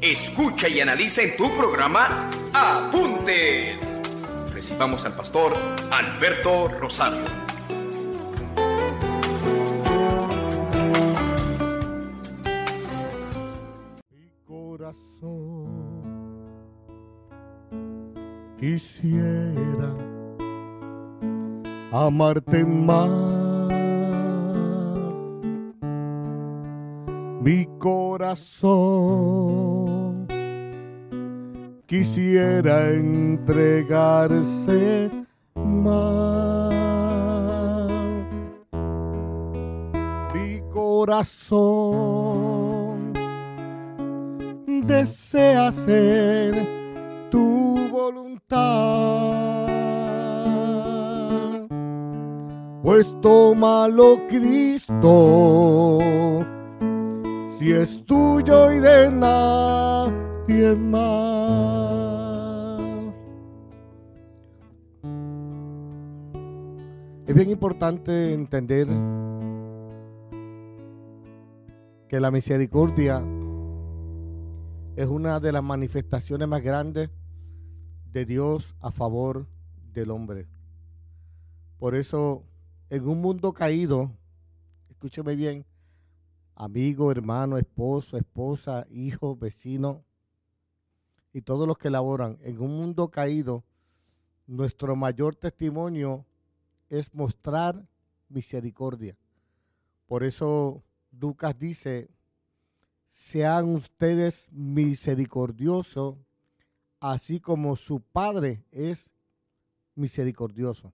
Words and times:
Escucha 0.00 0.68
y 0.68 0.78
analiza 0.78 1.22
en 1.22 1.36
tu 1.36 1.50
programa 1.56 2.30
Apuntes. 2.54 3.82
Recibamos 4.54 5.04
al 5.04 5.14
pastor 5.14 5.56
Alberto 5.90 6.68
Rosario. 6.68 7.24
Mi 14.08 14.30
corazón 14.46 15.66
quisiera 18.56 19.92
amarte 21.90 22.64
más 22.64 23.37
mi 27.48 27.64
corazón 27.78 29.08
quisiera 31.86 32.90
entregarse 32.90 33.80
más. 35.54 36.74
Mi 40.34 40.60
corazón 40.70 41.14
desea 44.84 45.72
ser 45.72 46.54
tu 47.30 47.78
voluntad. 47.90 48.58
Pues 52.82 53.16
tómalo 53.22 54.18
Cristo 54.28 54.98
si 57.58 57.72
es 57.72 58.06
tuyo 58.06 58.72
y 58.72 58.78
de 58.78 59.10
nadie 59.10 60.76
más. 60.76 61.18
Es 67.26 67.34
bien 67.34 67.50
importante 67.50 68.32
entender 68.32 68.86
que 72.08 72.20
la 72.20 72.30
misericordia 72.30 73.24
es 74.94 75.08
una 75.08 75.40
de 75.40 75.50
las 75.50 75.62
manifestaciones 75.62 76.46
más 76.46 76.62
grandes 76.62 77.10
de 78.12 78.24
Dios 78.24 78.76
a 78.80 78.92
favor 78.92 79.48
del 79.92 80.12
hombre. 80.12 80.46
Por 81.78 81.96
eso, 81.96 82.44
en 82.88 83.08
un 83.08 83.20
mundo 83.20 83.52
caído, 83.52 84.12
escúcheme 84.90 85.34
bien, 85.34 85.66
amigo, 86.58 87.12
hermano, 87.12 87.56
esposo, 87.56 88.16
esposa, 88.16 88.84
hijo, 88.90 89.36
vecino 89.36 90.04
y 91.32 91.42
todos 91.42 91.68
los 91.68 91.78
que 91.78 91.88
laboran 91.88 92.36
en 92.42 92.60
un 92.60 92.76
mundo 92.76 93.10
caído, 93.10 93.62
nuestro 94.48 94.96
mayor 94.96 95.36
testimonio 95.36 96.26
es 96.88 97.14
mostrar 97.14 97.86
misericordia. 98.28 99.16
Por 100.08 100.24
eso 100.24 100.82
Lucas 101.12 101.56
dice, 101.56 102.10
sean 103.08 103.68
ustedes 103.68 104.50
misericordiosos, 104.50 106.16
así 106.98 107.38
como 107.38 107.76
su 107.76 108.00
Padre 108.00 108.64
es 108.72 109.08
misericordioso. 109.94 110.92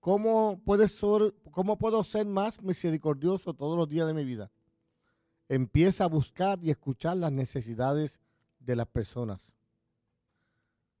¿Cómo, 0.00 0.62
ser, 0.88 1.34
¿Cómo 1.50 1.76
puedo 1.76 2.04
ser 2.04 2.26
más 2.26 2.62
misericordioso 2.62 3.54
todos 3.54 3.76
los 3.76 3.88
días 3.88 4.06
de 4.06 4.14
mi 4.14 4.24
vida? 4.24 4.50
Empieza 5.48 6.04
a 6.04 6.08
buscar 6.08 6.58
y 6.62 6.70
escuchar 6.70 7.16
las 7.16 7.32
necesidades 7.32 8.18
de 8.60 8.76
las 8.76 8.86
personas. 8.86 9.44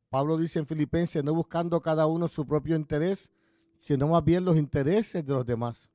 Pablo 0.08 0.36
dice 0.38 0.58
en 0.58 0.66
Filipenses, 0.66 1.22
no 1.22 1.34
buscando 1.34 1.80
cada 1.80 2.06
uno 2.06 2.28
su 2.28 2.46
propio 2.46 2.74
interés, 2.74 3.30
sino 3.76 4.08
más 4.08 4.24
bien 4.24 4.44
los 4.44 4.56
intereses 4.56 5.24
de 5.24 5.32
los 5.32 5.46
demás. 5.46 5.88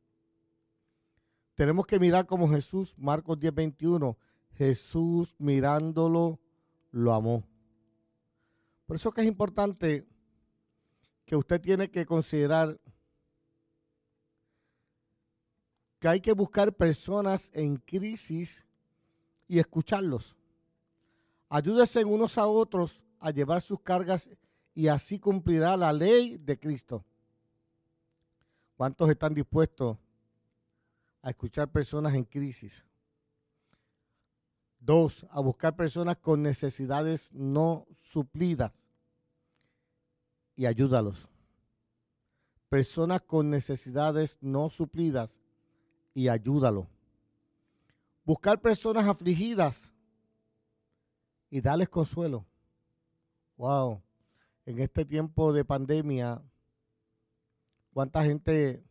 Tenemos 1.55 1.85
que 1.85 1.99
mirar 1.99 2.25
como 2.25 2.49
Jesús, 2.49 2.93
Marcos 2.97 3.39
10:21, 3.39 4.17
Jesús 4.53 5.35
mirándolo 5.37 6.39
lo 6.91 7.13
amó. 7.13 7.43
Por 8.85 8.95
eso 8.95 9.11
que 9.11 9.21
es 9.21 9.27
importante 9.27 10.05
que 11.25 11.35
usted 11.35 11.61
tiene 11.61 11.89
que 11.89 12.05
considerar 12.05 12.79
que 16.03 16.09
hay 16.09 16.19
que 16.19 16.33
buscar 16.33 16.73
personas 16.73 17.49
en 17.53 17.77
crisis 17.77 18.67
y 19.47 19.57
escucharlos. 19.57 20.35
Ayúdense 21.47 22.03
unos 22.03 22.37
a 22.37 22.45
otros 22.45 23.01
a 23.21 23.31
llevar 23.31 23.61
sus 23.61 23.79
cargas 23.79 24.29
y 24.75 24.89
así 24.89 25.17
cumplirá 25.17 25.77
la 25.77 25.93
ley 25.93 26.35
de 26.35 26.59
Cristo. 26.59 27.05
¿Cuántos 28.75 29.09
están 29.09 29.33
dispuestos 29.33 29.97
a 31.21 31.29
escuchar 31.29 31.71
personas 31.71 32.13
en 32.15 32.25
crisis? 32.25 32.83
Dos, 34.81 35.25
a 35.29 35.39
buscar 35.39 35.73
personas 35.73 36.17
con 36.17 36.43
necesidades 36.43 37.31
no 37.31 37.87
suplidas 37.95 38.73
y 40.57 40.65
ayúdalos. 40.65 41.29
Personas 42.67 43.21
con 43.21 43.49
necesidades 43.49 44.37
no 44.41 44.69
suplidas 44.69 45.39
y 46.13 46.27
ayúdalo. 46.27 46.87
Buscar 48.23 48.59
personas 48.61 49.07
afligidas 49.07 49.91
y 51.49 51.61
darles 51.61 51.89
consuelo. 51.89 52.45
Wow, 53.57 54.01
en 54.65 54.79
este 54.79 55.05
tiempo 55.05 55.53
de 55.53 55.65
pandemia, 55.65 56.41
cuánta 57.93 58.23
gente 58.23 58.83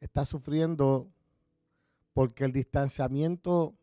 está 0.00 0.24
sufriendo 0.24 1.08
porque 2.12 2.44
el 2.44 2.52
distanciamiento 2.52 3.74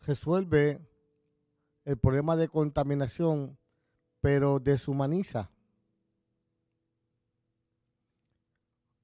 resuelve 0.00 0.80
el 1.84 1.96
problema 1.96 2.36
de 2.36 2.48
contaminación, 2.48 3.58
pero 4.20 4.60
deshumaniza. 4.60 5.50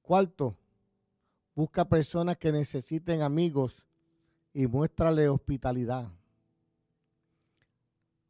Cuarto, 0.03 0.56
Busca 1.59 1.89
personas 1.89 2.39
que 2.39 2.53
necesiten 2.53 3.21
amigos 3.21 3.85
y 4.55 4.69
muéstrale 4.69 5.29
hospitalidad. 5.29 6.09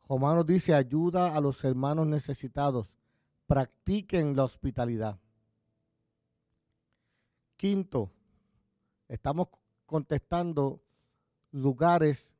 Romanos 0.08 0.46
dice, 0.46 0.72
ayuda 0.72 1.36
a 1.36 1.40
los 1.42 1.62
hermanos 1.62 2.06
necesitados. 2.06 2.88
Practiquen 3.46 4.34
la 4.34 4.44
hospitalidad. 4.44 5.18
Quinto, 7.58 8.10
estamos 9.08 9.48
contestando 9.84 10.80
lugares 11.52 12.34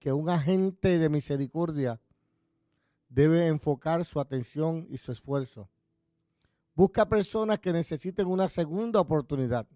que 0.00 0.12
un 0.12 0.30
agente 0.30 0.98
de 0.98 1.08
misericordia 1.08 2.00
debe 3.08 3.46
enfocar 3.46 4.04
su 4.04 4.18
atención 4.18 4.84
y 4.90 4.96
su 4.96 5.12
esfuerzo. 5.12 5.68
Busca 6.74 7.08
personas 7.08 7.60
que 7.60 7.72
necesiten 7.72 8.26
una 8.26 8.48
segunda 8.48 9.00
oportunidad. 9.00 9.68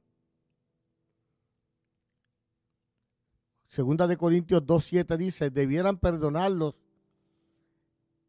Segunda 3.73 4.07
de 4.07 4.19
Corintios 4.19 4.63
2.7 4.65 5.17
dice, 5.17 5.49
debieran 5.49 5.97
perdonarlos 5.97 6.75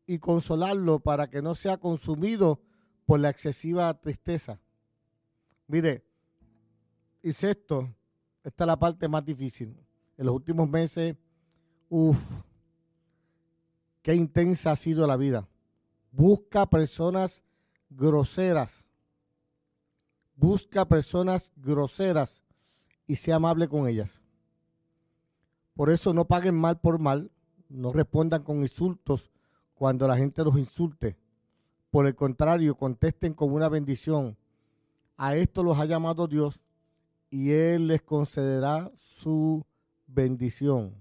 y 0.07 0.17
consolarlo 0.17 1.01
para 1.01 1.29
que 1.29 1.41
no 1.41 1.53
sea 1.53 1.75
consumido 1.75 2.61
por 3.05 3.19
la 3.19 3.29
excesiva 3.29 3.93
tristeza. 3.93 4.61
Mire, 5.67 6.05
y 7.21 7.33
sexto, 7.33 7.93
esta 8.41 8.63
es 8.63 8.67
la 8.67 8.79
parte 8.79 9.09
más 9.09 9.25
difícil. 9.25 9.75
En 10.17 10.27
los 10.27 10.33
últimos 10.33 10.69
meses, 10.69 11.17
uff, 11.89 12.23
qué 14.01 14.15
intensa 14.15 14.71
ha 14.71 14.77
sido 14.77 15.05
la 15.05 15.17
vida. 15.17 15.45
Busca 16.09 16.69
personas 16.69 17.43
groseras. 17.89 18.85
Busca 20.37 20.85
personas 20.85 21.51
groseras 21.57 22.41
y 23.05 23.15
sea 23.15 23.35
amable 23.35 23.67
con 23.67 23.89
ellas. 23.89 24.22
Por 25.75 25.89
eso 25.89 26.13
no 26.13 26.25
paguen 26.25 26.55
mal 26.55 26.79
por 26.79 26.99
mal, 26.99 27.31
no 27.69 27.91
respondan 27.91 28.43
con 28.43 28.61
insultos 28.61 29.31
cuando 29.73 30.07
la 30.07 30.17
gente 30.17 30.43
los 30.43 30.57
insulte. 30.57 31.17
Por 31.89 32.07
el 32.07 32.15
contrario, 32.15 32.75
contesten 32.75 33.33
con 33.33 33.51
una 33.51 33.69
bendición. 33.69 34.37
A 35.17 35.35
esto 35.35 35.63
los 35.63 35.79
ha 35.79 35.85
llamado 35.85 36.27
Dios 36.27 36.59
y 37.29 37.51
Él 37.51 37.87
les 37.87 38.01
concederá 38.01 38.91
su 38.95 39.65
bendición. 40.07 40.95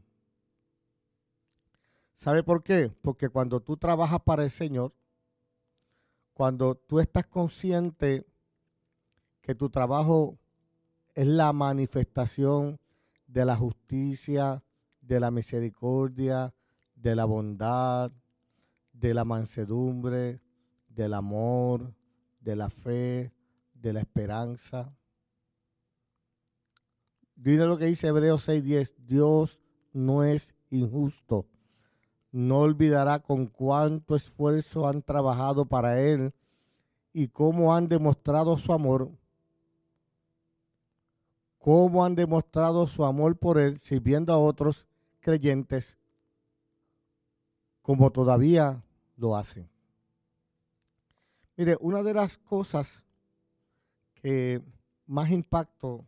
¿Sabe 2.14 2.42
por 2.42 2.62
qué? 2.62 2.90
Porque 3.02 3.28
cuando 3.28 3.60
tú 3.60 3.76
trabajas 3.76 4.20
para 4.20 4.44
el 4.44 4.50
Señor, 4.50 4.94
cuando 6.34 6.76
tú 6.76 7.00
estás 7.00 7.26
consciente 7.26 8.24
que 9.42 9.54
tu 9.54 9.68
trabajo 9.70 10.38
es 11.14 11.26
la 11.26 11.52
manifestación 11.52 12.78
de 13.32 13.44
la 13.46 13.56
justicia, 13.56 14.62
de 15.00 15.18
la 15.18 15.30
misericordia, 15.30 16.54
de 16.94 17.16
la 17.16 17.24
bondad, 17.24 18.12
de 18.92 19.14
la 19.14 19.24
mansedumbre, 19.24 20.40
del 20.88 21.14
amor, 21.14 21.94
de 22.40 22.56
la 22.56 22.68
fe, 22.68 23.32
de 23.74 23.92
la 23.92 24.00
esperanza. 24.00 24.94
Dile 27.34 27.66
lo 27.66 27.78
que 27.78 27.86
dice 27.86 28.08
Hebreos 28.08 28.46
6:10, 28.46 28.94
Dios 28.98 29.60
no 29.92 30.22
es 30.24 30.54
injusto. 30.70 31.46
No 32.30 32.60
olvidará 32.60 33.20
con 33.20 33.46
cuánto 33.46 34.14
esfuerzo 34.14 34.86
han 34.86 35.02
trabajado 35.02 35.64
para 35.64 36.00
Él 36.00 36.32
y 37.12 37.28
cómo 37.28 37.74
han 37.74 37.88
demostrado 37.88 38.56
su 38.58 38.72
amor 38.72 39.10
cómo 41.62 42.04
han 42.04 42.16
demostrado 42.16 42.88
su 42.88 43.04
amor 43.04 43.36
por 43.36 43.56
Él 43.56 43.78
sirviendo 43.82 44.32
a 44.32 44.38
otros 44.38 44.88
creyentes 45.20 45.96
como 47.82 48.10
todavía 48.10 48.82
lo 49.16 49.36
hacen. 49.36 49.68
Mire, 51.56 51.76
una 51.78 52.02
de 52.02 52.14
las 52.14 52.36
cosas 52.36 53.00
que 54.14 54.60
más 55.06 55.30
impacto 55.30 56.04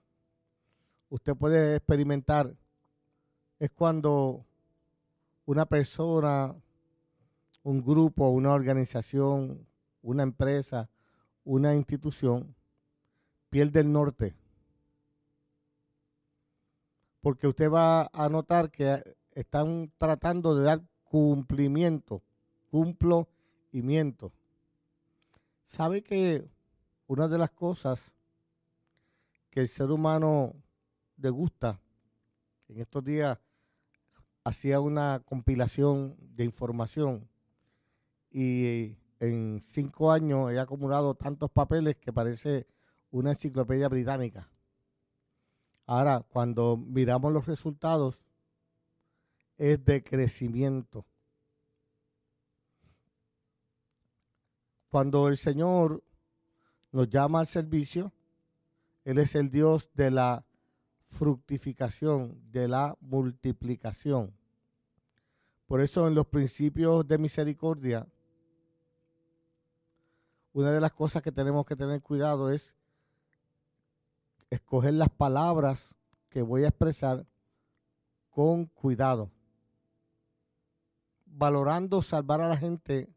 usted 1.08 1.36
puede 1.36 1.76
experimentar 1.76 2.52
es 3.60 3.70
cuando 3.70 4.44
una 5.46 5.66
persona, 5.66 6.52
un 7.62 7.80
grupo, 7.80 8.28
una 8.30 8.52
organización, 8.52 9.64
una 10.02 10.24
empresa, 10.24 10.88
una 11.44 11.76
institución 11.76 12.56
pierde 13.50 13.78
el 13.78 13.92
norte 13.92 14.34
porque 17.24 17.46
usted 17.46 17.70
va 17.70 18.10
a 18.12 18.28
notar 18.28 18.70
que 18.70 19.02
están 19.32 19.90
tratando 19.96 20.54
de 20.54 20.62
dar 20.62 20.82
cumplimiento, 21.04 22.22
cumplo. 22.70 23.30
¿Sabe 25.64 26.02
que 26.02 26.46
una 27.06 27.26
de 27.26 27.38
las 27.38 27.50
cosas 27.50 28.12
que 29.48 29.60
el 29.60 29.68
ser 29.68 29.90
humano 29.90 30.54
le 31.16 31.30
gusta, 31.30 31.80
en 32.68 32.80
estos 32.82 33.02
días 33.02 33.38
hacía 34.44 34.80
una 34.80 35.22
compilación 35.24 36.16
de 36.18 36.44
información 36.44 37.26
y 38.30 38.98
en 39.18 39.64
cinco 39.66 40.12
años 40.12 40.52
he 40.52 40.60
acumulado 40.60 41.14
tantos 41.14 41.50
papeles 41.50 41.96
que 41.96 42.12
parece 42.12 42.66
una 43.10 43.30
enciclopedia 43.30 43.88
británica. 43.88 44.50
Ahora, 45.86 46.24
cuando 46.28 46.76
miramos 46.76 47.32
los 47.32 47.46
resultados, 47.46 48.18
es 49.56 49.84
de 49.84 50.02
crecimiento. 50.02 51.04
Cuando 54.88 55.28
el 55.28 55.36
Señor 55.36 56.02
nos 56.92 57.08
llama 57.08 57.40
al 57.40 57.46
servicio, 57.46 58.12
Él 59.04 59.18
es 59.18 59.34
el 59.34 59.50
Dios 59.50 59.90
de 59.94 60.10
la 60.10 60.44
fructificación, 61.10 62.40
de 62.50 62.68
la 62.68 62.96
multiplicación. 63.00 64.34
Por 65.66 65.80
eso 65.80 66.06
en 66.06 66.14
los 66.14 66.26
principios 66.26 67.06
de 67.06 67.18
misericordia, 67.18 68.06
una 70.52 70.70
de 70.70 70.80
las 70.80 70.92
cosas 70.92 71.22
que 71.22 71.32
tenemos 71.32 71.66
que 71.66 71.74
tener 71.74 72.00
cuidado 72.00 72.50
es 72.50 72.74
escoger 74.50 74.94
las 74.94 75.10
palabras 75.10 75.96
que 76.28 76.42
voy 76.42 76.64
a 76.64 76.68
expresar 76.68 77.26
con 78.30 78.66
cuidado, 78.66 79.30
valorando 81.26 82.02
salvar 82.02 82.40
a 82.40 82.48
la 82.48 82.56
gente 82.56 83.08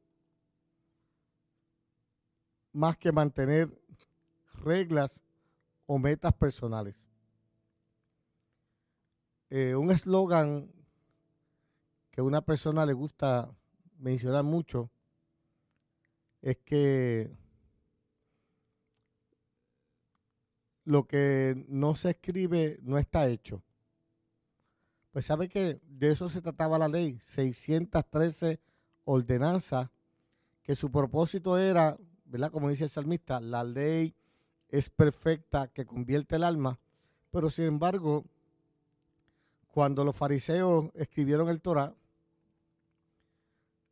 más 2.71 2.97
que 2.97 3.11
mantener 3.11 3.81
reglas 4.63 5.23
o 5.87 5.97
metas 5.97 6.33
personales. 6.33 6.95
Eh, 9.49 9.75
un 9.75 9.89
eslogan 9.91 10.71
que 12.11 12.21
a 12.21 12.23
una 12.23 12.41
persona 12.41 12.85
le 12.85 12.93
gusta 12.93 13.49
mencionar 13.97 14.43
mucho 14.43 14.91
es 16.41 16.57
que 16.57 17.31
lo 20.87 21.05
que 21.05 21.65
no 21.67 21.95
se 21.95 22.11
escribe 22.11 22.79
no 22.81 22.97
está 22.97 23.27
hecho. 23.27 23.61
Pues 25.11 25.25
sabe 25.25 25.49
que 25.49 25.81
de 25.83 26.11
eso 26.11 26.29
se 26.29 26.41
trataba 26.41 26.79
la 26.79 26.87
ley, 26.87 27.19
613 27.25 28.61
ordenanzas, 29.03 29.89
que 30.63 30.75
su 30.75 30.89
propósito 30.89 31.57
era, 31.57 31.97
¿verdad? 32.23 32.51
Como 32.51 32.69
dice 32.69 32.85
el 32.85 32.89
salmista, 32.89 33.41
la 33.41 33.65
ley 33.65 34.15
es 34.69 34.89
perfecta 34.89 35.67
que 35.67 35.85
convierte 35.85 36.37
el 36.37 36.43
alma, 36.43 36.79
pero 37.31 37.49
sin 37.49 37.65
embargo, 37.65 38.23
cuando 39.67 40.05
los 40.05 40.15
fariseos 40.15 40.89
escribieron 40.93 41.49
el 41.49 41.59
Torah, 41.59 41.93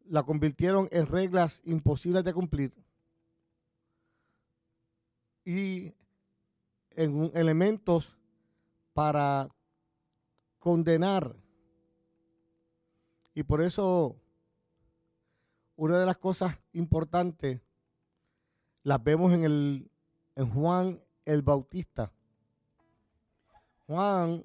la 0.06 0.24
convirtieron 0.24 0.88
en 0.92 1.08
reglas 1.08 1.62
imposibles 1.66 2.24
de 2.24 2.34
cumplir 2.34 2.74
y 5.46 5.94
en 6.96 7.32
elementos 7.34 8.18
para 8.94 9.50
condenar. 10.60 11.36
Y 13.34 13.44
por 13.44 13.62
eso 13.62 14.16
una 15.76 16.00
de 16.00 16.06
las 16.06 16.18
cosas 16.18 16.58
importantes 16.74 17.62
las 18.84 19.04
vemos 19.04 19.34
en 19.34 19.44
el 19.44 19.92
en 20.36 20.50
Juan 20.50 21.02
el 21.26 21.42
Bautista. 21.42 22.12
Juan 23.88 24.44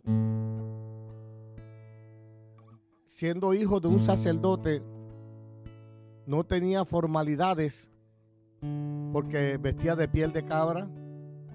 siendo 3.07 3.55
hijo 3.55 3.81
de 3.81 3.89
un 3.89 4.01
sacerdote 4.01 4.83
no 6.27 6.45
tenía 6.45 6.85
formalidades 6.85 7.89
porque 9.13 9.57
vestía 9.57 9.97
de 9.97 10.09
piel 10.09 10.33
de 10.33 10.45
cabra, 10.45 10.89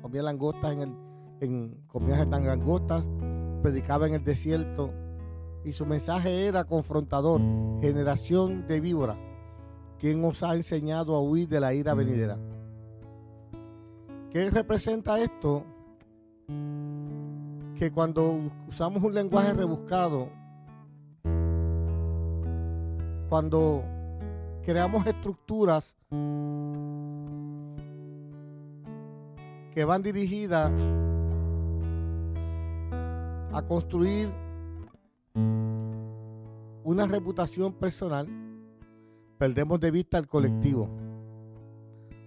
comía 0.05 0.21
langostas 0.21 0.71
en 0.71 0.81
el, 0.81 0.95
en, 1.39 1.77
comía 1.87 2.29
tan 2.29 2.45
langostas, 2.45 3.03
predicaba 3.63 4.05
en 4.05 4.13
el 4.13 4.23
desierto 4.23 4.91
y 5.63 5.73
su 5.73 5.83
mensaje 5.87 6.45
era 6.45 6.65
confrontador, 6.65 7.41
generación 7.81 8.67
de 8.67 8.81
víbora, 8.81 9.17
quien 9.97 10.23
os 10.23 10.43
ha 10.43 10.53
enseñado 10.53 11.15
a 11.15 11.21
huir 11.23 11.49
de 11.49 11.59
la 11.59 11.73
ira 11.73 11.95
venidera. 11.95 12.37
¿Qué 14.29 14.47
representa 14.51 15.19
esto? 15.19 15.63
Que 17.79 17.91
cuando 17.91 18.51
usamos 18.67 19.03
un 19.03 19.15
lenguaje 19.15 19.55
rebuscado, 19.55 20.29
cuando 23.27 23.83
creamos 24.63 25.07
estructuras 25.07 25.97
que 29.75 29.83
van 29.83 30.01
dirigidas 30.01 30.71
a 33.51 33.61
construir 33.67 34.29
una 36.85 37.05
reputación 37.05 37.73
personal, 37.73 38.25
perdemos 39.37 39.81
de 39.81 39.91
vista 39.91 40.17
el 40.17 40.27
colectivo. 40.27 40.87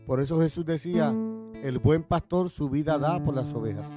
Por 0.06 0.20
eso 0.20 0.38
Jesús 0.40 0.66
decía, 0.66 1.14
el 1.64 1.78
buen 1.78 2.02
pastor 2.02 2.50
su 2.50 2.68
vida 2.68 2.98
da 2.98 3.24
por 3.24 3.34
las 3.34 3.54
ovejas. 3.54 3.88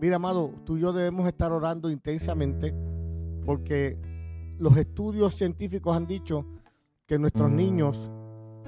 Mira, 0.00 0.14
amado, 0.16 0.52
tú 0.64 0.76
y 0.76 0.82
yo 0.82 0.92
debemos 0.92 1.26
estar 1.26 1.50
orando 1.50 1.90
intensamente 1.90 2.72
porque 3.44 3.98
los 4.60 4.76
estudios 4.76 5.34
científicos 5.34 5.96
han 5.96 6.06
dicho 6.06 6.46
que 7.06 7.18
nuestros 7.18 7.50
niños 7.50 7.98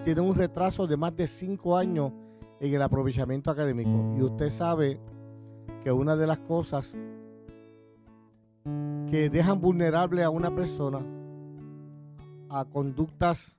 tienen 0.02 0.24
un 0.24 0.34
retraso 0.34 0.88
de 0.88 0.96
más 0.96 1.14
de 1.14 1.28
cinco 1.28 1.76
años 1.76 2.12
en 2.60 2.74
el 2.74 2.82
aprovechamiento 2.82 3.50
académico. 3.50 4.14
Y 4.18 4.22
usted 4.22 4.50
sabe 4.50 5.00
que 5.82 5.92
una 5.92 6.16
de 6.16 6.26
las 6.26 6.38
cosas 6.40 6.96
que 9.10 9.30
dejan 9.30 9.60
vulnerable 9.60 10.22
a 10.22 10.30
una 10.30 10.54
persona 10.54 11.00
a 12.48 12.64
conductas 12.64 13.54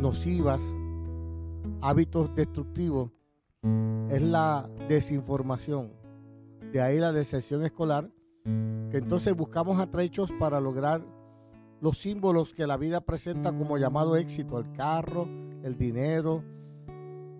nocivas, 0.00 0.60
hábitos 1.80 2.34
destructivos, 2.34 3.10
es 4.10 4.22
la 4.22 4.68
desinformación. 4.88 5.92
De 6.72 6.80
ahí 6.80 6.98
la 6.98 7.12
decepción 7.12 7.64
escolar, 7.64 8.10
que 8.44 8.98
entonces 8.98 9.34
buscamos 9.34 9.78
atrechos 9.78 10.30
para 10.32 10.60
lograr 10.60 11.02
los 11.80 11.98
símbolos 11.98 12.52
que 12.52 12.66
la 12.66 12.76
vida 12.76 13.00
presenta 13.00 13.52
como 13.52 13.78
llamado 13.78 14.16
éxito, 14.16 14.58
el 14.58 14.72
carro, 14.72 15.28
el 15.62 15.76
dinero, 15.76 16.42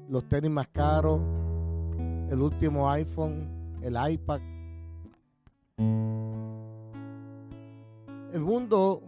los 0.08 0.28
tenis 0.28 0.50
más 0.50 0.68
caros, 0.68 1.20
el 2.30 2.40
último 2.40 2.88
iPhone, 2.90 3.78
el 3.82 3.96
iPad. 4.10 4.40
El 8.32 8.40
mundo 8.40 9.02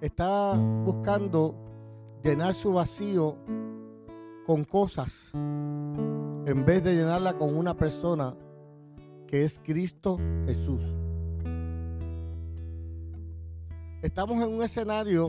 está 0.00 0.52
buscando 0.84 1.54
llenar 2.22 2.54
su 2.54 2.72
vacío 2.72 3.36
con 4.46 4.64
cosas 4.64 5.30
en 5.34 6.64
vez 6.64 6.82
de 6.84 6.94
llenarla 6.94 7.36
con 7.36 7.56
una 7.56 7.74
persona 7.74 8.34
que 9.26 9.42
es 9.42 9.58
Cristo 9.58 10.18
Jesús. 10.46 10.82
Estamos 14.02 14.40
en 14.44 14.54
un 14.54 14.62
escenario, 14.62 15.28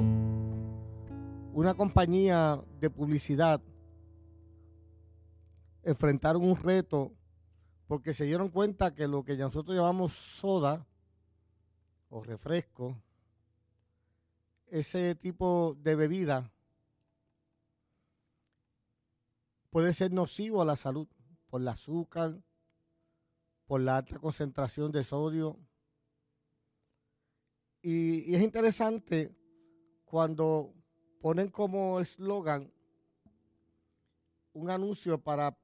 una 1.53 1.74
compañía 1.74 2.62
de 2.79 2.91
publicidad 2.91 3.60
enfrentaron 5.88 6.44
un 6.44 6.58
reto 6.58 7.13
porque 7.88 8.13
se 8.13 8.25
dieron 8.25 8.50
cuenta 8.50 8.94
que 8.94 9.08
lo 9.08 9.24
que 9.24 9.38
nosotros 9.38 9.75
llamamos 9.75 10.12
soda 10.12 10.86
o 12.10 12.22
refresco, 12.22 13.01
ese 14.67 15.15
tipo 15.15 15.77
de 15.79 15.96
bebida 15.96 16.51
puede 19.70 19.94
ser 19.94 20.12
nocivo 20.12 20.62
a 20.62 20.65
la 20.65 20.75
salud 20.75 21.08
por 21.50 21.62
el 21.62 21.67
azúcar, 21.70 22.38
por 23.65 23.79
la 23.79 23.96
alta 23.96 24.20
concentración 24.20 24.91
de 24.91 25.06
sodio. 25.06 25.58
Y, 27.82 28.36
es 28.36 28.41
interesante 28.41 29.34
cuando 30.03 30.74
ponen 31.22 31.48
como 31.48 32.01
eslogan 32.01 32.74
un 34.51 34.70
anuncio 34.70 35.17
para 35.22 35.58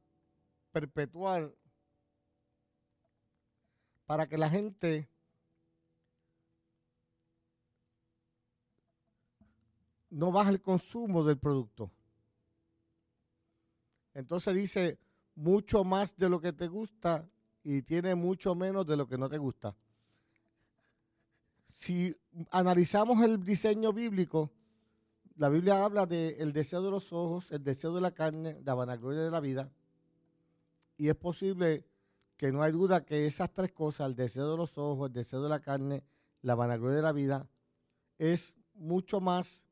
perpetuar, 0.73 1.55
para 4.05 4.27
que 4.27 4.37
la 4.37 4.49
gente 4.49 5.09
no 10.09 10.31
baje 10.31 10.51
el 10.51 10.61
consumo 10.61 11.23
del 11.23 11.37
producto. 11.37 11.91
Entonces 14.13 14.53
dice 14.53 14.99
mucho 15.35 15.83
más 15.83 16.15
de 16.17 16.29
lo 16.29 16.39
que 16.39 16.53
te 16.53 16.67
gusta 16.67 17.27
y 17.63 17.81
tiene 17.81 18.13
mucho 18.13 18.53
menos 18.53 18.85
de 18.85 18.97
lo 18.97 19.07
que 19.07 19.17
no 19.17 19.29
te 19.29 19.37
gusta. 19.37 19.75
Si 21.79 22.15
analizamos 22.51 23.23
el 23.23 23.43
diseño 23.43 23.91
bíblico, 23.91 24.51
la 25.35 25.49
Biblia 25.49 25.83
habla 25.83 26.05
del 26.05 26.53
deseo 26.53 26.81
de 26.83 26.91
los 26.91 27.11
ojos, 27.11 27.51
el 27.51 27.63
deseo 27.63 27.93
de 27.95 28.01
la 28.01 28.11
carne, 28.11 28.61
la 28.63 28.75
vanagloria 28.75 29.21
de 29.23 29.31
la 29.31 29.39
vida. 29.39 29.71
Y 30.97 31.09
es 31.09 31.15
posible 31.15 31.85
que 32.37 32.51
no 32.51 32.61
hay 32.61 32.71
duda 32.71 33.05
que 33.05 33.25
esas 33.25 33.51
tres 33.53 33.71
cosas, 33.71 34.07
el 34.07 34.15
deseo 34.15 34.51
de 34.51 34.57
los 34.57 34.77
ojos, 34.77 35.07
el 35.07 35.13
deseo 35.13 35.41
de 35.41 35.49
la 35.49 35.59
carne, 35.59 36.03
la 36.41 36.55
vanagloria 36.55 36.97
de 36.97 37.03
la 37.03 37.11
vida, 37.11 37.47
es 38.17 38.53
mucho 38.73 39.21
más 39.21 39.63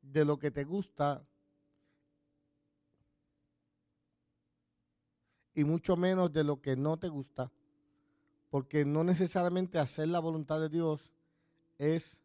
de 0.00 0.24
lo 0.24 0.38
que 0.38 0.50
te 0.50 0.64
gusta 0.64 1.24
y 5.54 5.64
mucho 5.64 5.96
menos 5.96 6.32
de 6.32 6.44
lo 6.44 6.60
que 6.60 6.76
no 6.76 6.98
te 6.98 7.08
gusta, 7.08 7.50
porque 8.50 8.84
no 8.84 9.04
necesariamente 9.04 9.78
hacer 9.78 10.08
la 10.08 10.20
voluntad 10.20 10.60
de 10.60 10.68
Dios 10.68 11.12
es 11.78 12.16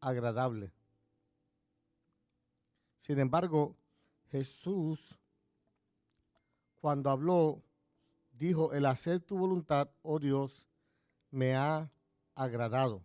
agradable. 0.00 0.72
Sin 3.00 3.18
embargo, 3.18 3.76
Jesús, 4.30 5.18
cuando 6.84 7.08
habló, 7.08 7.62
dijo, 8.32 8.74
el 8.74 8.84
hacer 8.84 9.20
tu 9.20 9.38
voluntad, 9.38 9.88
oh 10.02 10.18
Dios, 10.18 10.66
me 11.30 11.54
ha 11.54 11.90
agradado. 12.34 13.02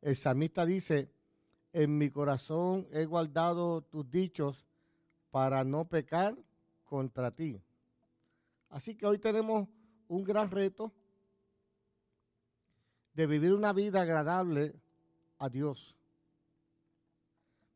El 0.00 0.16
salmista 0.16 0.66
dice, 0.66 1.08
en 1.72 1.96
mi 1.96 2.10
corazón 2.10 2.88
he 2.90 3.04
guardado 3.04 3.82
tus 3.82 4.10
dichos 4.10 4.66
para 5.30 5.62
no 5.62 5.84
pecar 5.84 6.36
contra 6.82 7.30
ti. 7.30 7.62
Así 8.68 8.96
que 8.96 9.06
hoy 9.06 9.20
tenemos 9.20 9.68
un 10.08 10.24
gran 10.24 10.50
reto 10.50 10.92
de 13.14 13.28
vivir 13.28 13.52
una 13.54 13.72
vida 13.72 14.02
agradable 14.02 14.74
a 15.38 15.48
Dios. 15.48 15.94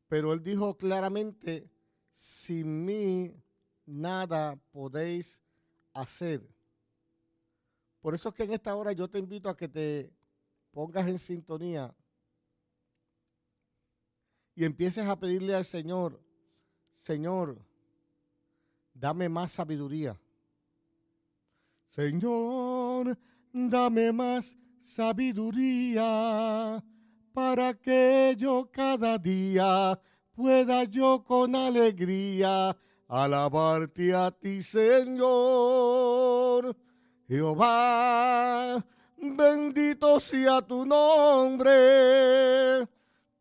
Pero 0.08 0.32
Él 0.32 0.42
dijo 0.42 0.76
claramente, 0.76 1.70
sin 2.12 2.84
mí 2.84 3.41
nada 3.86 4.56
podéis 4.72 5.38
hacer. 5.92 6.42
Por 8.00 8.14
eso 8.14 8.28
es 8.30 8.34
que 8.34 8.44
en 8.44 8.52
esta 8.52 8.74
hora 8.74 8.92
yo 8.92 9.08
te 9.08 9.18
invito 9.18 9.48
a 9.48 9.56
que 9.56 9.68
te 9.68 10.12
pongas 10.72 11.06
en 11.06 11.18
sintonía 11.18 11.94
y 14.54 14.64
empieces 14.64 15.06
a 15.06 15.18
pedirle 15.18 15.54
al 15.54 15.64
Señor, 15.64 16.20
Señor, 17.04 17.58
dame 18.92 19.28
más 19.28 19.52
sabiduría. 19.52 20.18
Señor, 21.90 23.18
dame 23.52 24.12
más 24.12 24.56
sabiduría 24.80 26.02
para 27.32 27.74
que 27.74 28.34
yo 28.38 28.70
cada 28.70 29.18
día 29.18 30.00
pueda 30.34 30.84
yo 30.84 31.22
con 31.24 31.54
alegría 31.54 32.76
alabarte 33.12 34.14
a 34.14 34.30
ti, 34.30 34.62
Señor. 34.62 36.74
Jehová, 37.28 38.82
bendito 39.18 40.18
sea 40.18 40.62
tu 40.62 40.86
nombre, 40.86 42.88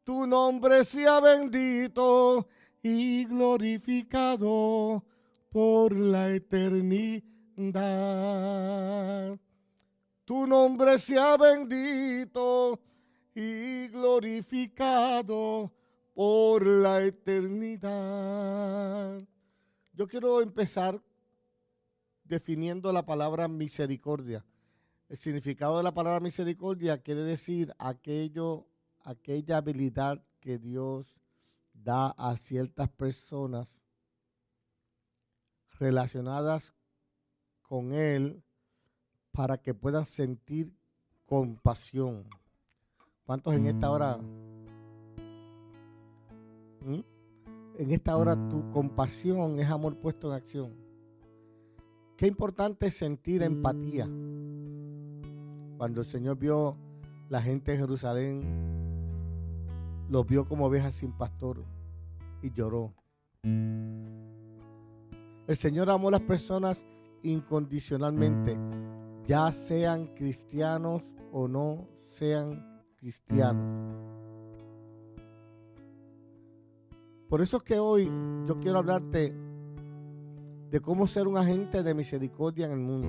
tu 0.03 0.27
nombre 0.27 0.83
sea 0.83 1.21
bendito 1.21 2.49
y 2.83 3.23
glorificado 3.25 5.05
por 5.49 5.95
la 5.95 6.31
eternidad. 6.31 7.23
Tu 10.25 10.47
nombre 10.47 10.99
sea 10.99 11.37
bendito 11.37 12.77
y 13.33 13.87
glorificado 13.87 15.71
por 16.13 16.67
la 16.67 17.03
eternidad. 17.03 19.21
Yo 20.01 20.07
quiero 20.07 20.41
empezar 20.41 20.99
definiendo 22.23 22.91
la 22.91 23.05
palabra 23.05 23.47
misericordia. 23.47 24.43
El 25.07 25.15
significado 25.15 25.77
de 25.77 25.83
la 25.83 25.93
palabra 25.93 26.19
misericordia 26.19 26.97
quiere 26.97 27.21
decir 27.21 27.71
aquello, 27.77 28.65
aquella 29.03 29.57
habilidad 29.57 30.25
que 30.39 30.57
Dios 30.57 31.05
da 31.71 32.15
a 32.17 32.35
ciertas 32.35 32.89
personas 32.89 33.67
relacionadas 35.77 36.73
con 37.61 37.93
Él 37.93 38.41
para 39.31 39.59
que 39.59 39.75
puedan 39.75 40.07
sentir 40.07 40.73
compasión. 41.27 42.27
¿Cuántos 43.23 43.53
en 43.53 43.67
esta 43.67 43.91
hora? 43.91 44.17
¿Mm? 46.87 47.20
En 47.77 47.91
esta 47.91 48.17
hora 48.17 48.35
tu 48.49 48.69
compasión 48.71 49.59
es 49.59 49.69
amor 49.69 49.97
puesto 49.97 50.27
en 50.27 50.33
acción. 50.33 50.73
Qué 52.17 52.27
importante 52.27 52.87
es 52.87 52.95
sentir 52.95 53.41
empatía. 53.41 54.05
Cuando 55.77 56.01
el 56.01 56.05
Señor 56.05 56.37
vio 56.37 56.77
la 57.29 57.41
gente 57.41 57.71
de 57.71 57.77
Jerusalén, 57.79 58.41
los 60.09 60.27
vio 60.27 60.47
como 60.47 60.65
ovejas 60.65 60.95
sin 60.95 61.13
pastor 61.13 61.63
y 62.41 62.51
lloró. 62.51 62.93
El 63.43 65.55
Señor 65.55 65.89
amó 65.89 66.09
a 66.09 66.11
las 66.11 66.21
personas 66.21 66.85
incondicionalmente, 67.23 68.57
ya 69.25 69.51
sean 69.51 70.07
cristianos 70.15 71.03
o 71.31 71.47
no 71.47 71.87
sean 72.05 72.83
cristianos. 72.97 74.10
Por 77.31 77.39
eso 77.39 77.55
es 77.55 77.63
que 77.63 77.79
hoy 77.79 78.11
yo 78.45 78.59
quiero 78.59 78.79
hablarte 78.79 79.33
de 80.69 80.81
cómo 80.81 81.07
ser 81.07 81.29
un 81.29 81.37
agente 81.37 81.81
de 81.81 81.93
misericordia 81.93 82.65
en 82.65 82.73
el 82.73 82.79
mundo. 82.79 83.07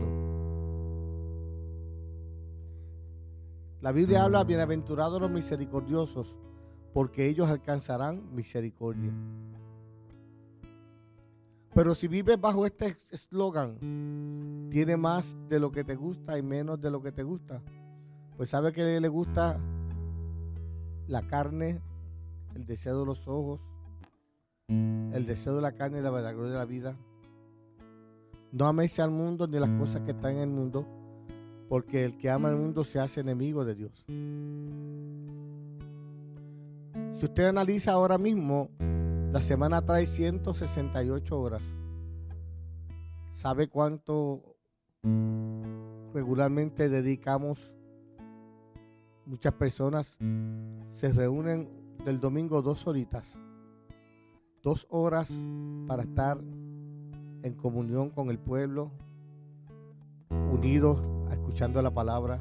La 3.81 3.91
Biblia 3.91 4.23
habla, 4.23 4.45
bienaventurados 4.45 5.21
los 5.21 5.29
misericordiosos, 5.29 6.37
porque 6.95 7.27
ellos 7.27 7.51
alcanzarán 7.51 8.33
misericordia. 8.33 9.13
Pero 11.75 11.93
si 11.97 12.07
vives 12.07 12.41
bajo 12.41 12.65
este 12.65 12.97
eslogan, 13.11 14.69
tiene 14.71 14.97
más 14.97 15.37
de 15.49 15.59
lo 15.59 15.73
que 15.73 15.83
te 15.83 15.97
gusta 15.97 16.39
y 16.39 16.43
menos 16.43 16.81
de 16.81 16.93
lo 16.93 17.03
que 17.03 17.11
te 17.11 17.25
gusta. 17.25 17.61
Pues 18.37 18.51
sabe 18.51 18.71
que 18.71 19.01
le 19.01 19.09
gusta 19.09 19.59
la 21.09 21.27
carne, 21.27 21.83
el 22.55 22.65
deseo 22.67 23.01
de 23.01 23.07
los 23.07 23.27
ojos, 23.27 23.72
el 25.13 25.27
deseo 25.27 25.57
de 25.57 25.63
la 25.63 25.73
carne 25.73 25.99
y 25.99 26.03
la 26.03 26.11
verdad 26.11 26.35
de 26.35 26.51
la 26.51 26.65
vida. 26.65 26.97
No 28.53 28.67
améis 28.67 28.99
al 29.01 29.11
mundo 29.11 29.47
ni 29.47 29.59
las 29.59 29.71
cosas 29.79 30.03
que 30.03 30.11
están 30.11 30.37
en 30.37 30.41
el 30.41 30.51
mundo, 30.51 30.87
porque 31.69 32.05
el 32.05 32.19
que 32.19 32.31
ama 32.31 32.51
el 32.51 32.57
mundo 32.57 32.85
se 32.85 33.01
hace 33.01 33.21
enemigo 33.21 33.65
de 33.65 33.75
Dios. 33.75 34.05
Si 37.13 37.25
usted 37.27 37.47
analiza 37.47 37.93
ahora 37.93 38.19
mismo, 38.19 38.69
la 39.33 39.41
semana 39.41 39.81
trae 39.81 40.05
168 40.05 41.41
horas. 41.41 41.63
¿Sabe 43.31 43.69
cuánto 43.69 44.57
regularmente 46.13 46.89
dedicamos? 46.89 47.73
Muchas 49.25 49.55
personas 49.55 50.19
se 50.91 51.13
reúnen 51.13 51.69
del 52.05 52.21
domingo 52.21 52.61
dos 52.61 52.87
horitas, 52.87 53.39
dos 54.63 54.87
horas 54.91 55.33
para 55.89 56.05
estar 56.05 56.39
en 57.43 57.55
comunión 57.55 58.11
con 58.11 58.31
el 58.31 58.39
pueblo, 58.39 58.93
unidos, 60.31 61.05
escuchando 61.33 61.83
la 61.83 61.91
palabra, 61.91 62.41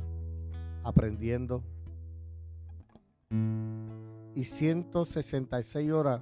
aprendiendo. 0.84 1.64
Y 4.36 4.44
166 4.44 5.92
horas 5.92 6.22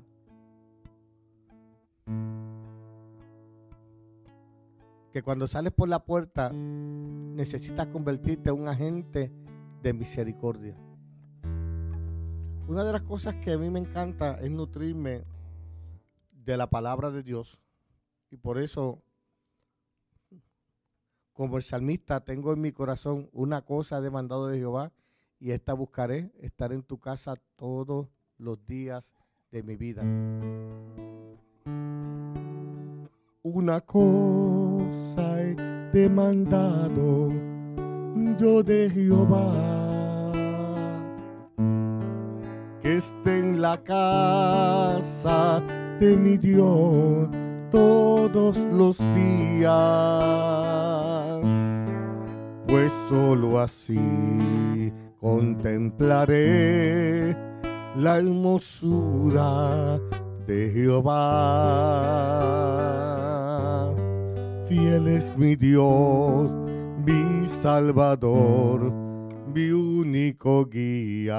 que 5.11 5.23
cuando 5.23 5.47
sales 5.47 5.73
por 5.73 5.89
la 5.89 5.99
puerta 6.05 6.51
necesitas 6.53 7.87
convertirte 7.87 8.49
en 8.49 8.61
un 8.61 8.67
agente 8.67 9.31
de 9.81 9.93
misericordia. 9.93 10.75
Una 12.67 12.83
de 12.83 12.93
las 12.93 13.01
cosas 13.01 13.35
que 13.39 13.53
a 13.53 13.57
mí 13.57 13.69
me 13.69 13.79
encanta 13.79 14.39
es 14.39 14.51
nutrirme 14.51 15.23
de 16.45 16.57
la 16.57 16.69
palabra 16.69 17.11
de 17.11 17.23
Dios. 17.23 17.59
Y 18.31 18.37
por 18.37 18.57
eso, 18.57 19.01
como 21.33 21.57
el 21.57 21.63
salmista, 21.63 22.23
tengo 22.23 22.53
en 22.53 22.61
mi 22.61 22.71
corazón 22.71 23.29
una 23.31 23.61
cosa 23.63 24.01
demandado 24.01 24.47
de 24.47 24.57
Jehová 24.57 24.91
y 25.39 25.51
esta 25.51 25.73
buscaré, 25.73 26.31
estar 26.39 26.73
en 26.73 26.83
tu 26.83 26.99
casa 26.99 27.35
todos 27.55 28.07
los 28.37 28.65
días 28.65 29.13
de 29.51 29.63
mi 29.63 29.75
vida. 29.75 30.03
Una 33.41 33.81
cosa 33.81 35.41
he 35.41 35.55
demandado 35.93 37.29
yo 38.37 38.63
de 38.63 38.89
Jehová, 38.89 40.31
que 42.81 42.97
esté 42.97 43.39
en 43.39 43.61
la 43.61 43.81
casa 43.81 45.63
de 45.99 46.15
mi 46.15 46.37
Dios 46.37 47.27
todos 47.71 48.55
los 48.71 48.97
días, 48.97 49.73
pues 52.67 52.93
solo 53.09 53.59
así 53.59 54.93
contemplaré 55.19 57.35
la 57.97 58.17
hermosura 58.17 59.99
de 60.47 60.71
Jehová. 60.73 61.19
Fiel 64.69 65.09
es 65.09 65.37
mi 65.37 65.55
Dios, 65.55 66.49
mi 67.05 67.45
Salvador, 67.61 68.91
mi 69.53 69.71
único 69.71 70.65
guía. 70.65 71.35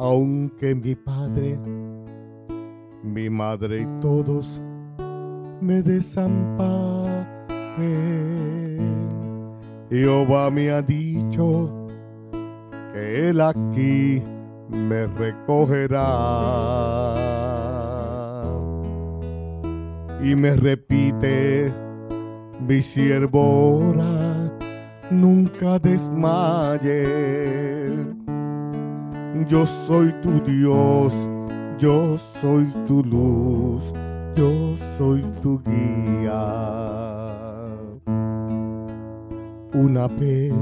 Aunque 0.00 0.76
mi 0.76 0.94
Padre, 0.94 1.58
mi 3.02 3.28
madre 3.28 3.80
y 3.80 3.86
todos 4.00 4.60
me 5.60 5.82
desamparen, 5.82 7.26
Jehová 9.90 10.50
me 10.50 10.70
ha 10.70 10.82
dicho 10.82 11.88
que 12.92 13.30
Él 13.30 13.40
aquí 13.40 14.22
me 14.68 15.08
recogerá. 15.08 16.06
Y 20.22 20.36
me 20.36 20.54
repite, 20.54 21.72
mi 22.60 22.82
siervo 22.82 23.88
ora, 23.88 24.52
nunca 25.10 25.80
desmaye. 25.80 27.38
Yo 29.46 29.64
soy 29.66 30.12
tu 30.20 30.40
Dios, 30.40 31.14
yo 31.78 32.18
soy 32.18 32.66
tu 32.86 33.02
luz, 33.04 33.82
yo 34.34 34.76
soy 34.98 35.22
tu 35.42 35.62
guía. 35.62 36.88
Una 39.72 40.08
vez, 40.08 40.52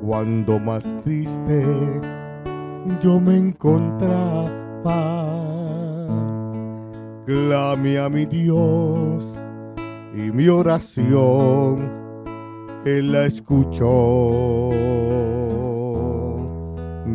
cuando 0.00 0.58
más 0.58 0.82
triste 1.04 1.64
yo 3.00 3.20
me 3.20 3.36
encontraba, 3.36 4.50
clame 7.26 7.98
a 7.98 8.08
mi 8.08 8.26
Dios 8.26 9.24
y 10.14 10.30
mi 10.32 10.48
oración 10.48 11.90
Él 12.84 13.12
la 13.12 13.26
escuchó. 13.26 14.85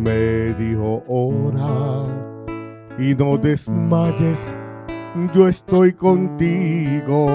Me 0.01 0.53
dijo, 0.55 1.03
ora 1.07 2.07
y 2.97 3.13
no 3.13 3.37
desmayes, 3.37 4.51
yo 5.31 5.47
estoy 5.47 5.93
contigo. 5.93 7.27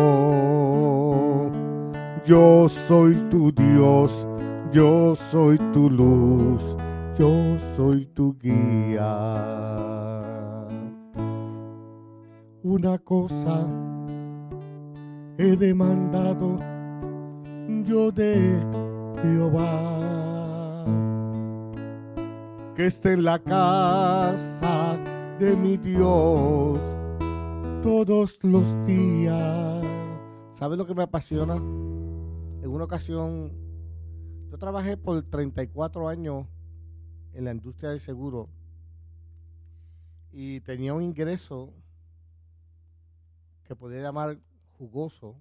Yo 2.24 2.68
soy 2.68 3.14
tu 3.30 3.52
Dios, 3.52 4.26
yo 4.72 5.14
soy 5.14 5.58
tu 5.72 5.88
luz, 5.88 6.76
yo 7.16 7.56
soy 7.76 8.06
tu 8.06 8.36
guía. 8.36 9.06
Una 12.64 12.98
cosa 12.98 13.64
he 15.38 15.54
demandado 15.54 16.58
yo 17.84 18.10
de 18.10 18.60
Jehová, 19.22 20.15
que 22.76 22.84
esté 22.84 23.14
en 23.14 23.24
la 23.24 23.38
casa 23.38 24.98
de 25.38 25.56
mi 25.56 25.78
Dios 25.78 26.78
todos 27.82 28.38
los 28.42 28.86
días. 28.86 29.82
¿Sabes 30.52 30.76
lo 30.76 30.86
que 30.86 30.94
me 30.94 31.04
apasiona? 31.04 31.56
En 31.56 32.66
una 32.66 32.84
ocasión, 32.84 33.50
yo 34.50 34.58
trabajé 34.58 34.98
por 34.98 35.22
34 35.22 36.06
años 36.06 36.46
en 37.32 37.46
la 37.46 37.52
industria 37.52 37.90
del 37.90 38.00
seguro 38.00 38.50
y 40.30 40.60
tenía 40.60 40.92
un 40.92 41.02
ingreso 41.02 41.72
que 43.64 43.74
podía 43.74 44.02
llamar 44.02 44.38
jugoso, 44.76 45.34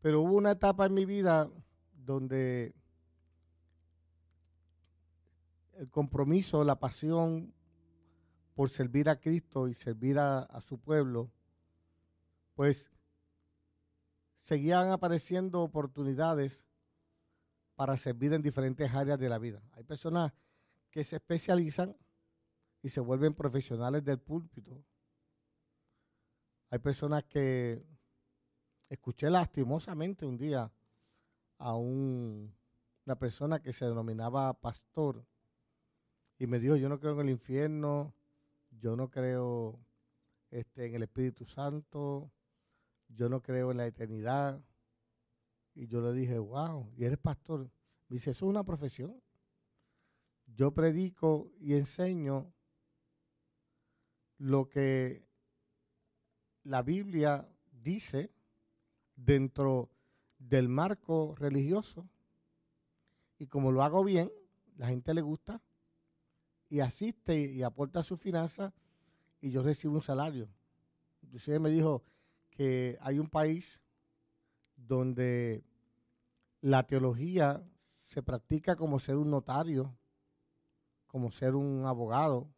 pero 0.00 0.22
hubo 0.22 0.36
una 0.36 0.52
etapa 0.52 0.86
en 0.86 0.94
mi 0.94 1.04
vida 1.04 1.50
donde 1.92 2.74
el 5.78 5.90
compromiso, 5.90 6.64
la 6.64 6.78
pasión 6.78 7.52
por 8.54 8.70
servir 8.70 9.08
a 9.08 9.18
Cristo 9.20 9.68
y 9.68 9.74
servir 9.74 10.18
a, 10.18 10.60
su 10.60 10.78
pueblo, 10.78 11.30
pues 12.54 12.90
seguían 14.42 14.90
apareciendo 14.90 15.60
oportunidades 15.60 16.64
para 17.74 17.96
servir 17.96 18.32
en 18.32 18.42
diferentes 18.42 18.92
áreas 18.94 19.18
de 19.18 19.28
la 19.28 19.38
vida. 19.38 19.60
Hay 19.72 19.82
personas 19.82 20.32
que 20.90 21.02
se 21.02 21.16
especializan 21.16 21.96
y 22.82 22.90
se 22.90 23.00
vuelven 23.00 23.34
profesionales 23.34 24.04
del 24.04 24.20
púlpito. 24.20 24.84
Hay 26.70 26.78
personas 26.78 27.24
que 27.24 27.84
escuché 28.88 29.28
lastimosamente 29.30 30.24
un 30.24 30.36
día 30.36 30.70
a 31.58 31.74
un, 31.74 32.54
una 33.06 33.16
persona 33.16 33.60
que 33.60 33.72
se 33.72 33.86
denominaba 33.86 34.52
pastor 34.54 35.24
y 36.38 36.46
me 36.46 36.58
dijo, 36.58 36.76
yo 36.76 36.88
no 36.88 36.98
creo 36.98 37.14
en 37.14 37.20
el 37.20 37.30
infierno, 37.30 38.14
yo 38.70 38.96
no 38.96 39.10
creo 39.10 39.78
este, 40.50 40.86
en 40.86 40.94
el 40.94 41.04
Espíritu 41.04 41.44
Santo, 41.44 42.30
yo 43.08 43.28
no 43.28 43.40
creo 43.40 43.70
en 43.70 43.76
la 43.76 43.86
eternidad. 43.86 44.62
Y 45.74 45.86
yo 45.86 46.00
le 46.00 46.12
dije, 46.12 46.38
wow, 46.38 46.92
¿y 46.96 47.04
eres 47.04 47.18
pastor? 47.18 47.70
Me 48.08 48.16
dice, 48.16 48.30
eso 48.32 48.46
es 48.46 48.50
una 48.50 48.64
profesión. 48.64 49.20
yo 50.46 50.72
predico 50.72 51.50
y 51.58 51.74
enseño 51.74 52.52
lo 54.38 54.68
que 54.68 55.26
la 56.62 56.82
Biblia 56.82 57.48
dice 57.72 58.30
dentro 59.16 59.90
del 60.38 60.68
marco 60.68 61.34
religioso. 61.36 62.08
Y 63.38 63.46
como 63.46 63.72
lo 63.72 63.82
hago 63.82 64.04
bien, 64.04 64.30
la 64.76 64.88
gente 64.88 65.14
le 65.14 65.22
gusta 65.22 65.62
y 66.74 66.80
asiste 66.80 67.38
y 67.38 67.62
aporta 67.62 68.02
su 68.02 68.16
finanza 68.16 68.74
y 69.40 69.52
yo 69.52 69.62
recibo 69.62 69.94
un 69.94 70.02
salario. 70.02 70.48
Inclusive 71.22 71.60
me 71.60 71.70
dijo 71.70 72.02
que 72.50 72.98
hay 73.00 73.20
un 73.20 73.28
país 73.28 73.80
donde 74.76 75.62
la 76.62 76.82
teología 76.82 77.62
se 78.00 78.24
practica 78.24 78.74
como 78.74 78.98
ser 78.98 79.14
un 79.14 79.30
notario, 79.30 79.96
como 81.06 81.30
ser 81.30 81.54
un 81.54 81.86
abogado, 81.86 82.50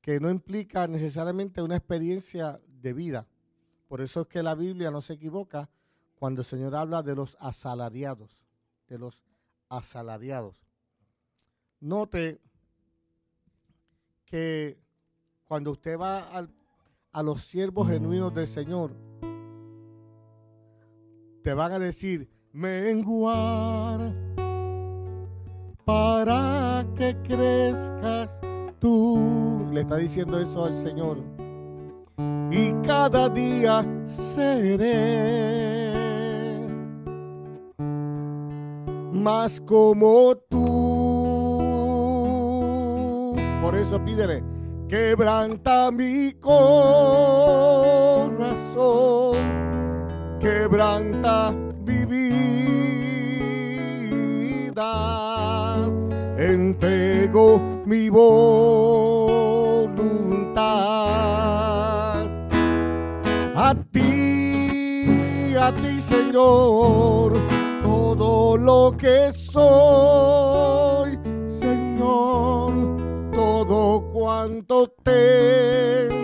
que 0.00 0.18
no 0.18 0.30
implica 0.30 0.88
necesariamente 0.88 1.60
una 1.60 1.76
experiencia 1.76 2.62
de 2.66 2.94
vida. 2.94 3.26
Por 3.88 4.00
eso 4.00 4.22
es 4.22 4.28
que 4.28 4.42
la 4.42 4.54
Biblia 4.54 4.90
no 4.90 5.02
se 5.02 5.12
equivoca 5.12 5.68
cuando 6.14 6.40
el 6.40 6.46
Señor 6.46 6.74
habla 6.76 7.02
de 7.02 7.14
los 7.14 7.36
asalariados, 7.40 8.38
de 8.88 8.96
los 8.96 9.22
asalariados. 9.68 10.61
Note 11.82 12.40
que 14.24 14.78
cuando 15.44 15.72
usted 15.72 15.98
va 15.98 16.28
a 17.10 17.22
los 17.24 17.40
siervos 17.40 17.88
genuinos 17.88 18.32
del 18.32 18.46
Señor, 18.46 18.92
te 21.42 21.52
van 21.54 21.72
a 21.72 21.80
decir, 21.80 22.30
menguar 22.52 24.14
para 25.84 26.86
que 26.94 27.16
crezcas 27.24 28.40
tú. 28.78 29.68
Le 29.72 29.80
está 29.80 29.96
diciendo 29.96 30.38
eso 30.38 30.64
al 30.64 30.76
Señor. 30.76 31.18
Y 32.52 32.72
cada 32.86 33.28
día 33.28 33.84
seré 34.06 35.92
más 39.12 39.60
como 39.60 40.36
tú. 40.48 40.71
Por 43.72 43.80
eso 43.80 43.98
pídele, 44.04 44.44
quebranta 44.86 45.90
mi 45.90 46.34
corazón, 46.34 46.58
quebranta 50.38 51.54
mi 51.86 52.04
vida, 52.04 52.58
entrego 56.36 57.80
mi 57.86 58.10
voluntad 58.10 58.52
a 63.56 63.74
ti, 63.90 65.54
a 65.58 65.72
ti 65.72 65.98
Señor 65.98 67.32
todo 67.82 68.58
lo 68.58 68.94
que 68.98 69.32
soy, 69.32 71.01
cuanto 74.32 74.88
tengo 75.04 76.16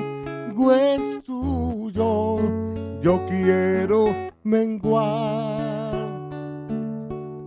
es 0.72 1.22
tuyo. 1.24 2.38
Yo 3.02 3.26
quiero 3.26 4.06
menguar 4.42 6.08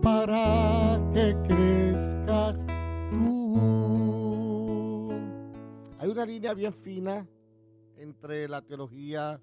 para 0.00 1.00
que 1.12 1.36
crezcas 1.48 2.64
tú. 3.10 3.58
Hay 5.98 6.08
una 6.08 6.24
línea 6.24 6.54
bien 6.54 6.72
fina 6.72 7.26
entre 7.96 8.46
la 8.46 8.62
teología, 8.62 9.40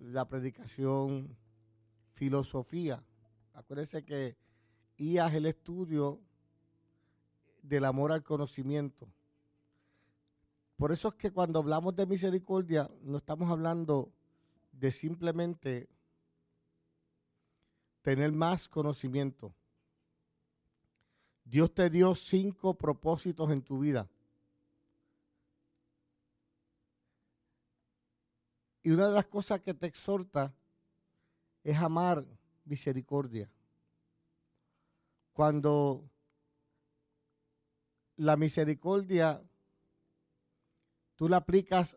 la 0.00 0.28
predicación, 0.28 1.36
filosofía. 2.14 3.00
Acuérdense 3.54 4.04
que 4.04 4.36
IA 4.96 5.28
es 5.28 5.34
el 5.34 5.46
estudio 5.46 6.20
del 7.62 7.84
amor 7.84 8.10
al 8.10 8.24
conocimiento. 8.24 9.15
Por 10.76 10.92
eso 10.92 11.08
es 11.08 11.14
que 11.14 11.30
cuando 11.30 11.58
hablamos 11.58 11.96
de 11.96 12.06
misericordia, 12.06 12.90
no 13.02 13.18
estamos 13.18 13.50
hablando 13.50 14.12
de 14.72 14.90
simplemente 14.90 15.88
tener 18.02 18.30
más 18.32 18.68
conocimiento. 18.68 19.54
Dios 21.44 21.72
te 21.72 21.88
dio 21.88 22.14
cinco 22.14 22.74
propósitos 22.74 23.50
en 23.50 23.62
tu 23.62 23.78
vida. 23.78 24.08
Y 28.82 28.90
una 28.90 29.08
de 29.08 29.14
las 29.14 29.26
cosas 29.26 29.60
que 29.62 29.74
te 29.74 29.86
exhorta 29.86 30.54
es 31.64 31.76
amar 31.76 32.24
misericordia. 32.64 33.50
Cuando 35.32 36.08
la 38.16 38.36
misericordia 38.36 39.42
tú 41.16 41.28
la 41.28 41.38
aplicas 41.38 41.96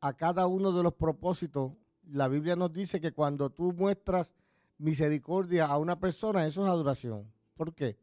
a 0.00 0.14
cada 0.14 0.46
uno 0.46 0.72
de 0.72 0.82
los 0.82 0.94
propósitos, 0.94 1.72
la 2.04 2.28
Biblia 2.28 2.56
nos 2.56 2.72
dice 2.72 3.00
que 3.00 3.12
cuando 3.12 3.50
tú 3.50 3.72
muestras 3.72 4.32
misericordia 4.78 5.66
a 5.66 5.78
una 5.78 6.00
persona, 6.00 6.46
eso 6.46 6.62
es 6.62 6.68
adoración. 6.68 7.30
¿Por 7.54 7.74
qué? 7.74 7.98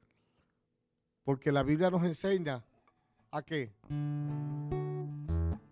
Porque 1.24 1.52
la 1.52 1.64
Biblia 1.64 1.90
nos 1.90 2.04
enseña 2.04 2.64
a 3.32 3.42
qué. 3.42 3.74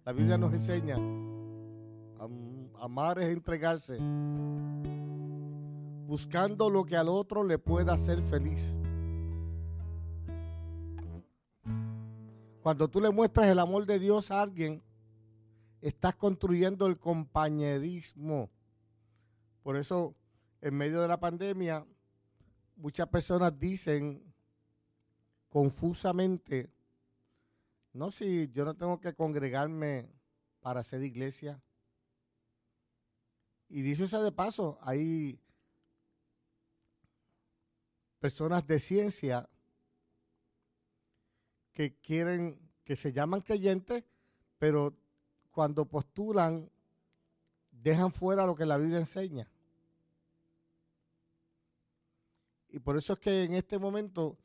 La 0.03 0.11
Biblia 0.11 0.37
nos 0.37 0.51
enseña 0.51 0.97
a 2.19 2.83
amar 2.83 3.19
es 3.19 3.31
entregarse 3.31 3.97
buscando 6.05 6.69
lo 6.69 6.85
que 6.85 6.95
al 6.95 7.09
otro 7.09 7.43
le 7.43 7.57
pueda 7.57 7.93
hacer 7.93 8.21
feliz. 8.21 8.75
Cuando 12.65 12.87
tú 12.87 12.99
le 12.99 13.11
muestras 13.11 13.47
el 13.47 13.59
amor 13.59 13.85
de 13.85 13.99
Dios 13.99 14.31
a 14.31 14.41
alguien, 14.41 14.81
estás 15.81 16.15
construyendo 16.15 16.87
el 16.87 16.97
compañerismo. 16.97 18.49
Por 19.61 19.77
eso, 19.77 20.15
en 20.61 20.73
medio 20.73 20.99
de 20.99 21.07
la 21.07 21.19
pandemia, 21.19 21.85
muchas 22.75 23.07
personas 23.07 23.53
dicen 23.59 24.33
confusamente, 25.47 26.71
no, 27.93 28.09
si 28.09 28.49
yo 28.51 28.65
no 28.65 28.73
tengo 28.73 28.99
que 28.99 29.13
congregarme 29.13 30.09
para 30.59 30.79
hacer 30.79 31.03
iglesia. 31.03 31.61
Y 33.69 33.83
dicho 33.83 34.07
sea 34.07 34.21
de 34.21 34.31
paso, 34.31 34.79
hay 34.81 35.39
personas 38.19 38.65
de 38.65 38.79
ciencia 38.79 39.47
que 41.75 41.93
quieren, 41.97 42.59
que 42.83 42.95
se 42.95 43.13
llaman 43.13 43.41
creyentes, 43.41 44.03
pero 44.57 44.95
cuando 45.51 45.85
postulan 45.85 46.71
dejan 47.69 48.11
fuera 48.11 48.47
lo 48.47 48.55
que 48.55 48.65
la 48.65 48.77
Biblia 48.77 48.97
enseña. 48.97 49.47
Y 52.69 52.79
por 52.79 52.97
eso 52.97 53.13
es 53.13 53.19
que 53.19 53.43
en 53.43 53.53
este 53.53 53.77
momento 53.77 54.35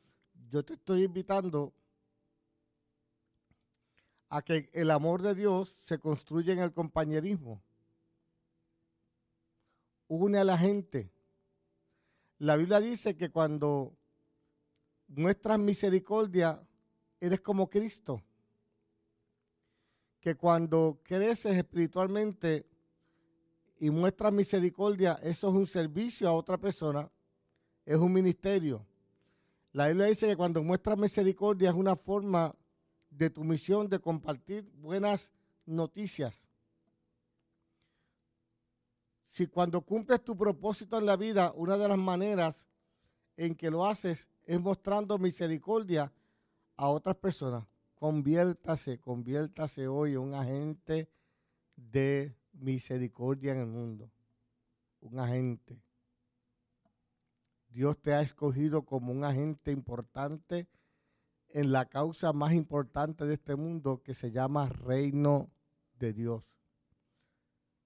yo 0.50 0.62
te 0.62 0.74
estoy 0.74 1.04
invitando 1.04 1.72
a 4.28 4.42
que 4.42 4.68
el 4.74 4.90
amor 4.90 5.22
de 5.22 5.34
Dios 5.34 5.78
se 5.86 5.98
construya 5.98 6.52
en 6.52 6.58
el 6.58 6.74
compañerismo. 6.74 7.62
Une 10.06 10.36
a 10.36 10.44
la 10.44 10.58
gente 10.58 11.10
la 12.40 12.56
Biblia 12.56 12.80
dice 12.80 13.18
que 13.18 13.30
cuando 13.30 13.94
muestras 15.08 15.58
misericordia, 15.58 16.66
eres 17.20 17.40
como 17.40 17.68
Cristo. 17.68 18.22
Que 20.20 20.34
cuando 20.34 21.00
creces 21.02 21.56
espiritualmente 21.56 22.66
y 23.78 23.90
muestras 23.90 24.32
misericordia, 24.32 25.18
eso 25.22 25.48
es 25.48 25.54
un 25.54 25.66
servicio 25.66 26.28
a 26.28 26.32
otra 26.32 26.58
persona, 26.58 27.10
es 27.86 27.96
un 27.96 28.12
ministerio. 28.12 28.84
La 29.72 29.88
Biblia 29.88 30.06
dice 30.06 30.26
que 30.26 30.36
cuando 30.36 30.62
muestras 30.62 30.98
misericordia 30.98 31.70
es 31.70 31.76
una 31.76 31.96
forma 31.96 32.54
de 33.10 33.30
tu 33.30 33.44
misión 33.44 33.88
de 33.88 34.00
compartir 34.00 34.68
buenas 34.80 35.32
noticias 35.64 36.42
si 39.30 39.46
cuando 39.46 39.80
cumples 39.80 40.24
tu 40.24 40.36
propósito 40.36 40.98
en 40.98 41.06
la 41.06 41.16
vida, 41.16 41.52
una 41.54 41.76
de 41.78 41.88
las 41.88 41.96
maneras 41.96 42.66
en 43.36 43.54
que 43.54 43.70
lo 43.70 43.86
haces 43.86 44.28
es 44.44 44.60
mostrando 44.60 45.18
misericordia 45.18 46.12
a 46.80 46.88
otras 46.88 47.16
personas, 47.16 47.66
conviértase, 47.94 48.98
conviértase 48.98 49.86
hoy 49.86 50.12
en 50.12 50.20
un 50.20 50.34
agente 50.34 51.10
de 51.76 52.34
misericordia 52.54 53.52
en 53.52 53.58
el 53.58 53.66
mundo. 53.66 54.10
Un 55.02 55.18
agente. 55.18 55.82
Dios 57.68 58.00
te 58.00 58.14
ha 58.14 58.22
escogido 58.22 58.86
como 58.86 59.12
un 59.12 59.24
agente 59.24 59.72
importante 59.72 60.68
en 61.50 61.70
la 61.70 61.84
causa 61.84 62.32
más 62.32 62.54
importante 62.54 63.26
de 63.26 63.34
este 63.34 63.56
mundo 63.56 64.02
que 64.02 64.14
se 64.14 64.30
llama 64.30 64.66
reino 64.66 65.50
de 65.98 66.14
Dios. 66.14 66.56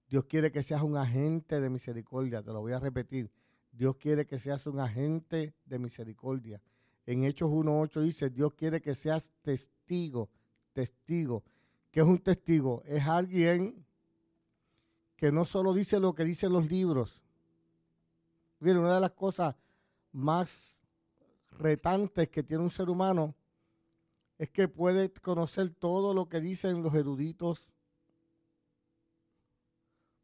Dios 0.07 0.23
quiere 0.23 0.53
que 0.53 0.63
seas 0.63 0.83
un 0.83 0.95
agente 0.95 1.59
de 1.59 1.69
misericordia, 1.69 2.41
te 2.41 2.53
lo 2.53 2.61
voy 2.61 2.71
a 2.71 2.79
repetir. 2.79 3.29
Dios 3.73 3.97
quiere 3.97 4.25
que 4.25 4.39
seas 4.39 4.65
un 4.67 4.79
agente 4.79 5.53
de 5.65 5.79
misericordia. 5.79 6.61
En 7.05 7.23
Hechos 7.23 7.49
1.8 7.49 8.01
dice, 8.01 8.29
Dios 8.29 8.53
quiere 8.53 8.81
que 8.81 8.95
seas 8.95 9.31
testigo, 9.41 10.29
testigo. 10.73 11.43
¿Qué 11.91 11.99
es 11.99 12.05
un 12.05 12.19
testigo? 12.19 12.81
Es 12.85 13.05
alguien 13.05 13.85
que 15.15 15.31
no 15.31 15.45
solo 15.45 15.73
dice 15.73 15.99
lo 15.99 16.13
que 16.15 16.23
dicen 16.23 16.51
los 16.51 16.69
libros. 16.69 17.21
Miren, 18.59 18.79
una 18.79 18.95
de 18.95 19.01
las 19.01 19.11
cosas 19.11 19.55
más 20.11 20.77
retantes 21.51 22.29
que 22.29 22.43
tiene 22.43 22.63
un 22.63 22.69
ser 22.69 22.89
humano 22.89 23.35
es 24.37 24.49
que 24.49 24.67
puede 24.67 25.11
conocer 25.13 25.73
todo 25.75 26.13
lo 26.13 26.27
que 26.27 26.41
dicen 26.41 26.81
los 26.81 26.93
eruditos, 26.93 27.69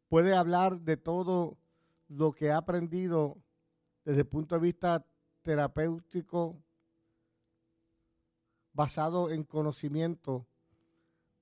puede 0.08 0.34
hablar 0.36 0.80
de 0.80 0.98
todo 0.98 1.56
lo 2.08 2.32
que 2.32 2.50
ha 2.50 2.58
aprendido 2.58 3.38
desde 4.04 4.20
el 4.20 4.26
punto 4.26 4.56
de 4.56 4.60
vista 4.60 5.06
terapéutico, 5.40 6.62
basado 8.72 9.30
en 9.30 9.44
conocimiento, 9.44 10.46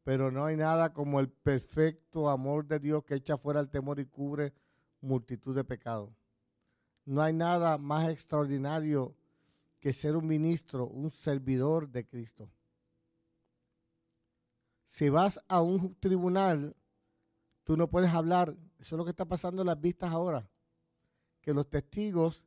pero 0.03 0.31
no 0.31 0.47
hay 0.47 0.57
nada 0.57 0.93
como 0.93 1.21
el 1.21 1.29
perfecto 1.29 2.29
amor 2.29 2.67
de 2.67 2.79
Dios 2.79 3.05
que 3.05 3.15
echa 3.15 3.39
fuera 3.39 3.61
el 3.61 3.69
temor 3.69 4.01
y 4.01 4.07
cubre 4.07 4.53
multitud 5.01 5.55
de 5.55 5.65
pecados. 5.65 6.11
No 7.05 7.23
hay 7.23 7.33
nada 7.33 7.79
más 7.79 8.11
extraordinario 8.11 9.15
que 9.79 9.93
ser 9.93 10.17
un 10.17 10.27
ministro, 10.27 10.87
un 10.87 11.11
servidor 11.11 11.89
de 11.89 12.07
Cristo. 12.07 12.51
Si 14.87 15.09
vas 15.09 15.41
a 15.49 15.63
un 15.63 15.95
tribunal, 15.95 16.77
tú 17.65 17.77
no 17.77 17.89
puedes 17.89 18.11
hablar. 18.11 18.57
Eso 18.79 18.97
es 18.97 18.99
lo 18.99 19.05
que 19.05 19.11
está 19.11 19.25
pasando 19.25 19.63
en 19.63 19.67
las 19.67 19.81
vistas 19.81 20.11
ahora. 20.11 20.49
Que 21.41 21.55
los 21.55 21.69
testigos 21.69 22.43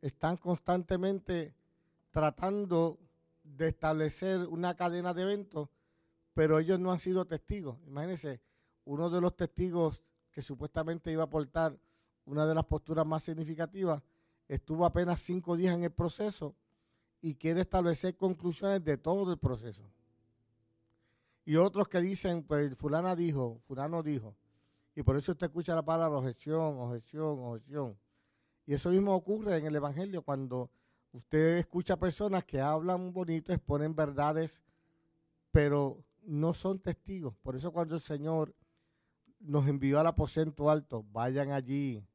están 0.00 0.36
constantemente 0.36 1.54
tratando 2.10 2.98
de 3.56 3.68
establecer 3.68 4.40
una 4.48 4.74
cadena 4.74 5.14
de 5.14 5.22
eventos, 5.22 5.68
pero 6.34 6.58
ellos 6.58 6.78
no 6.78 6.92
han 6.92 6.98
sido 6.98 7.24
testigos. 7.24 7.78
Imagínense, 7.86 8.40
uno 8.84 9.10
de 9.10 9.20
los 9.20 9.36
testigos 9.36 10.02
que 10.30 10.42
supuestamente 10.42 11.12
iba 11.12 11.22
a 11.22 11.26
aportar 11.26 11.78
una 12.24 12.46
de 12.46 12.54
las 12.54 12.64
posturas 12.64 13.06
más 13.06 13.24
significativas, 13.24 14.02
estuvo 14.48 14.84
apenas 14.84 15.20
cinco 15.20 15.56
días 15.56 15.74
en 15.74 15.84
el 15.84 15.90
proceso 15.90 16.54
y 17.20 17.34
quiere 17.34 17.62
establecer 17.62 18.16
conclusiones 18.16 18.84
de 18.84 18.96
todo 18.96 19.32
el 19.32 19.38
proceso. 19.38 19.82
Y 21.44 21.56
otros 21.56 21.88
que 21.88 22.00
dicen, 22.00 22.44
pues 22.44 22.76
fulana 22.76 23.16
dijo, 23.16 23.60
fulano 23.66 24.02
dijo. 24.02 24.36
Y 24.94 25.02
por 25.02 25.16
eso 25.16 25.32
usted 25.32 25.46
escucha 25.46 25.74
la 25.74 25.84
palabra 25.84 26.18
objeción, 26.18 26.78
objeción, 26.78 27.38
objeción. 27.40 27.98
Y 28.66 28.74
eso 28.74 28.90
mismo 28.90 29.14
ocurre 29.14 29.56
en 29.56 29.66
el 29.66 29.74
Evangelio 29.74 30.22
cuando 30.22 30.70
usted 31.12 31.58
escucha 31.58 31.96
personas 31.98 32.44
que 32.44 32.60
hablan 32.60 33.12
bonito, 33.12 33.52
exponen 33.52 33.94
verdades, 33.94 34.62
pero 35.50 36.04
no 36.22 36.54
son 36.54 36.78
testigos. 36.78 37.34
Por 37.42 37.56
eso 37.56 37.72
cuando 37.72 37.94
el 37.94 38.00
Señor 38.00 38.54
nos 39.40 39.66
envió 39.66 39.98
al 39.98 40.06
aposento 40.06 40.70
alto, 40.70 41.04
vayan 41.10 41.52
allí, 41.52 42.06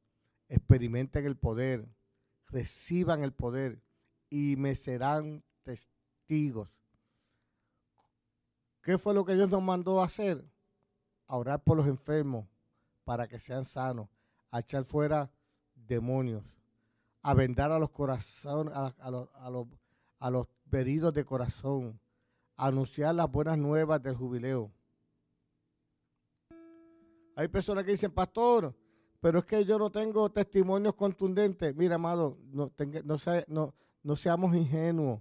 experimenten 0.48 1.26
el 1.26 1.36
poder, 1.36 1.88
reciban 2.48 3.22
el 3.22 3.32
poder 3.32 3.82
y 4.30 4.56
me 4.56 4.74
serán 4.74 5.44
testigos. 5.62 6.70
¿Qué 8.82 8.98
fue 8.98 9.14
lo 9.14 9.24
que 9.24 9.34
Dios 9.34 9.50
nos 9.50 9.62
mandó 9.62 10.00
a 10.00 10.04
hacer? 10.04 10.44
A 11.26 11.36
orar 11.36 11.62
por 11.62 11.76
los 11.76 11.88
enfermos 11.88 12.46
para 13.04 13.26
que 13.26 13.38
sean 13.38 13.64
sanos, 13.64 14.08
a 14.50 14.60
echar 14.60 14.84
fuera 14.84 15.30
demonios, 15.74 16.44
a 17.26 17.34
vendar 17.34 17.72
a 17.72 17.78
los 17.78 17.90
corazones, 17.90 18.72
a, 18.74 19.10
los, 19.10 19.28
a 20.18 20.30
los 20.30 20.46
heridos 20.70 21.12
de 21.14 21.24
corazón, 21.24 21.98
a 22.56 22.66
anunciar 22.68 23.14
las 23.14 23.30
buenas 23.30 23.58
nuevas 23.58 24.02
del 24.02 24.14
jubileo. 24.14 24.70
Hay 27.34 27.48
personas 27.48 27.84
que 27.84 27.92
dicen, 27.92 28.12
pastor, 28.12 28.74
pero 29.20 29.40
es 29.40 29.44
que 29.44 29.64
yo 29.64 29.78
no 29.78 29.90
tengo 29.90 30.30
testimonios 30.30 30.94
contundentes. 30.94 31.74
Mira, 31.74 31.96
amado, 31.96 32.38
no, 32.52 32.72
no, 33.48 33.74
no 34.02 34.16
seamos 34.16 34.54
ingenuos 34.54 35.20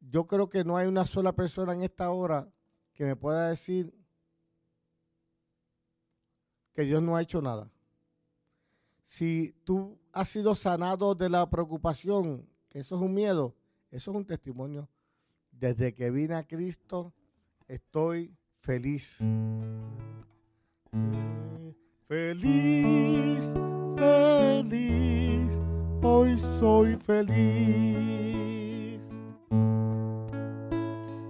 yo 0.00 0.26
creo 0.26 0.48
que 0.48 0.64
no 0.64 0.76
hay 0.76 0.86
una 0.86 1.04
sola 1.04 1.32
persona 1.32 1.72
en 1.74 1.82
esta 1.82 2.10
hora 2.10 2.48
que 2.94 3.04
me 3.04 3.16
pueda 3.16 3.50
decir 3.50 3.94
que 6.74 6.82
Dios 6.82 7.02
no 7.02 7.16
ha 7.16 7.22
hecho 7.22 7.42
nada. 7.42 7.70
Si 9.10 9.52
tú 9.64 9.98
has 10.12 10.28
sido 10.28 10.54
sanado 10.54 11.16
de 11.16 11.28
la 11.28 11.50
preocupación, 11.50 12.46
que 12.68 12.78
eso 12.78 12.94
es 12.94 13.02
un 13.02 13.12
miedo, 13.12 13.56
eso 13.90 14.12
es 14.12 14.16
un 14.16 14.24
testimonio. 14.24 14.88
Desde 15.50 15.92
que 15.92 16.12
vine 16.12 16.36
a 16.36 16.44
Cristo 16.46 17.12
estoy 17.66 18.32
feliz. 18.60 19.18
Feliz, 22.06 23.52
feliz, 23.96 25.58
hoy 26.02 26.38
soy 26.60 26.96
feliz. 27.04 27.40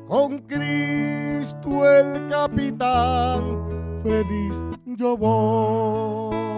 Con 0.06 0.38
Cristo 0.40 1.90
el 1.90 2.28
capitán, 2.28 4.02
feliz 4.02 4.54
yo 4.84 5.16
voy. 5.16 6.49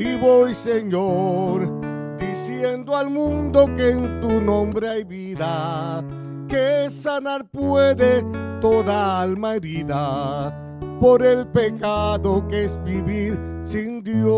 Y 0.00 0.16
voy, 0.16 0.54
Señor, 0.54 1.68
diciendo 2.18 2.96
al 2.96 3.10
mundo 3.10 3.66
que 3.76 3.90
en 3.90 4.18
tu 4.22 4.40
nombre 4.40 4.88
hay 4.88 5.04
vida, 5.04 6.02
que 6.48 6.88
sanar 6.88 7.46
puede 7.50 8.24
toda 8.62 9.20
alma 9.20 9.56
herida 9.56 10.56
por 10.98 11.22
el 11.22 11.46
pecado 11.48 12.48
que 12.48 12.64
es 12.64 12.82
vivir 12.82 13.38
sin 13.62 14.02
Dios. 14.02 14.30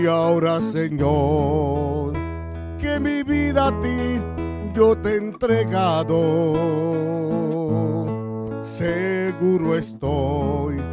Y 0.00 0.06
ahora, 0.06 0.60
Señor, 0.60 2.12
que 2.78 3.00
mi 3.00 3.24
vida 3.24 3.66
a 3.66 3.80
ti 3.80 4.22
yo 4.72 4.96
te 4.96 5.14
he 5.14 5.16
entregado. 5.16 6.54
Seguro 8.62 9.76
estoy 9.76 10.89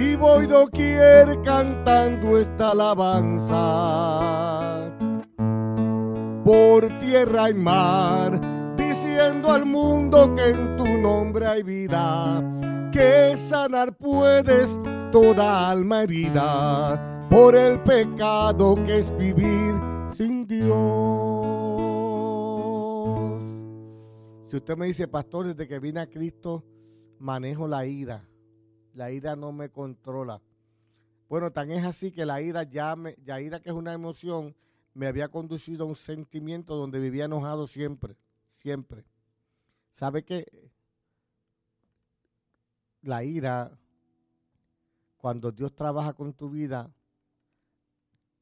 y 0.00 0.16
voy 0.16 0.46
doquier 0.46 1.42
cantando 1.42 2.38
esta 2.38 2.70
alabanza. 2.70 3.56
Por 6.42 6.88
tierra 7.00 7.50
y 7.50 7.54
mar, 7.54 8.40
diciendo 8.76 9.52
al 9.52 9.66
mundo 9.66 10.34
que 10.34 10.48
en 10.48 10.76
tu 10.76 10.86
nombre 10.86 11.46
hay 11.46 11.62
vida, 11.62 12.42
que 12.90 13.36
sanar 13.36 13.94
puedes 13.96 14.80
toda 15.12 15.70
alma 15.70 16.04
herida 16.04 17.26
por 17.28 17.54
el 17.54 17.80
pecado 17.82 18.76
que 18.86 19.00
es 19.00 19.14
vivir 19.18 19.74
sin 20.12 20.46
Dios. 20.46 20.70
Si 24.48 24.56
usted 24.56 24.76
me 24.78 24.86
dice, 24.86 25.06
pastor, 25.06 25.48
desde 25.48 25.68
que 25.68 25.78
vine 25.78 26.00
a 26.00 26.06
Cristo, 26.08 26.64
manejo 27.18 27.68
la 27.68 27.84
ira. 27.86 28.29
La 28.94 29.10
ira 29.10 29.36
no 29.36 29.52
me 29.52 29.70
controla. 29.70 30.40
Bueno, 31.28 31.52
tan 31.52 31.70
es 31.70 31.84
así 31.84 32.10
que 32.10 32.26
la 32.26 32.42
ira 32.42 32.64
ya, 32.64 32.96
me, 32.96 33.16
la 33.24 33.40
ira 33.40 33.60
que 33.60 33.70
es 33.70 33.74
una 33.74 33.92
emoción, 33.92 34.56
me 34.94 35.06
había 35.06 35.28
conducido 35.28 35.84
a 35.84 35.86
un 35.86 35.94
sentimiento 35.94 36.74
donde 36.74 36.98
vivía 36.98 37.26
enojado 37.26 37.66
siempre, 37.66 38.16
siempre. 38.56 39.04
¿Sabe 39.92 40.24
qué? 40.24 40.72
La 43.02 43.22
ira, 43.22 43.78
cuando 45.16 45.52
Dios 45.52 45.74
trabaja 45.74 46.14
con 46.14 46.34
tu 46.34 46.50
vida, 46.50 46.92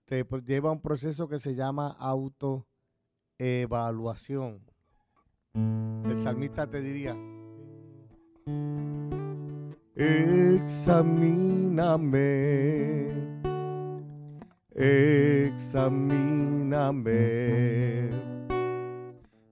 te 0.07 0.27
lleva 0.47 0.71
a 0.71 0.73
un 0.73 0.81
proceso 0.81 1.29
que 1.29 1.39
se 1.39 1.55
llama 1.55 1.95
autoevaluación. 1.99 4.63
El 5.53 6.17
salmista 6.17 6.67
te 6.67 6.81
diría, 6.81 7.15
examíname, 9.99 11.59
examíname. 14.75 15.89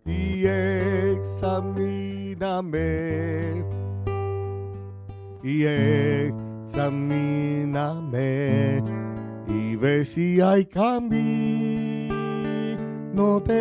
Y 0.06 0.46
examíname. 0.46 1.66
Y 5.42 5.64
examíname. 6.64 7.12
Y 9.48 9.76
ve 9.76 10.04
si 10.04 10.40
hay 10.40 10.64
camino 10.64 11.76
no 13.16 13.40
te 13.42 13.54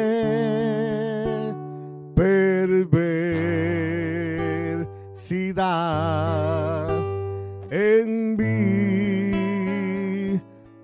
perversidad 2.14 3.16
en 7.70 8.36
mí, 8.36 9.32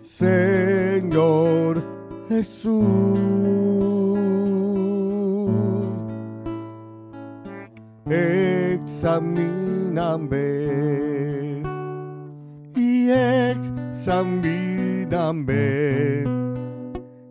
Señor 0.02 1.84
Jesús. 2.30 3.20
Examíname 8.82 9.62
y 12.76 13.10
examíname 13.10 14.72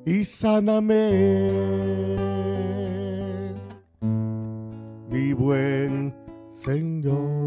y 0.07 0.25
sáname, 0.25 1.51
mi 5.11 5.33
buen 5.35 6.15
Señor. 6.65 7.40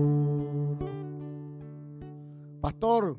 Pastor, 2.63 3.17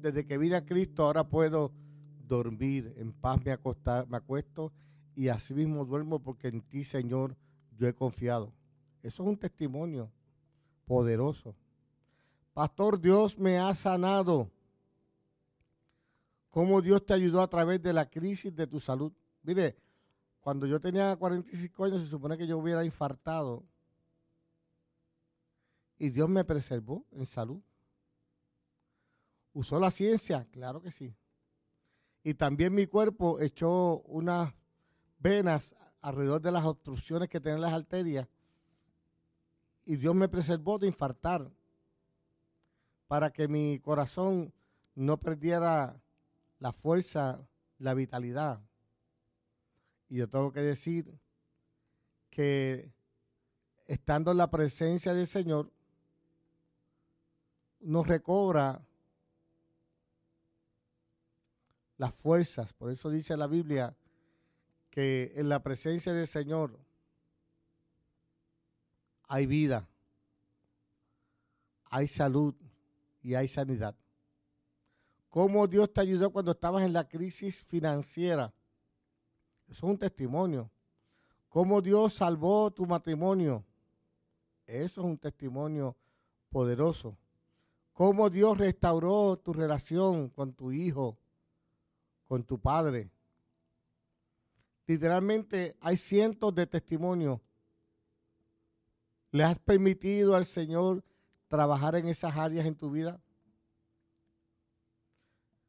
desde 0.00 0.24
que 0.24 0.38
vine 0.38 0.56
a 0.56 0.64
Cristo 0.64 1.04
ahora 1.04 1.28
puedo 1.28 1.74
dormir, 2.26 2.94
en 2.96 3.12
paz 3.12 3.38
me, 3.44 3.52
acuesto 3.52 4.72
y 5.14 5.28
así 5.28 5.52
mismo 5.52 5.84
duermo 5.84 6.20
porque 6.22 6.48
en 6.48 6.62
ti, 6.62 6.84
Señor, 6.84 7.36
yo 7.76 7.86
he 7.86 7.92
confiado. 7.92 8.50
Eso 9.02 9.22
es 9.22 9.28
un 9.28 9.36
testimonio 9.36 10.10
poderoso. 10.86 11.54
Pastor, 12.54 12.98
Dios 12.98 13.38
me 13.38 13.58
ha 13.58 13.74
sanado. 13.74 14.50
¿Cómo 16.48 16.80
Dios 16.80 17.04
te 17.04 17.12
ayudó 17.12 17.42
a 17.42 17.50
través 17.50 17.82
de 17.82 17.92
la 17.92 18.08
crisis 18.08 18.56
de 18.56 18.66
tu 18.66 18.80
salud? 18.80 19.12
Mire, 19.42 19.76
cuando 20.40 20.66
yo 20.66 20.80
tenía 20.80 21.14
45 21.14 21.84
años 21.84 22.00
se 22.00 22.08
supone 22.08 22.38
que 22.38 22.46
yo 22.46 22.56
hubiera 22.56 22.82
infartado. 22.82 23.66
Y 25.98 26.08
Dios 26.08 26.30
me 26.30 26.42
preservó 26.42 27.04
en 27.10 27.26
salud. 27.26 27.60
¿Usó 29.58 29.80
la 29.80 29.90
ciencia? 29.90 30.46
Claro 30.52 30.80
que 30.80 30.92
sí. 30.92 31.16
Y 32.22 32.34
también 32.34 32.72
mi 32.72 32.86
cuerpo 32.86 33.40
echó 33.40 34.02
unas 34.02 34.54
venas 35.18 35.74
alrededor 36.00 36.40
de 36.40 36.52
las 36.52 36.64
obstrucciones 36.64 37.28
que 37.28 37.40
tienen 37.40 37.60
las 37.60 37.72
arterias. 37.72 38.28
Y 39.84 39.96
Dios 39.96 40.14
me 40.14 40.28
preservó 40.28 40.78
de 40.78 40.86
infartar 40.86 41.50
para 43.08 43.32
que 43.32 43.48
mi 43.48 43.80
corazón 43.80 44.54
no 44.94 45.16
perdiera 45.16 46.00
la 46.60 46.72
fuerza, 46.72 47.44
la 47.78 47.94
vitalidad. 47.94 48.60
Y 50.08 50.18
yo 50.18 50.28
tengo 50.28 50.52
que 50.52 50.60
decir 50.60 51.18
que 52.30 52.92
estando 53.88 54.30
en 54.30 54.36
la 54.36 54.52
presencia 54.52 55.14
del 55.14 55.26
Señor, 55.26 55.72
nos 57.80 58.06
recobra 58.06 58.84
las 61.98 62.14
fuerzas. 62.14 62.72
Por 62.72 62.90
eso 62.90 63.10
dice 63.10 63.36
la 63.36 63.46
Biblia 63.46 63.94
que 64.90 65.32
en 65.36 65.50
la 65.50 65.62
presencia 65.62 66.14
del 66.14 66.26
Señor 66.26 66.78
hay 69.24 69.44
vida, 69.44 69.86
hay 71.90 72.08
salud 72.08 72.54
y 73.22 73.34
hay 73.34 73.46
sanidad 73.46 73.94
cómo 75.28 75.66
Dios 75.66 75.92
te 75.92 76.00
ayudó 76.00 76.30
cuando 76.30 76.52
estabas 76.52 76.82
en 76.82 76.92
la 76.92 77.08
crisis 77.08 77.62
financiera. 77.64 78.52
Eso 79.68 79.86
es 79.86 79.90
un 79.92 79.98
testimonio. 79.98 80.70
Cómo 81.48 81.80
Dios 81.80 82.14
salvó 82.14 82.70
tu 82.70 82.86
matrimonio. 82.86 83.64
Eso 84.66 85.00
es 85.00 85.06
un 85.06 85.18
testimonio 85.18 85.96
poderoso. 86.50 87.16
Cómo 87.92 88.30
Dios 88.30 88.58
restauró 88.58 89.36
tu 89.38 89.52
relación 89.52 90.28
con 90.30 90.52
tu 90.52 90.72
hijo, 90.72 91.16
con 92.28 92.44
tu 92.44 92.60
padre. 92.60 93.10
Literalmente 94.86 95.76
hay 95.80 95.96
cientos 95.96 96.54
de 96.54 96.66
testimonios. 96.66 97.40
¿Le 99.32 99.44
has 99.44 99.58
permitido 99.58 100.36
al 100.36 100.46
Señor 100.46 101.04
trabajar 101.48 101.96
en 101.96 102.06
esas 102.08 102.36
áreas 102.36 102.66
en 102.66 102.76
tu 102.76 102.90
vida? 102.90 103.20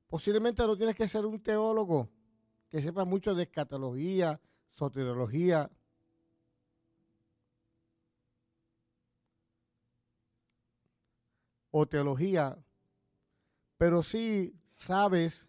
Posiblemente 0.07 0.65
no 0.65 0.77
tienes 0.77 0.95
que 0.95 1.07
ser 1.07 1.25
un 1.25 1.41
teólogo 1.41 2.09
que 2.69 2.81
sepa 2.81 3.05
mucho 3.05 3.33
de 3.33 3.43
escatología, 3.43 4.39
soteriología. 4.69 5.71
o 11.71 11.87
teología, 11.87 12.57
pero 13.77 14.01
sí 14.01 14.55
sabes 14.75 15.48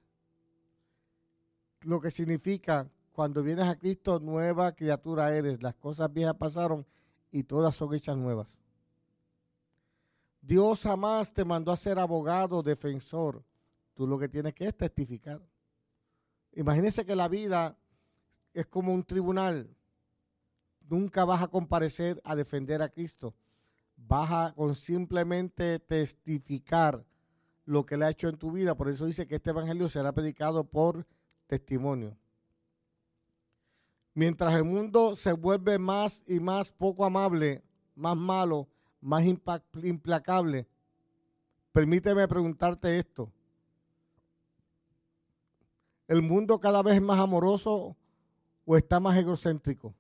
lo 1.83 2.01
que 2.01 2.11
significa 2.11 2.91
cuando 3.13 3.43
vienes 3.43 3.67
a 3.67 3.77
Cristo, 3.77 4.19
nueva 4.21 4.73
criatura 4.73 5.35
eres. 5.37 5.63
Las 5.63 5.75
cosas 5.75 6.13
viejas 6.13 6.37
pasaron 6.37 6.87
y 7.31 7.43
todas 7.43 7.75
son 7.75 7.95
hechas 7.95 8.17
nuevas. 8.17 8.49
Dios 10.41 10.83
jamás 10.83 11.33
te 11.33 11.45
mandó 11.45 11.71
a 11.73 11.77
ser 11.77 11.99
abogado, 11.99 12.63
defensor. 12.63 13.45
Tú 13.95 14.07
lo 14.07 14.19
que 14.19 14.29
tienes 14.29 14.55
que 14.55 14.69
es 14.69 14.77
testificar. 14.77 15.41
Imagínese 16.53 17.05
que 17.05 17.15
la 17.15 17.29
vida 17.29 17.77
es 18.55 18.67
como 18.67 18.95
un 18.95 19.05
tribunal. 19.05 19.77
Nunca 20.89 21.25
vas 21.25 21.43
a 21.43 21.49
comparecer 21.49 22.21
a 22.25 22.35
defender 22.35 22.81
a 22.83 22.89
Cristo. 22.89 23.35
Vas 23.97 24.31
a 24.31 24.55
con 24.55 24.75
simplemente 24.75 25.79
testificar 25.79 27.05
lo 27.67 27.85
que 27.85 27.97
le 27.97 28.07
ha 28.07 28.11
hecho 28.11 28.29
en 28.29 28.39
tu 28.39 28.51
vida. 28.51 28.75
Por 28.75 28.89
eso 28.89 29.05
dice 29.05 29.27
que 29.27 29.37
este 29.37 29.51
evangelio 29.51 29.89
será 29.89 30.13
predicado 30.13 30.65
por 30.65 31.07
testimonio. 31.51 32.17
Mientras 34.15 34.55
el 34.55 34.65
mundo 34.65 35.17
se 35.17 35.33
vuelve 35.33 35.79
más 35.79 36.23
y 36.27 36.41
más 36.41 36.73
poco 36.73 37.05
amable, 37.05 37.63
más 37.95 38.17
malo, 38.17 38.69
más 39.01 39.25
implacable, 39.25 40.67
permíteme 41.73 42.27
preguntarte 42.27 42.99
esto 42.99 43.33
el 46.11 46.23
mundo 46.23 46.59
cada 46.59 46.83
vez 46.83 46.97
es 46.97 47.03
más 47.03 47.21
amoroso 47.21 47.97
o 48.65 48.77
está 48.77 48.99
más 48.99 49.17
egocéntrico? 49.17 49.95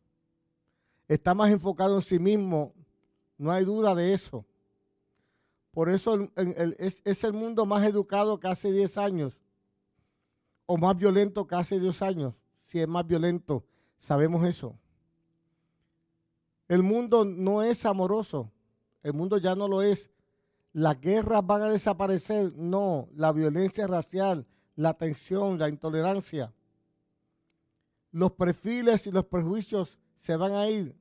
Está 1.06 1.34
más 1.34 1.52
enfocado 1.52 1.94
en 1.94 2.02
sí 2.02 2.18
mismo, 2.18 2.74
no 3.38 3.52
hay 3.52 3.64
duda 3.64 3.94
de 3.94 4.12
eso. 4.12 4.44
Por 5.70 5.88
eso 5.88 6.28
es, 6.34 7.24
el 7.24 7.32
mundo 7.32 7.64
más 7.64 7.88
educado 7.88 8.40
que 8.40 8.48
hace 8.48 8.72
10 8.72 8.98
años 8.98 9.39
o 10.72 10.76
más 10.76 10.96
violento 10.96 11.48
que 11.48 11.56
hace 11.56 11.80
10 11.80 12.00
años. 12.02 12.34
Si 12.62 12.78
es 12.78 12.86
más 12.86 13.04
violento, 13.04 13.64
sabemos 13.98 14.46
eso. 14.46 14.78
El 16.68 16.84
mundo 16.84 17.24
no 17.24 17.64
es 17.64 17.84
amoroso, 17.84 18.52
el 19.02 19.12
mundo 19.12 19.38
ya 19.38 19.56
no 19.56 19.66
lo 19.66 19.82
es. 19.82 20.12
Las 20.72 21.00
guerras 21.00 21.44
van 21.44 21.62
a 21.62 21.70
desaparecer, 21.70 22.52
no, 22.54 23.08
la 23.16 23.32
violencia 23.32 23.88
racial, 23.88 24.46
la 24.76 24.94
tensión, 24.94 25.58
la 25.58 25.68
intolerancia. 25.68 26.52
Los 28.12 28.30
perfiles 28.30 29.08
y 29.08 29.10
los 29.10 29.24
prejuicios 29.24 29.98
se 30.20 30.36
van 30.36 30.52
a 30.52 30.68
ir. 30.68 30.94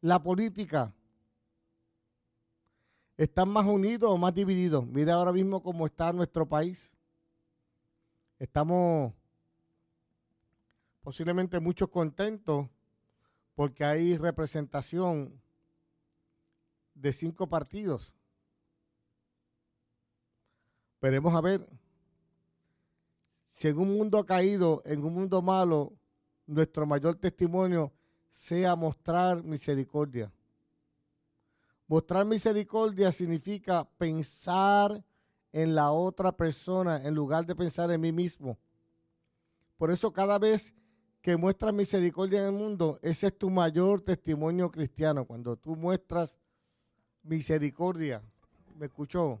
La 0.00 0.22
política. 0.22 0.94
¿Están 3.18 3.50
más 3.50 3.66
unidos 3.66 4.10
o 4.10 4.16
más 4.16 4.32
divididos? 4.32 4.86
Mira 4.86 5.12
ahora 5.12 5.30
mismo 5.30 5.62
cómo 5.62 5.84
está 5.84 6.10
nuestro 6.14 6.48
país. 6.48 6.90
Estamos 8.40 9.12
posiblemente 11.02 11.60
muchos 11.60 11.90
contentos 11.90 12.66
porque 13.54 13.84
hay 13.84 14.16
representación 14.16 15.38
de 16.94 17.12
cinco 17.12 17.50
partidos. 17.50 18.14
Veremos 21.02 21.34
a 21.34 21.42
ver 21.42 21.68
si 23.52 23.68
en 23.68 23.78
un 23.78 23.94
mundo 23.98 24.24
caído, 24.24 24.80
en 24.86 25.04
un 25.04 25.12
mundo 25.12 25.42
malo, 25.42 25.92
nuestro 26.46 26.86
mayor 26.86 27.16
testimonio 27.16 27.92
sea 28.30 28.74
mostrar 28.74 29.44
misericordia. 29.44 30.32
Mostrar 31.86 32.24
misericordia 32.24 33.12
significa 33.12 33.84
pensar 33.98 35.04
en 35.52 35.74
la 35.74 35.90
otra 35.90 36.32
persona 36.32 37.02
en 37.02 37.14
lugar 37.14 37.44
de 37.46 37.54
pensar 37.54 37.90
en 37.90 38.00
mí 38.00 38.12
mismo. 38.12 38.58
Por 39.76 39.90
eso 39.90 40.10
cada 40.12 40.38
vez 40.38 40.74
que 41.22 41.36
muestras 41.36 41.74
misericordia 41.74 42.40
en 42.40 42.46
el 42.46 42.52
mundo, 42.52 42.98
ese 43.02 43.26
es 43.28 43.38
tu 43.38 43.50
mayor 43.50 44.00
testimonio 44.00 44.70
cristiano. 44.70 45.24
Cuando 45.24 45.56
tú 45.56 45.76
muestras 45.76 46.36
misericordia, 47.22 48.22
¿me 48.76 48.86
escuchó? 48.86 49.38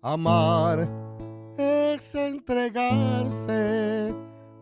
Amar 0.00 0.88
es 1.58 2.14
entregarse 2.14 4.14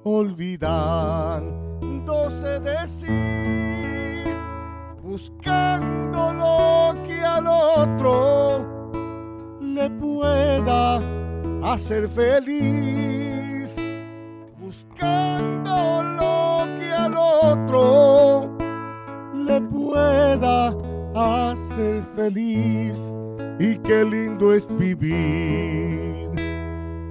olvidándose 0.03 2.61
de 2.61 2.89
sí, 2.89 4.33
buscando 5.03 6.33
lo 6.33 6.95
que 7.05 7.21
al 7.21 7.47
otro 7.47 8.76
le 9.77 9.91
pueda 9.91 11.01
hacer 11.63 12.09
feliz, 12.09 13.75
buscando 14.59 16.03
lo 16.03 16.67
que 16.79 16.91
al 16.91 17.15
otro 17.15 18.57
le 19.35 19.61
pueda 19.61 20.69
hacer 21.15 22.03
feliz. 22.17 22.97
Y 23.59 23.77
qué 23.79 24.05
lindo 24.05 24.55
es 24.55 24.67
vivir 24.79 26.31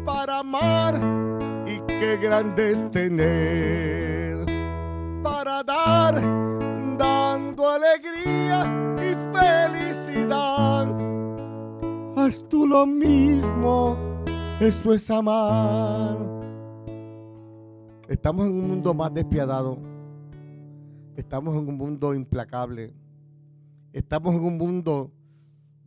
para 0.04 0.40
amar 0.40 0.96
y 1.68 1.80
qué 1.88 2.18
grande 2.18 2.72
es 2.72 2.92
tener 2.92 4.46
para 5.24 5.64
dar, 5.64 6.16
dando 6.98 7.70
alegría 7.70 8.85
Haz 12.26 12.44
tú 12.50 12.66
lo 12.66 12.88
mismo, 12.88 13.96
eso 14.60 14.96
es 14.96 15.12
amar. 15.12 16.18
Estamos 18.10 18.48
en 18.48 18.54
un 18.54 18.68
mundo 18.68 18.96
más 18.96 19.14
despiadado. 19.14 19.78
Estamos 21.16 21.54
en 21.56 21.70
un 21.70 21.78
mundo 21.78 22.16
implacable. 22.16 22.96
Estamos 23.94 24.34
en 24.34 24.44
un 24.44 24.58
mundo 24.58 25.12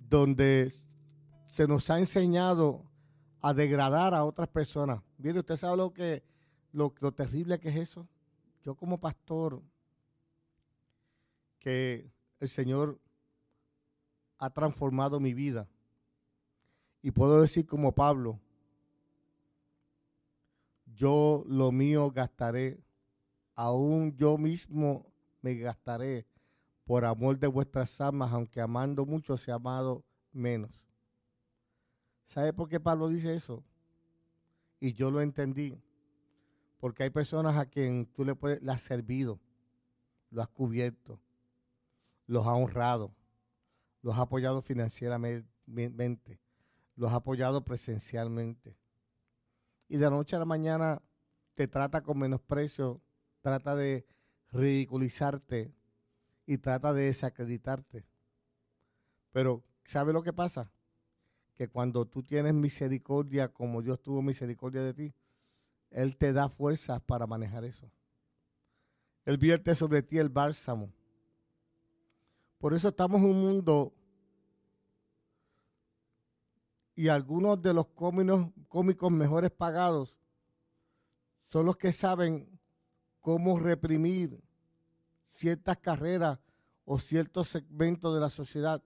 donde 0.09 0.73
se 1.49 1.67
nos 1.67 1.91
ha 1.91 1.99
enseñado 1.99 2.85
a 3.41 3.53
degradar 3.53 4.15
a 4.15 4.23
otras 4.23 4.47
personas. 4.47 5.03
Mire, 5.19 5.41
usted 5.41 5.57
sabe 5.57 5.93
que 5.93 6.23
lo, 6.71 6.93
terrible 7.17 7.59
que 7.59 7.71
es 7.71 7.77
eso. 7.77 8.07
Yo 8.63 8.77
como 8.77 9.01
pastor, 9.01 9.61
que 11.59 12.09
el 12.39 12.49
Señor 12.49 13.01
ha 14.39 14.51
transformado 14.51 15.19
mi 15.19 15.35
vida. 15.35 15.67
Y 17.03 17.11
puedo 17.11 17.41
decir 17.41 17.67
como 17.67 17.93
Pablo, 17.93 18.41
yo 20.87 21.45
lo 21.47 21.71
mío 21.71 22.11
gastaré, 22.11 22.83
aún 23.55 24.17
yo 24.17 24.37
mismo 24.37 25.07
me 25.41 25.55
gastaré 25.55 26.27
por 26.85 27.05
amor 27.05 27.39
de 27.39 27.47
vuestras 27.47 28.01
almas, 28.01 28.33
aunque 28.33 28.61
amando 28.61 29.07
mucho 29.07 29.37
se 29.37 29.53
ha 29.53 29.57
amado 29.57 30.05
menos. 30.33 30.81
¿Sabe 32.27 32.53
por 32.53 32.69
qué 32.69 32.81
Pablo 32.81 33.09
dice 33.09 33.35
eso? 33.35 33.63
Y 34.81 34.93
yo 34.93 35.11
lo 35.11 35.21
entendí. 35.21 35.81
Porque 36.79 37.03
hay 37.03 37.11
personas 37.11 37.57
a 37.57 37.67
quien 37.67 38.07
tú 38.07 38.25
le, 38.25 38.35
puedes, 38.35 38.63
le 38.63 38.71
has 38.71 38.83
servido, 38.83 39.41
lo 40.31 40.43
has 40.43 40.49
cubierto, 40.49 41.21
los 42.27 42.47
has 42.47 42.55
honrado, 42.55 43.13
los 44.01 44.15
has 44.15 44.21
apoyado 44.21 44.63
financieramente, 44.63 46.39
los 46.99 47.11
has 47.11 47.17
apoyado 47.17 47.65
presencialmente. 47.65 48.77
Y 49.89 49.97
de 49.97 50.05
la 50.05 50.11
noche 50.11 50.37
a 50.37 50.39
la 50.39 50.45
mañana 50.45 51.01
te 51.55 51.67
trata 51.67 52.03
con 52.03 52.19
menosprecio, 52.19 53.01
trata 53.41 53.75
de 53.75 54.07
ridiculizarte, 54.53 55.73
y 56.49 56.57
trata 56.57 56.95
de 56.95 57.03
desacreditarte. 57.03 58.07
Pero, 59.33 59.63
¿sabe 59.85 60.15
lo 60.15 60.23
que 60.23 60.33
pasa? 60.33 60.73
Que 61.55 61.69
cuando 61.69 62.07
tú 62.07 62.23
tienes 62.23 62.55
misericordia, 62.55 63.49
como 63.49 63.83
Dios 63.83 64.01
tuvo 64.01 64.23
misericordia 64.23 64.83
de 64.83 64.95
ti, 64.95 65.15
Él 65.91 66.17
te 66.17 66.33
da 66.33 66.49
fuerzas 66.49 67.03
para 67.03 67.27
manejar 67.27 67.67
eso. 67.67 67.91
Él 69.27 69.37
vierte 69.37 69.75
sobre 69.75 70.03
ti 70.03 70.17
el 70.17 70.31
bálsamo. 70.31 70.91
Por 72.57 72.73
eso 72.73 72.89
estamos 72.89 73.21
en 73.21 73.27
un 73.27 73.43
mundo 73.43 73.93
y 76.99 77.07
algunos 77.07 77.63
de 77.63 77.73
los 77.73 77.87
cómicos, 77.91 79.13
mejores 79.13 79.53
pagados 79.53 80.17
son 81.49 81.65
los 81.65 81.77
que 81.77 81.93
saben 81.93 82.59
cómo 83.21 83.57
reprimir 83.57 84.43
ciertas 85.31 85.79
carreras 85.79 86.41
o 86.85 86.99
ciertos 86.99 87.51
segmentos 87.51 88.13
de 88.13 88.21
la 88.21 88.31
sociedad. 88.31 88.83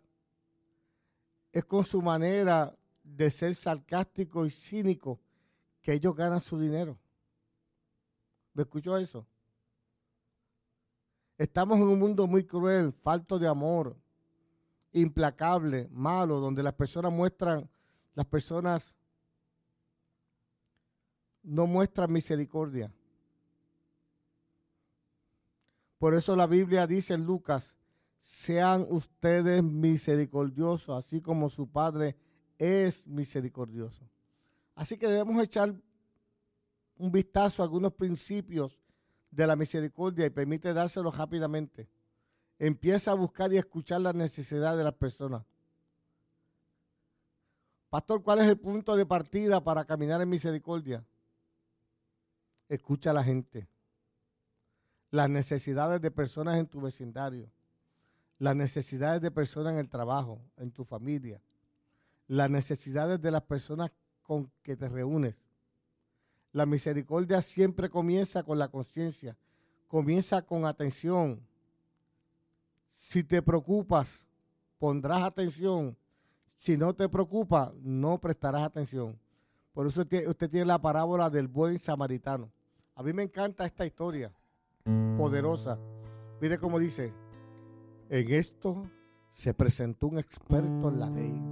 Es 1.52 1.64
con 1.64 1.84
su 1.84 2.02
manera 2.02 2.76
de 3.02 3.30
ser 3.30 3.54
sarcástico 3.54 4.44
y 4.44 4.50
cínico 4.50 5.18
que 5.80 5.94
ellos 5.94 6.14
ganan 6.14 6.40
su 6.40 6.60
dinero. 6.60 6.98
¿Me 8.52 8.64
escuchó 8.64 8.98
eso? 8.98 9.26
Estamos 11.38 11.78
en 11.78 11.84
un 11.84 11.98
mundo 11.98 12.26
muy 12.26 12.44
cruel, 12.44 12.92
falto 12.92 13.38
de 13.38 13.48
amor, 13.48 13.96
implacable, 14.92 15.88
malo, 15.90 16.40
donde 16.40 16.62
las 16.62 16.74
personas 16.74 17.10
muestran, 17.10 17.70
las 18.14 18.26
personas 18.26 18.94
no 21.42 21.66
muestran 21.66 22.12
misericordia. 22.12 22.92
Por 25.98 26.14
eso 26.14 26.34
la 26.34 26.46
Biblia 26.46 26.86
dice 26.86 27.14
en 27.14 27.24
Lucas, 27.24 27.74
sean 28.18 28.86
ustedes 28.90 29.62
misericordiosos, 29.62 31.04
así 31.04 31.20
como 31.20 31.48
su 31.48 31.70
Padre 31.70 32.16
es 32.58 33.06
misericordioso. 33.06 34.08
Así 34.74 34.96
que 34.96 35.08
debemos 35.08 35.42
echar 35.42 35.74
un 36.96 37.10
vistazo 37.10 37.62
a 37.62 37.66
algunos 37.66 37.92
principios 37.94 38.80
de 39.30 39.46
la 39.46 39.56
misericordia 39.56 40.26
y 40.26 40.30
permite 40.30 40.72
dárselo 40.72 41.10
rápidamente. 41.10 41.88
Empieza 42.58 43.10
a 43.10 43.14
buscar 43.14 43.52
y 43.52 43.58
escuchar 43.58 44.00
las 44.00 44.14
necesidades 44.14 44.78
de 44.78 44.84
las 44.84 44.94
personas. 44.94 45.44
Pastor, 47.92 48.22
¿cuál 48.22 48.38
es 48.38 48.46
el 48.46 48.56
punto 48.56 48.96
de 48.96 49.04
partida 49.04 49.62
para 49.62 49.84
caminar 49.84 50.22
en 50.22 50.30
misericordia? 50.30 51.04
Escucha 52.66 53.10
a 53.10 53.12
la 53.12 53.22
gente 53.22 53.68
las 55.10 55.28
necesidades 55.28 56.00
de 56.00 56.10
personas 56.10 56.56
en 56.56 56.66
tu 56.66 56.80
vecindario, 56.80 57.50
las 58.38 58.56
necesidades 58.56 59.20
de 59.20 59.30
personas 59.30 59.74
en 59.74 59.78
el 59.78 59.90
trabajo, 59.90 60.40
en 60.56 60.72
tu 60.72 60.86
familia, 60.86 61.42
las 62.28 62.48
necesidades 62.48 63.20
de 63.20 63.30
las 63.30 63.42
personas 63.42 63.90
con 64.22 64.50
que 64.62 64.74
te 64.74 64.88
reúnes. 64.88 65.34
La 66.52 66.64
misericordia 66.64 67.42
siempre 67.42 67.90
comienza 67.90 68.42
con 68.42 68.58
la 68.58 68.68
conciencia, 68.68 69.36
comienza 69.86 70.40
con 70.40 70.64
atención. 70.64 71.46
Si 73.10 73.22
te 73.22 73.42
preocupas, 73.42 74.24
pondrás 74.78 75.24
atención. 75.24 75.94
Si 76.62 76.76
no 76.76 76.94
te 76.94 77.08
preocupa, 77.08 77.72
no 77.82 78.20
prestarás 78.20 78.62
atención. 78.62 79.18
Por 79.72 79.88
eso 79.88 80.02
usted 80.02 80.48
tiene 80.48 80.66
la 80.66 80.80
parábola 80.80 81.28
del 81.28 81.48
buen 81.48 81.76
samaritano. 81.80 82.52
A 82.94 83.02
mí 83.02 83.12
me 83.12 83.24
encanta 83.24 83.66
esta 83.66 83.84
historia 83.84 84.32
poderosa. 85.16 85.76
Mire 86.40 86.58
cómo 86.58 86.78
dice, 86.78 87.12
en 88.08 88.32
esto 88.32 88.88
se 89.28 89.52
presentó 89.54 90.06
un 90.06 90.18
experto 90.18 90.88
en 90.88 91.00
la 91.00 91.10
ley. 91.10 91.42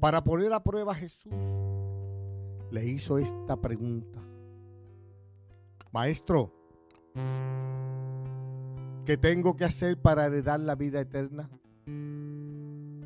Para 0.00 0.22
poner 0.22 0.52
a 0.52 0.62
prueba 0.62 0.92
a 0.92 0.96
Jesús, 0.96 1.32
le 2.70 2.84
hizo 2.84 3.16
esta 3.16 3.56
pregunta. 3.56 4.20
Maestro, 5.92 6.52
¿qué 9.06 9.16
tengo 9.16 9.56
que 9.56 9.64
hacer 9.64 9.98
para 9.98 10.26
heredar 10.26 10.60
la 10.60 10.74
vida 10.74 11.00
eterna? 11.00 11.48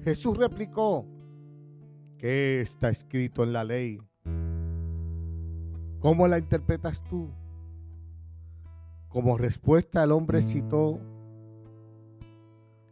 Jesús 0.05 0.37
replicó, 0.37 1.07
¿qué 2.19 2.61
está 2.61 2.91
escrito 2.91 3.43
en 3.43 3.55
la 3.55 3.65
ley? 3.65 3.99
¿Cómo 5.99 6.29
la 6.29 6.37
interpretas 6.37 7.03
tú? 7.05 7.31
Como 9.09 9.39
respuesta 9.39 10.05
el 10.05 10.13
hombre 10.13 10.43
citó, 10.43 11.01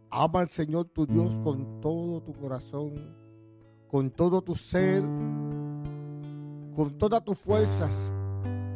ama 0.08 0.40
al 0.40 0.48
Señor 0.48 0.86
tu 0.86 1.04
Dios 1.04 1.38
con 1.40 1.82
todo 1.82 2.22
tu 2.22 2.32
corazón, 2.32 2.94
con 3.88 4.10
todo 4.10 4.40
tu 4.40 4.56
ser, 4.56 5.02
con 6.74 6.96
todas 6.96 7.22
tus 7.22 7.38
fuerzas, 7.38 7.94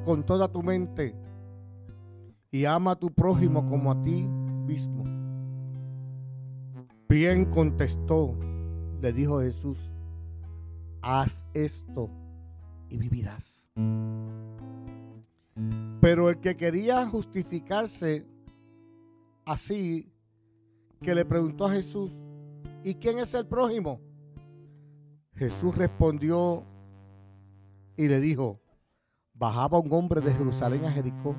con 0.05 0.26
toda 0.26 0.47
tu 0.53 0.62
mente, 0.62 1.14
y 2.51 2.66
ama 2.66 2.91
a 2.91 2.97
tu 2.97 3.11
prójimo 3.11 3.64
como 3.64 3.91
a 3.91 4.03
ti 4.03 4.28
mismo. 4.28 5.15
Bien 7.09 7.44
contestó, 7.44 8.36
le 9.00 9.12
dijo 9.12 9.40
Jesús, 9.40 9.78
haz 11.02 11.46
esto 11.54 12.11
y 12.88 12.98
vivirás. 12.98 13.64
Pero 16.00 16.30
el 16.30 16.40
que 16.40 16.57
quería 16.57 17.07
justificarse 17.07 18.26
así, 19.44 20.12
que 21.00 21.14
le 21.14 21.24
preguntó 21.24 21.66
a 21.66 21.72
Jesús, 21.72 22.11
¿y 22.82 22.94
quién 22.94 23.18
es 23.18 23.32
el 23.34 23.46
prójimo? 23.46 24.00
Jesús 25.34 25.76
respondió 25.76 26.64
y 27.96 28.09
le 28.09 28.20
dijo, 28.20 28.61
bajaba 29.32 29.78
un 29.78 29.92
hombre 29.92 30.20
de 30.20 30.32
Jerusalén 30.32 30.84
a 30.86 30.90
Jericó 30.90 31.36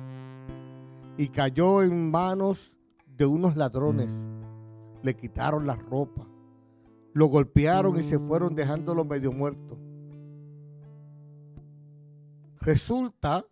y 1.16 1.28
cayó 1.28 1.82
en 1.82 2.10
manos 2.10 2.76
de 3.06 3.26
unos 3.26 3.56
ladrones. 3.56 4.12
Le 5.02 5.14
quitaron 5.14 5.66
la 5.66 5.76
ropa, 5.76 6.26
lo 7.12 7.26
golpearon 7.26 7.96
y 7.96 8.02
se 8.02 8.18
fueron 8.18 8.54
dejándolo 8.54 9.04
medio 9.04 9.32
muerto. 9.32 9.78
Resulta 12.60 13.44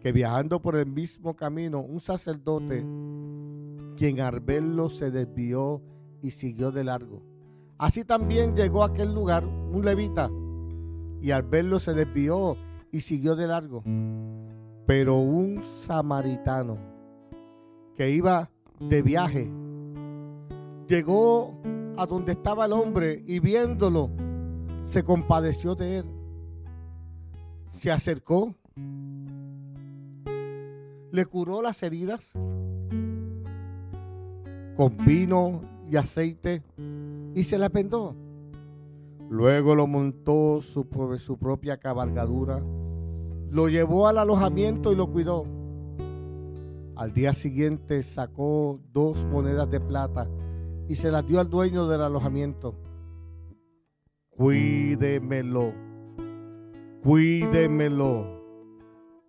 que 0.00 0.12
viajando 0.12 0.60
por 0.60 0.76
el 0.76 0.86
mismo 0.86 1.34
camino, 1.34 1.80
un 1.80 2.00
sacerdote, 2.00 2.84
quien 3.96 4.20
al 4.20 4.40
verlo 4.40 4.88
se 4.88 5.10
desvió 5.10 5.82
y 6.22 6.30
siguió 6.30 6.70
de 6.70 6.84
largo. 6.84 7.22
Así 7.78 8.04
también 8.04 8.54
llegó 8.56 8.82
a 8.82 8.88
aquel 8.88 9.14
lugar 9.14 9.44
un 9.44 9.84
levita 9.84 10.30
y 11.20 11.30
al 11.30 11.42
verlo 11.42 11.80
se 11.80 11.94
desvió 11.94 12.56
y 12.92 13.00
siguió 13.00 13.36
de 13.36 13.46
largo. 13.46 13.82
Pero 14.86 15.16
un 15.18 15.62
samaritano 15.82 16.78
que 17.96 18.10
iba 18.10 18.50
de 18.80 19.02
viaje 19.02 19.50
llegó 20.88 21.54
a 21.96 22.06
donde 22.06 22.32
estaba 22.32 22.64
el 22.64 22.72
hombre 22.72 23.22
y 23.26 23.40
viéndolo 23.40 24.10
se 24.84 25.02
compadeció 25.02 25.74
de 25.74 25.98
él. 25.98 26.06
Se 27.66 27.92
acercó, 27.92 28.54
le 31.12 31.26
curó 31.26 31.62
las 31.62 31.82
heridas 31.82 32.32
con 34.76 34.96
vino 35.04 35.60
y 35.90 35.96
aceite 35.96 36.62
y 37.34 37.42
se 37.42 37.58
la 37.58 37.68
pendó. 37.68 38.14
Luego 39.28 39.74
lo 39.74 39.86
montó 39.86 40.62
su, 40.62 40.86
su 41.18 41.36
propia 41.36 41.76
cabalgadura, 41.76 42.62
lo 43.50 43.68
llevó 43.68 44.08
al 44.08 44.18
alojamiento 44.18 44.90
y 44.92 44.96
lo 44.96 45.10
cuidó. 45.10 45.44
Al 46.98 47.14
día 47.14 47.32
siguiente 47.32 48.02
sacó 48.02 48.80
dos 48.92 49.24
monedas 49.26 49.70
de 49.70 49.78
plata 49.78 50.28
y 50.88 50.96
se 50.96 51.12
las 51.12 51.24
dio 51.24 51.38
al 51.38 51.48
dueño 51.48 51.86
del 51.86 52.02
alojamiento. 52.02 52.74
Cuídemelo, 54.30 55.72
cuídemelo, 57.04 58.42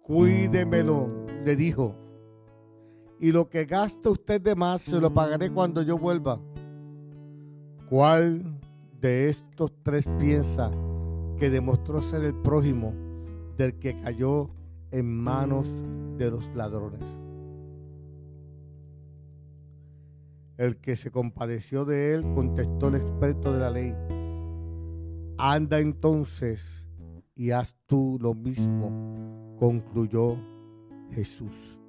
cuídemelo, 0.01 1.27
le 1.45 1.55
dijo. 1.55 1.95
Y 3.19 3.31
lo 3.31 3.47
que 3.49 3.65
gaste 3.65 4.09
usted 4.09 4.41
de 4.41 4.55
más 4.55 4.81
se 4.81 4.99
lo 4.99 5.13
pagaré 5.13 5.51
cuando 5.51 5.83
yo 5.83 5.95
vuelva. 5.95 6.41
¿Cuál 7.87 8.59
de 8.99 9.29
estos 9.29 9.71
tres 9.83 10.09
piensa 10.17 10.71
que 11.37 11.51
demostró 11.51 12.01
ser 12.01 12.23
el 12.23 12.33
prójimo 12.33 12.95
del 13.57 13.77
que 13.77 14.01
cayó 14.01 14.49
en 14.89 15.05
manos 15.05 15.67
de 16.17 16.31
los 16.31 16.47
ladrones? 16.55 17.18
El 20.59 20.75
que 20.75 20.97
se 20.97 21.09
compadeció 21.09 21.85
de 21.85 22.13
él 22.13 22.21
contestó 22.35 22.89
el 22.89 22.95
experto 22.95 23.53
de 23.53 23.59
la 23.59 23.71
ley. 23.71 23.95
Anda 25.37 25.79
entonces 25.79 26.85
y 27.33 27.51
haz 27.51 27.77
tú 27.85 28.17
lo 28.19 28.33
mismo, 28.33 29.55
concluyó 29.57 30.35
Jesús. 31.11 31.79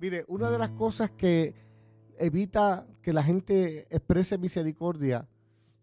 Mire, 0.00 0.24
una 0.26 0.50
de 0.50 0.58
las 0.58 0.70
cosas 0.70 1.12
que 1.12 1.54
evita 2.18 2.84
que 3.00 3.12
la 3.12 3.22
gente 3.22 3.86
exprese 3.94 4.38
misericordia 4.38 5.28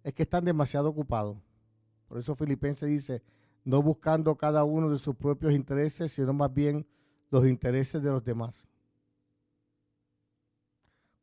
es 0.03 0.13
que 0.13 0.23
están 0.23 0.43
demasiado 0.43 0.89
ocupados. 0.89 1.37
Por 2.09 2.17
eso 2.17 2.35
Filipenses 2.35 2.89
dice, 2.89 3.23
no 3.63 3.81
buscando 3.81 4.35
cada 4.35 4.65
uno 4.65 4.89
de 4.89 4.99
sus 4.99 5.15
propios 5.15 5.53
intereses, 5.53 6.11
sino 6.11 6.33
más 6.33 6.53
bien 6.53 6.85
los 7.31 7.47
intereses 7.47 8.03
de 8.03 8.09
los 8.09 8.25
demás. 8.25 8.68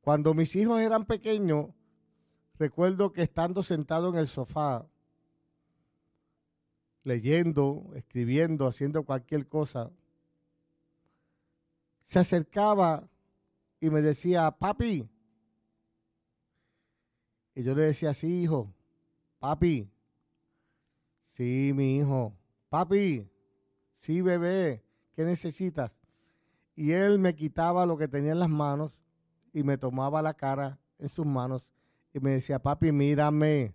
Cuando 0.06 0.34
mis 0.34 0.54
hijos 0.54 0.80
eran 0.80 1.04
pequeños, 1.04 1.70
recuerdo 2.60 3.12
que 3.12 3.22
estando 3.22 3.64
sentado 3.64 4.10
en 4.10 4.14
el 4.14 4.28
sofá, 4.28 4.86
leyendo, 7.02 7.90
escribiendo, 7.96 8.68
haciendo 8.68 9.02
cualquier 9.02 9.48
cosa, 9.48 9.90
se 12.04 12.20
acercaba 12.20 13.08
y 13.80 13.90
me 13.90 14.00
decía, 14.00 14.48
papi. 14.52 15.10
Y 17.56 17.64
yo 17.64 17.74
le 17.74 17.82
decía, 17.82 18.14
sí, 18.14 18.44
hijo, 18.44 18.72
papi. 19.40 19.90
Sí, 21.32 21.72
mi 21.74 21.96
hijo, 21.96 22.32
papi. 22.68 23.28
Sí, 23.98 24.22
bebé, 24.22 24.84
¿qué 25.16 25.24
necesitas? 25.24 25.90
Y 26.76 26.92
él 26.92 27.18
me 27.18 27.34
quitaba 27.34 27.84
lo 27.86 27.98
que 27.98 28.06
tenía 28.06 28.30
en 28.30 28.38
las 28.38 28.48
manos 28.48 28.92
y 29.56 29.62
me 29.62 29.78
tomaba 29.78 30.20
la 30.20 30.34
cara 30.34 30.78
en 30.98 31.08
sus 31.08 31.24
manos 31.24 31.66
y 32.12 32.20
me 32.20 32.32
decía, 32.32 32.58
papi, 32.58 32.92
mírame. 32.92 33.74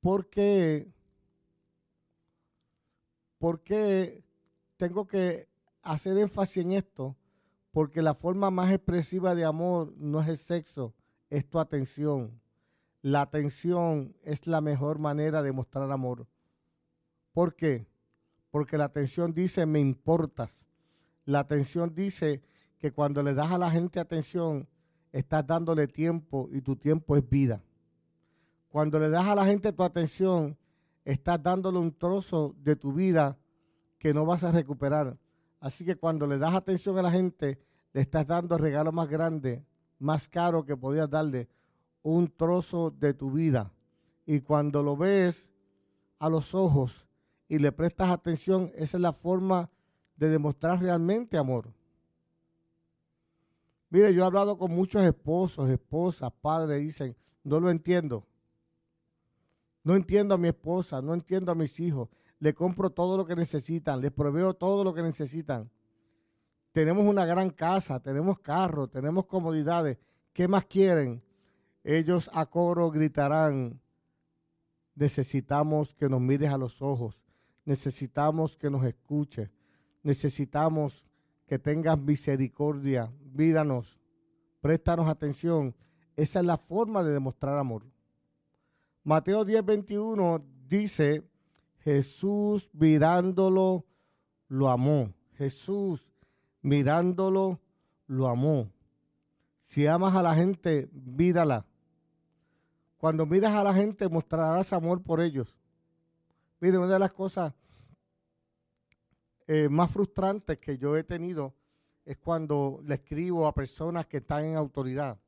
¿Por 0.00 0.30
qué? 0.30 0.90
¿Por 3.36 3.62
qué 3.62 4.24
tengo 4.78 5.06
que 5.06 5.50
hacer 5.82 6.16
énfasis 6.16 6.64
en 6.64 6.72
esto? 6.72 7.14
Porque 7.72 8.00
la 8.00 8.14
forma 8.14 8.50
más 8.50 8.72
expresiva 8.72 9.34
de 9.34 9.44
amor 9.44 9.92
no 9.98 10.18
es 10.22 10.28
el 10.28 10.38
sexo, 10.38 10.94
es 11.28 11.46
tu 11.46 11.58
atención. 11.58 12.40
La 13.02 13.20
atención 13.20 14.16
es 14.22 14.46
la 14.46 14.62
mejor 14.62 14.98
manera 14.98 15.42
de 15.42 15.52
mostrar 15.52 15.90
amor. 15.90 16.26
¿Por 17.34 17.54
qué? 17.54 17.86
Porque 18.50 18.78
la 18.78 18.84
atención 18.84 19.34
dice, 19.34 19.66
me 19.66 19.78
importas. 19.78 20.71
La 21.24 21.40
atención 21.40 21.94
dice 21.94 22.42
que 22.78 22.92
cuando 22.92 23.22
le 23.22 23.34
das 23.34 23.50
a 23.52 23.58
la 23.58 23.70
gente 23.70 24.00
atención, 24.00 24.68
estás 25.12 25.46
dándole 25.46 25.86
tiempo 25.86 26.48
y 26.52 26.62
tu 26.62 26.76
tiempo 26.76 27.16
es 27.16 27.28
vida. 27.28 27.62
Cuando 28.68 28.98
le 28.98 29.08
das 29.10 29.26
a 29.26 29.34
la 29.34 29.44
gente 29.44 29.72
tu 29.72 29.82
atención, 29.82 30.56
estás 31.04 31.42
dándole 31.42 31.78
un 31.78 31.96
trozo 31.96 32.54
de 32.58 32.74
tu 32.74 32.92
vida 32.92 33.38
que 33.98 34.14
no 34.14 34.26
vas 34.26 34.42
a 34.42 34.50
recuperar. 34.50 35.16
Así 35.60 35.84
que 35.84 35.96
cuando 35.96 36.26
le 36.26 36.38
das 36.38 36.54
atención 36.54 36.98
a 36.98 37.02
la 37.02 37.10
gente, 37.10 37.58
le 37.92 38.00
estás 38.00 38.26
dando 38.26 38.58
regalo 38.58 38.90
más 38.90 39.08
grande, 39.08 39.64
más 39.98 40.28
caro 40.28 40.64
que 40.64 40.76
podías 40.76 41.08
darle, 41.08 41.48
un 42.02 42.28
trozo 42.28 42.90
de 42.90 43.14
tu 43.14 43.30
vida. 43.30 43.72
Y 44.26 44.40
cuando 44.40 44.82
lo 44.82 44.96
ves 44.96 45.48
a 46.18 46.28
los 46.28 46.54
ojos 46.54 47.06
y 47.48 47.58
le 47.58 47.70
prestas 47.70 48.10
atención, 48.10 48.72
esa 48.74 48.96
es 48.96 49.00
la 49.00 49.12
forma 49.12 49.70
de 50.22 50.28
demostrar 50.28 50.80
realmente 50.80 51.36
amor. 51.36 51.68
Mire, 53.90 54.14
yo 54.14 54.22
he 54.22 54.26
hablado 54.26 54.56
con 54.56 54.70
muchos 54.70 55.02
esposos, 55.02 55.68
esposas, 55.68 56.32
padres, 56.40 56.80
dicen, 56.80 57.16
no 57.42 57.58
lo 57.58 57.70
entiendo. 57.70 58.24
No 59.82 59.96
entiendo 59.96 60.36
a 60.36 60.38
mi 60.38 60.46
esposa, 60.46 61.02
no 61.02 61.12
entiendo 61.12 61.50
a 61.50 61.56
mis 61.56 61.80
hijos. 61.80 62.08
Le 62.38 62.54
compro 62.54 62.90
todo 62.90 63.16
lo 63.16 63.26
que 63.26 63.34
necesitan, 63.34 64.00
les 64.00 64.12
proveo 64.12 64.54
todo 64.54 64.84
lo 64.84 64.94
que 64.94 65.02
necesitan. 65.02 65.68
Tenemos 66.70 67.04
una 67.04 67.26
gran 67.26 67.50
casa, 67.50 67.98
tenemos 67.98 68.38
carro, 68.38 68.86
tenemos 68.86 69.26
comodidades. 69.26 69.98
¿Qué 70.32 70.46
más 70.46 70.66
quieren? 70.66 71.20
Ellos 71.82 72.30
a 72.32 72.46
coro 72.46 72.92
gritarán, 72.92 73.80
necesitamos 74.94 75.94
que 75.94 76.08
nos 76.08 76.20
mires 76.20 76.50
a 76.50 76.58
los 76.58 76.80
ojos, 76.80 77.18
necesitamos 77.64 78.56
que 78.56 78.70
nos 78.70 78.84
escuches, 78.84 79.50
necesitamos 80.02 81.04
que 81.46 81.58
tengas 81.58 81.98
misericordia, 81.98 83.12
míranos, 83.32 83.98
préstanos 84.60 85.08
atención. 85.08 85.74
Esa 86.16 86.40
es 86.40 86.46
la 86.46 86.58
forma 86.58 87.02
de 87.02 87.12
demostrar 87.12 87.58
amor. 87.58 87.84
Mateo 89.04 89.44
10, 89.44 89.64
21 89.64 90.44
dice, 90.68 91.22
Jesús 91.78 92.70
mirándolo, 92.72 93.84
lo 94.48 94.68
amó. 94.68 95.12
Jesús 95.34 96.04
mirándolo, 96.60 97.60
lo 98.06 98.28
amó. 98.28 98.70
Si 99.66 99.86
amas 99.86 100.14
a 100.14 100.22
la 100.22 100.34
gente, 100.34 100.88
mírala. 100.92 101.66
Cuando 102.98 103.26
miras 103.26 103.54
a 103.54 103.64
la 103.64 103.74
gente, 103.74 104.08
mostrarás 104.08 104.72
amor 104.72 105.02
por 105.02 105.20
ellos. 105.20 105.56
Mire, 106.60 106.78
una 106.78 106.92
de 106.92 106.98
las 106.98 107.12
cosas 107.12 107.52
eh, 109.46 109.68
más 109.68 109.90
frustrantes 109.90 110.58
que 110.58 110.78
yo 110.78 110.96
he 110.96 111.04
tenido 111.04 111.54
es 112.04 112.16
cuando 112.18 112.80
le 112.84 112.96
escribo 112.96 113.46
a 113.46 113.54
personas 113.54 114.06
que 114.06 114.18
están 114.18 114.44
en 114.44 114.56
autoridad, 114.56 115.18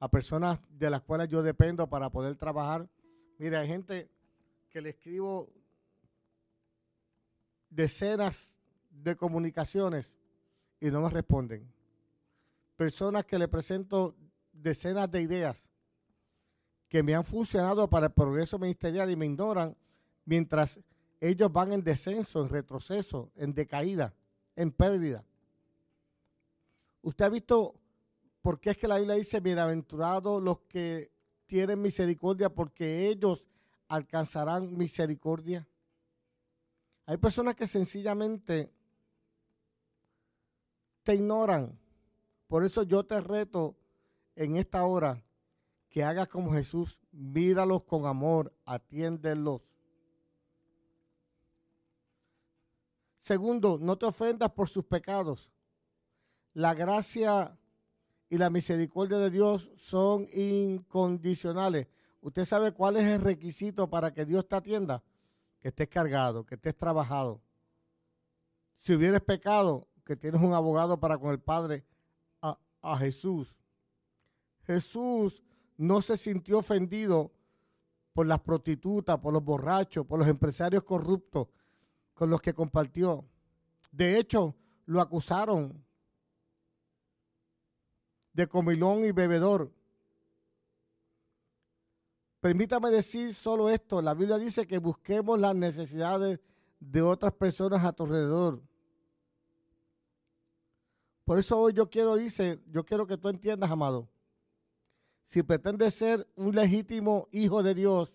a 0.00 0.08
personas 0.08 0.60
de 0.68 0.90
las 0.90 1.02
cuales 1.02 1.28
yo 1.28 1.42
dependo 1.42 1.88
para 1.88 2.10
poder 2.10 2.36
trabajar. 2.36 2.88
Mira, 3.38 3.60
hay 3.60 3.68
gente 3.68 4.10
que 4.68 4.80
le 4.80 4.90
escribo 4.90 5.48
decenas 7.70 8.56
de 8.90 9.16
comunicaciones 9.16 10.12
y 10.80 10.90
no 10.90 11.02
me 11.02 11.10
responden. 11.10 11.70
Personas 12.76 13.24
que 13.24 13.38
le 13.38 13.48
presento 13.48 14.16
decenas 14.52 15.10
de 15.10 15.22
ideas 15.22 15.62
que 16.88 17.02
me 17.02 17.14
han 17.14 17.24
funcionado 17.24 17.88
para 17.88 18.06
el 18.06 18.12
progreso 18.12 18.58
ministerial 18.58 19.10
y 19.10 19.16
me 19.16 19.26
ignoran 19.26 19.76
mientras 20.24 20.78
ellos 21.20 21.52
van 21.52 21.72
en 21.72 21.82
descenso, 21.82 22.42
en 22.42 22.48
retroceso, 22.48 23.30
en 23.36 23.52
decaída, 23.54 24.14
en 24.56 24.70
pérdida. 24.70 25.24
¿Usted 27.02 27.24
ha 27.24 27.28
visto 27.28 27.74
por 28.42 28.60
qué 28.60 28.70
es 28.70 28.76
que 28.76 28.88
la 28.88 28.98
Biblia 28.98 29.16
dice, 29.16 29.40
bienaventurados 29.40 30.42
los 30.42 30.60
que 30.60 31.10
tienen 31.46 31.80
misericordia, 31.80 32.50
porque 32.50 33.08
ellos 33.08 33.48
alcanzarán 33.88 34.76
misericordia? 34.76 35.66
Hay 37.06 37.16
personas 37.16 37.56
que 37.56 37.66
sencillamente 37.66 38.70
te 41.02 41.14
ignoran. 41.14 41.78
Por 42.46 42.64
eso 42.64 42.82
yo 42.82 43.04
te 43.04 43.20
reto 43.20 43.76
en 44.36 44.56
esta 44.56 44.84
hora 44.84 45.24
que 45.88 46.04
hagas 46.04 46.28
como 46.28 46.52
Jesús, 46.52 47.00
míralos 47.12 47.84
con 47.84 48.06
amor, 48.06 48.52
atiéndelos. 48.64 49.77
Segundo, 53.28 53.76
no 53.78 53.98
te 53.98 54.06
ofendas 54.06 54.50
por 54.52 54.70
sus 54.70 54.86
pecados. 54.86 55.50
La 56.54 56.72
gracia 56.72 57.58
y 58.30 58.38
la 58.38 58.48
misericordia 58.48 59.18
de 59.18 59.28
Dios 59.28 59.70
son 59.76 60.26
incondicionales. 60.32 61.88
¿Usted 62.22 62.46
sabe 62.46 62.72
cuál 62.72 62.96
es 62.96 63.04
el 63.04 63.20
requisito 63.20 63.90
para 63.90 64.14
que 64.14 64.24
Dios 64.24 64.48
te 64.48 64.56
atienda? 64.56 65.04
Que 65.60 65.68
estés 65.68 65.88
cargado, 65.88 66.46
que 66.46 66.54
estés 66.54 66.74
trabajado. 66.74 67.42
Si 68.78 68.94
hubieres 68.94 69.20
pecado, 69.20 69.88
que 70.06 70.16
tienes 70.16 70.40
un 70.40 70.54
abogado 70.54 70.98
para 70.98 71.18
con 71.18 71.30
el 71.30 71.38
Padre, 71.38 71.84
a, 72.40 72.58
a 72.80 72.96
Jesús. 72.96 73.54
Jesús 74.62 75.42
no 75.76 76.00
se 76.00 76.16
sintió 76.16 76.60
ofendido 76.60 77.30
por 78.14 78.26
las 78.26 78.40
prostitutas, 78.40 79.18
por 79.18 79.34
los 79.34 79.44
borrachos, 79.44 80.06
por 80.06 80.18
los 80.18 80.28
empresarios 80.28 80.82
corruptos 80.82 81.48
con 82.18 82.30
los 82.30 82.42
que 82.42 82.52
compartió. 82.52 83.24
De 83.92 84.18
hecho, 84.18 84.56
lo 84.86 85.00
acusaron 85.00 85.84
de 88.32 88.48
comilón 88.48 89.04
y 89.04 89.12
bebedor. 89.12 89.72
Permítame 92.40 92.90
decir 92.90 93.32
solo 93.34 93.70
esto. 93.70 94.02
La 94.02 94.14
Biblia 94.14 94.36
dice 94.36 94.66
que 94.66 94.78
busquemos 94.78 95.38
las 95.38 95.54
necesidades 95.54 96.40
de 96.80 97.02
otras 97.02 97.34
personas 97.34 97.84
a 97.84 97.92
tu 97.92 98.02
alrededor. 98.02 98.60
Por 101.24 101.38
eso 101.38 101.56
hoy 101.56 101.72
yo 101.72 101.88
quiero, 101.88 102.16
dice, 102.16 102.58
yo 102.66 102.84
quiero 102.84 103.06
que 103.06 103.16
tú 103.16 103.28
entiendas, 103.28 103.70
amado. 103.70 104.08
Si 105.26 105.44
pretendes 105.44 105.94
ser 105.94 106.26
un 106.34 106.52
legítimo 106.52 107.28
hijo 107.30 107.62
de 107.62 107.74
Dios, 107.76 108.12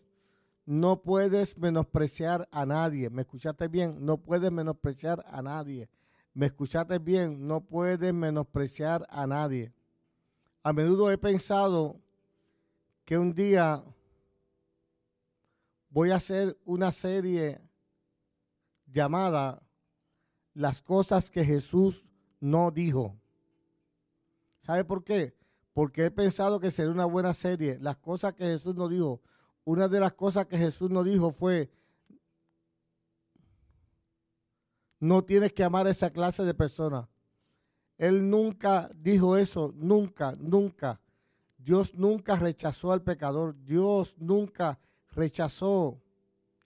no 0.66 1.02
puedes 1.02 1.58
menospreciar 1.58 2.48
a 2.52 2.66
nadie. 2.66 3.10
¿Me 3.10 3.24
escuchaste 3.24 3.68
bien? 3.68 4.06
No 4.06 4.18
puedes 4.18 4.52
menospreciar 4.52 5.24
a 5.28 5.42
nadie. 5.42 5.90
¿Me 6.34 6.48
escuchaste 6.48 7.00
bien? 7.00 7.48
No 7.48 7.62
puedes 7.62 8.14
menospreciar 8.14 9.06
a 9.10 9.28
nadie. 9.28 9.74
A 10.64 10.72
menudo 10.72 11.12
he 11.12 11.18
pensado 11.18 12.00
que 13.04 13.18
un 13.18 13.34
día 13.34 13.84
voy 15.90 16.12
a 16.12 16.16
hacer 16.16 16.58
una 16.66 16.92
serie 16.92 17.62
llamada 18.88 19.62
Las 20.54 20.82
cosas 20.82 21.30
que 21.30 21.44
Jesús 21.44 22.08
no 22.40 22.72
dijo. 22.72 23.18
¿Sabe 24.62 24.86
por 24.86 25.04
qué? 25.04 25.36
Porque 25.74 26.06
he 26.06 26.12
pensado 26.12 26.60
que 26.60 26.72
sería 26.72 26.92
una 26.92 27.06
buena 27.06 27.34
serie. 27.34 27.78
Las 27.82 27.98
cosas 27.98 28.34
que 28.34 28.46
Jesús 28.46 28.76
no 28.76 28.88
dijo 28.88 29.22
una 29.66 29.88
de 29.88 30.00
las 30.00 30.14
cosas 30.14 30.46
que 30.46 30.58
Jesús 30.58 30.90
nos 30.90 31.06
dijo 31.06 31.32
fue, 31.32 31.72
no 35.00 35.24
tienes 35.24 35.54
que 35.54 35.64
amar 35.64 35.88
a 35.88 35.92
esa 35.92 36.12
clase 36.12 36.44
de 36.44 36.54
personas. 36.54 37.08
Él 37.98 38.30
nunca 38.30 38.90
dijo 38.96 39.38
eso, 39.38 39.74
nunca, 39.76 40.36
nunca. 40.40 41.00
Dios 41.58 41.94
nunca 41.96 42.36
rechazó 42.36 42.92
al 42.92 43.02
pecador, 43.02 43.56
Dios 43.64 44.16
nunca 44.18 44.80
rechazó 45.12 46.02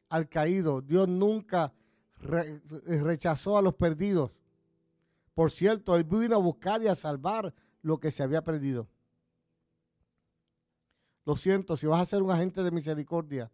al 0.10 0.28
caído, 0.30 0.82
Dios 0.82 1.08
nunca 1.08 1.74
rechazó 2.20 3.58
a 3.58 3.62
los 3.62 3.76
perdidos. 3.76 4.32
Por 5.36 5.52
cierto, 5.52 5.96
Él 5.96 6.04
vino 6.04 6.36
a 6.36 6.40
buscar 6.40 6.82
y 6.82 6.88
a 6.88 6.96
salvar 6.96 7.54
lo 7.84 8.00
que 8.00 8.12
se 8.12 8.24
había 8.24 8.44
perdido. 8.44 8.88
Lo 11.28 11.36
siento, 11.36 11.76
si 11.76 11.86
vas 11.86 12.00
a 12.00 12.06
ser 12.06 12.24
un 12.24 12.32
agente 12.32 12.64
de 12.64 12.72
misericordia, 12.72 13.52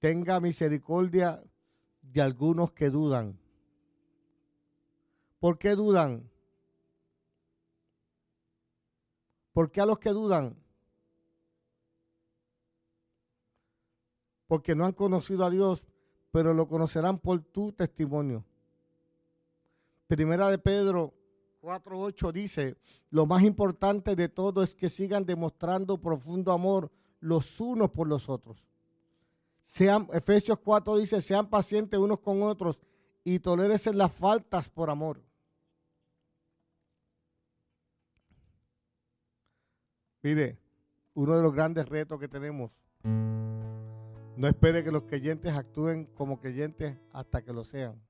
tenga 0.00 0.38
misericordia 0.38 1.42
de 2.02 2.20
algunos 2.20 2.72
que 2.72 2.90
dudan. 2.90 3.40
¿Por 5.38 5.58
qué 5.58 5.70
dudan? 5.70 6.30
¿Por 9.54 9.70
qué 9.70 9.80
a 9.80 9.86
los 9.86 9.98
que 9.98 10.10
dudan? 10.10 10.62
Porque 14.46 14.74
no 14.74 14.84
han 14.84 14.92
conocido 14.92 15.46
a 15.46 15.48
Dios, 15.48 15.82
pero 16.30 16.52
lo 16.52 16.68
conocerán 16.68 17.18
por 17.18 17.40
tu 17.44 17.72
testimonio. 17.72 18.44
Primera 20.06 20.50
de 20.50 20.58
Pedro 20.58 21.14
4.8 21.60 22.32
dice, 22.32 22.76
lo 23.10 23.26
más 23.26 23.42
importante 23.42 24.16
de 24.16 24.28
todo 24.28 24.62
es 24.62 24.74
que 24.74 24.88
sigan 24.88 25.26
demostrando 25.26 25.98
profundo 25.98 26.52
amor 26.52 26.90
los 27.20 27.60
unos 27.60 27.90
por 27.90 28.08
los 28.08 28.28
otros. 28.28 28.64
Sean, 29.66 30.08
Efesios 30.12 30.58
4 30.58 30.96
dice, 30.96 31.20
sean 31.20 31.48
pacientes 31.48 31.98
unos 31.98 32.20
con 32.20 32.42
otros 32.42 32.80
y 33.24 33.38
tolérense 33.38 33.92
las 33.92 34.12
faltas 34.12 34.68
por 34.68 34.90
amor. 34.90 35.22
Mire, 40.22 40.58
uno 41.14 41.36
de 41.36 41.42
los 41.42 41.54
grandes 41.54 41.88
retos 41.88 42.18
que 42.18 42.28
tenemos, 42.28 42.70
no 43.04 44.48
espere 44.48 44.82
que 44.82 44.90
los 44.90 45.04
creyentes 45.04 45.52
actúen 45.52 46.06
como 46.14 46.40
creyentes 46.40 46.96
hasta 47.12 47.42
que 47.42 47.52
lo 47.52 47.64
sean. 47.64 48.00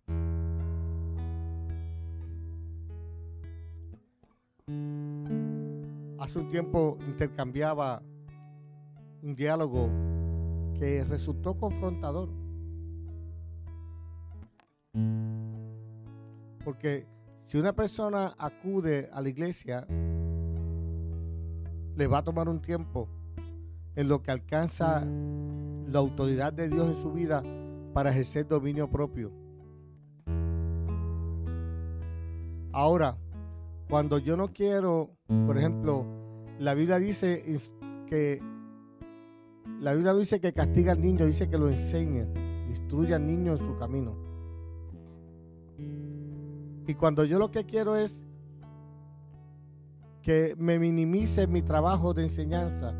Hace 6.30 6.38
un 6.38 6.48
tiempo 6.48 6.96
intercambiaba 7.08 8.00
un 9.20 9.34
diálogo 9.34 9.90
que 10.78 11.02
resultó 11.02 11.58
confrontador. 11.58 12.28
Porque 16.64 17.08
si 17.46 17.58
una 17.58 17.72
persona 17.72 18.36
acude 18.38 19.10
a 19.12 19.20
la 19.20 19.28
iglesia, 19.28 19.84
le 21.96 22.06
va 22.06 22.18
a 22.18 22.22
tomar 22.22 22.48
un 22.48 22.60
tiempo 22.60 23.08
en 23.96 24.06
lo 24.06 24.22
que 24.22 24.30
alcanza 24.30 25.04
la 25.04 25.98
autoridad 25.98 26.52
de 26.52 26.68
Dios 26.68 26.90
en 26.90 26.94
su 26.94 27.10
vida 27.10 27.42
para 27.92 28.10
ejercer 28.10 28.46
dominio 28.46 28.88
propio. 28.88 29.32
Ahora, 32.70 33.18
cuando 33.88 34.18
yo 34.18 34.36
no 34.36 34.52
quiero, 34.52 35.10
por 35.26 35.58
ejemplo, 35.58 36.19
la 36.60 36.74
Biblia 36.74 36.98
dice 36.98 37.58
que 38.06 38.38
la 39.80 39.94
Biblia 39.94 40.12
dice 40.12 40.40
que 40.40 40.52
castiga 40.52 40.92
al 40.92 41.00
niño, 41.00 41.24
dice 41.24 41.48
que 41.48 41.56
lo 41.56 41.70
enseña, 41.70 42.26
instruye 42.68 43.14
al 43.14 43.26
niño 43.26 43.52
en 43.52 43.58
su 43.58 43.78
camino. 43.78 44.14
Y 46.86 46.94
cuando 46.96 47.24
yo 47.24 47.38
lo 47.38 47.50
que 47.50 47.64
quiero 47.64 47.96
es 47.96 48.26
que 50.20 50.54
me 50.58 50.78
minimice 50.78 51.46
mi 51.46 51.62
trabajo 51.62 52.12
de 52.12 52.24
enseñanza, 52.24 52.94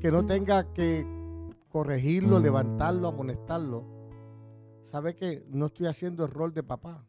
que 0.00 0.10
no 0.10 0.24
tenga 0.24 0.72
que 0.72 1.06
corregirlo, 1.68 2.40
levantarlo, 2.40 3.08
amonestarlo, 3.08 3.84
¿sabe 4.90 5.14
que 5.14 5.44
no 5.50 5.66
estoy 5.66 5.86
haciendo 5.86 6.24
el 6.24 6.30
rol 6.30 6.54
de 6.54 6.62
papá? 6.62 7.07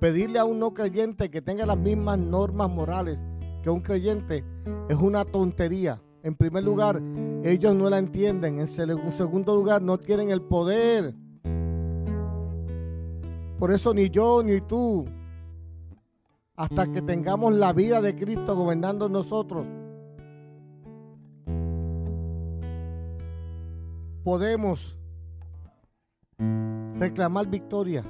Pedirle 0.00 0.38
a 0.38 0.44
un 0.44 0.58
no 0.58 0.72
creyente 0.72 1.30
que 1.30 1.42
tenga 1.42 1.66
las 1.66 1.78
mismas 1.78 2.18
normas 2.18 2.70
morales 2.70 3.18
que 3.62 3.70
un 3.70 3.80
creyente 3.80 4.44
es 4.88 4.96
una 4.96 5.24
tontería. 5.24 6.00
En 6.22 6.36
primer 6.36 6.62
lugar, 6.62 7.02
ellos 7.42 7.74
no 7.74 7.90
la 7.90 7.98
entienden. 7.98 8.60
En 8.60 8.66
segundo 8.66 9.54
lugar, 9.56 9.82
no 9.82 9.98
tienen 9.98 10.30
el 10.30 10.42
poder. 10.42 11.14
Por 13.58 13.72
eso 13.72 13.92
ni 13.92 14.08
yo 14.08 14.42
ni 14.44 14.60
tú, 14.60 15.04
hasta 16.54 16.86
que 16.92 17.02
tengamos 17.02 17.54
la 17.54 17.72
vida 17.72 18.00
de 18.00 18.14
Cristo 18.14 18.54
gobernando 18.54 19.08
nosotros, 19.08 19.66
podemos 24.22 24.96
reclamar 26.98 27.48
victoria. 27.48 28.04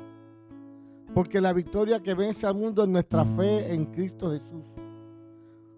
Porque 1.19 1.41
la 1.41 1.53
victoria 1.53 2.01
que 2.01 2.15
vence 2.15 2.47
al 2.47 2.55
mundo 2.55 2.85
es 2.85 2.89
nuestra 2.89 3.25
fe 3.25 3.75
en 3.75 3.87
Cristo 3.87 4.31
Jesús. 4.31 4.65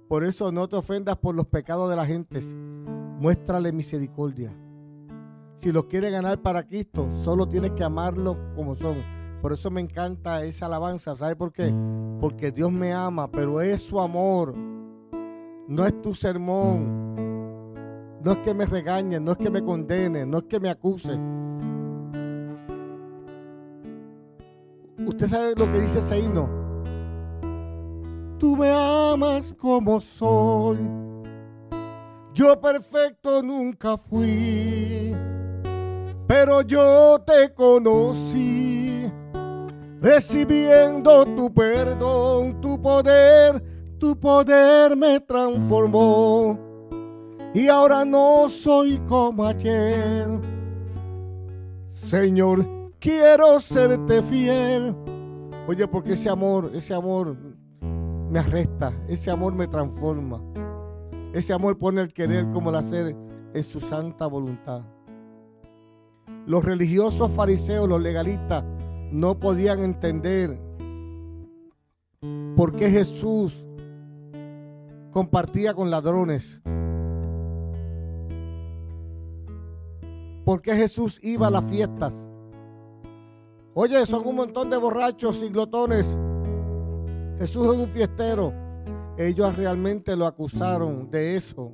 Por 0.06 0.22
eso 0.22 0.52
no 0.52 0.68
te 0.68 0.76
ofendas 0.76 1.16
por 1.16 1.34
los 1.34 1.46
pecados 1.46 1.88
de 1.88 1.96
la 1.96 2.04
gente. 2.04 2.42
Muéstrale 2.42 3.72
misericordia. 3.72 4.52
Si 5.56 5.72
los 5.72 5.86
quiere 5.86 6.10
ganar 6.10 6.42
para 6.42 6.66
Cristo, 6.66 7.08
solo 7.24 7.48
tienes 7.48 7.70
que 7.70 7.82
amarlos 7.82 8.36
como 8.54 8.74
son. 8.74 8.96
Por 9.40 9.54
eso 9.54 9.70
me 9.70 9.80
encanta 9.80 10.44
esa 10.44 10.66
alabanza. 10.66 11.16
¿Sabe 11.16 11.36
por 11.36 11.54
qué? 11.54 11.72
Porque 12.20 12.52
Dios 12.52 12.70
me 12.70 12.92
ama, 12.92 13.30
pero 13.30 13.62
es 13.62 13.80
su 13.80 13.98
amor. 13.98 14.54
No 15.66 15.86
es 15.86 16.02
tu 16.02 16.14
sermón. 16.14 17.14
No 18.22 18.32
es 18.32 18.38
que 18.40 18.52
me 18.52 18.66
regañen, 18.66 19.24
no 19.24 19.32
es 19.32 19.38
que 19.38 19.48
me 19.48 19.64
condenen, 19.64 20.30
no 20.30 20.36
es 20.36 20.44
que 20.44 20.60
me 20.60 20.68
acusen. 20.68 21.69
Usted 25.06 25.28
sabe 25.28 25.54
lo 25.56 25.70
que 25.72 25.80
dice 25.80 25.98
ese 25.98 26.18
himno 26.18 26.60
tú 28.40 28.56
me 28.56 28.72
amas 28.72 29.52
como 29.52 30.00
soy. 30.00 30.78
Yo 32.32 32.58
perfecto 32.58 33.42
nunca 33.42 33.98
fui, 33.98 35.14
pero 36.26 36.62
yo 36.62 37.20
te 37.26 37.52
conocí, 37.52 39.12
recibiendo 40.00 41.26
tu 41.26 41.52
perdón, 41.52 42.60
tu 42.62 42.80
poder, 42.80 43.62
tu 43.98 44.18
poder 44.18 44.96
me 44.96 45.20
transformó. 45.20 46.58
Y 47.52 47.68
ahora 47.68 48.04
no 48.04 48.48
soy 48.48 48.98
como 49.06 49.44
ayer. 49.44 50.28
Señor, 51.90 52.79
quiero 53.00 53.58
serte 53.60 54.22
fiel. 54.22 54.94
Oye, 55.66 55.88
porque 55.88 56.12
ese 56.12 56.28
amor, 56.28 56.70
ese 56.74 56.94
amor 56.94 57.36
me 58.30 58.38
arresta, 58.38 58.92
ese 59.08 59.30
amor 59.30 59.54
me 59.54 59.66
transforma. 59.66 60.40
Ese 61.32 61.52
amor 61.52 61.78
pone 61.78 62.02
el 62.02 62.12
querer 62.12 62.50
como 62.52 62.70
el 62.70 62.76
hacer 62.76 63.16
en 63.54 63.62
su 63.62 63.80
santa 63.80 64.26
voluntad. 64.26 64.82
Los 66.46 66.64
religiosos 66.64 67.30
fariseos, 67.30 67.88
los 67.88 68.00
legalistas, 68.00 68.64
no 69.12 69.38
podían 69.38 69.82
entender 69.82 70.58
por 72.56 72.74
qué 72.74 72.90
Jesús 72.90 73.64
compartía 75.12 75.74
con 75.74 75.90
ladrones. 75.90 76.60
¿Por 80.44 80.62
qué 80.62 80.74
Jesús 80.74 81.20
iba 81.22 81.46
a 81.46 81.50
las 81.50 81.64
fiestas? 81.64 82.26
Oye, 83.74 84.04
son 84.06 84.26
un 84.26 84.36
montón 84.36 84.70
de 84.70 84.76
borrachos 84.76 85.42
y 85.42 85.48
glotones 85.48 86.16
Jesús 87.40 87.68
es 87.68 87.80
un 87.80 87.88
fiestero. 87.88 88.52
Ellos 89.16 89.56
realmente 89.56 90.14
lo 90.14 90.26
acusaron 90.26 91.10
de 91.10 91.36
eso. 91.36 91.72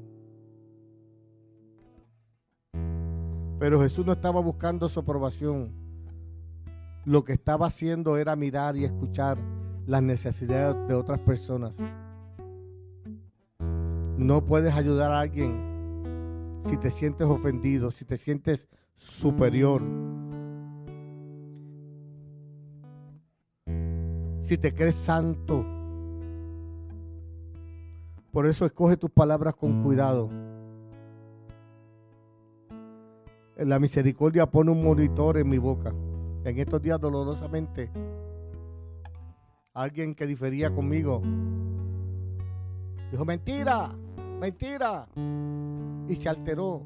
Pero 3.58 3.80
Jesús 3.80 4.06
no 4.06 4.12
estaba 4.12 4.40
buscando 4.40 4.88
su 4.88 5.00
aprobación. 5.00 5.72
Lo 7.04 7.24
que 7.24 7.32
estaba 7.32 7.66
haciendo 7.66 8.16
era 8.16 8.36
mirar 8.36 8.76
y 8.76 8.84
escuchar 8.84 9.38
las 9.86 10.04
necesidades 10.04 10.76
de 10.86 10.94
otras 10.94 11.18
personas. 11.18 11.72
No 14.16 14.46
puedes 14.46 14.72
ayudar 14.72 15.10
a 15.10 15.18
alguien 15.18 16.62
si 16.68 16.76
te 16.76 16.92
sientes 16.92 17.26
ofendido, 17.26 17.90
si 17.90 18.04
te 18.04 18.18
sientes 18.18 18.68
superior, 18.94 19.82
si 24.46 24.56
te 24.56 24.72
crees 24.72 24.94
santo. 24.94 25.64
Por 28.30 28.46
eso 28.46 28.64
escoge 28.64 28.96
tus 28.96 29.10
palabras 29.10 29.54
con 29.56 29.82
cuidado. 29.82 30.30
La 33.56 33.78
misericordia 33.78 34.46
pone 34.46 34.70
un 34.70 34.84
monitor 34.84 35.38
en 35.38 35.48
mi 35.48 35.58
boca. 35.58 35.92
En 36.44 36.58
estos 36.58 36.80
días 36.80 37.00
dolorosamente, 37.00 37.90
alguien 39.72 40.14
que 40.14 40.26
difería 40.26 40.72
conmigo 40.72 41.22
dijo, 43.10 43.24
mentira, 43.24 43.90
mentira. 44.38 45.08
Y 46.08 46.14
se 46.14 46.28
alteró. 46.28 46.82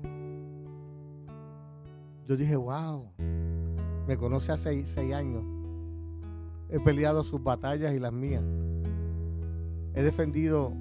Yo 2.27 2.37
dije, 2.37 2.57
wow, 2.57 3.11
me 4.07 4.17
conoce 4.17 4.53
hace 4.53 4.87
seis 4.87 5.13
años. 5.13 5.60
He 6.73 6.79
peleado 6.81 7.25
sus 7.25 7.43
batallas 7.43 7.95
y 7.95 7.99
las 7.99 8.13
mías. 8.13 8.45
He 9.95 10.03
defendido 10.03 10.73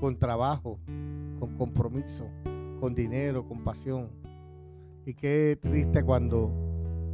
con 0.00 0.18
trabajo, 0.18 0.78
con 1.40 1.56
compromiso, 1.56 2.26
con 2.80 2.94
dinero, 2.94 3.46
con 3.46 3.64
pasión. 3.64 4.10
Y 5.06 5.14
qué 5.14 5.58
triste 5.60 6.04
cuando 6.04 6.52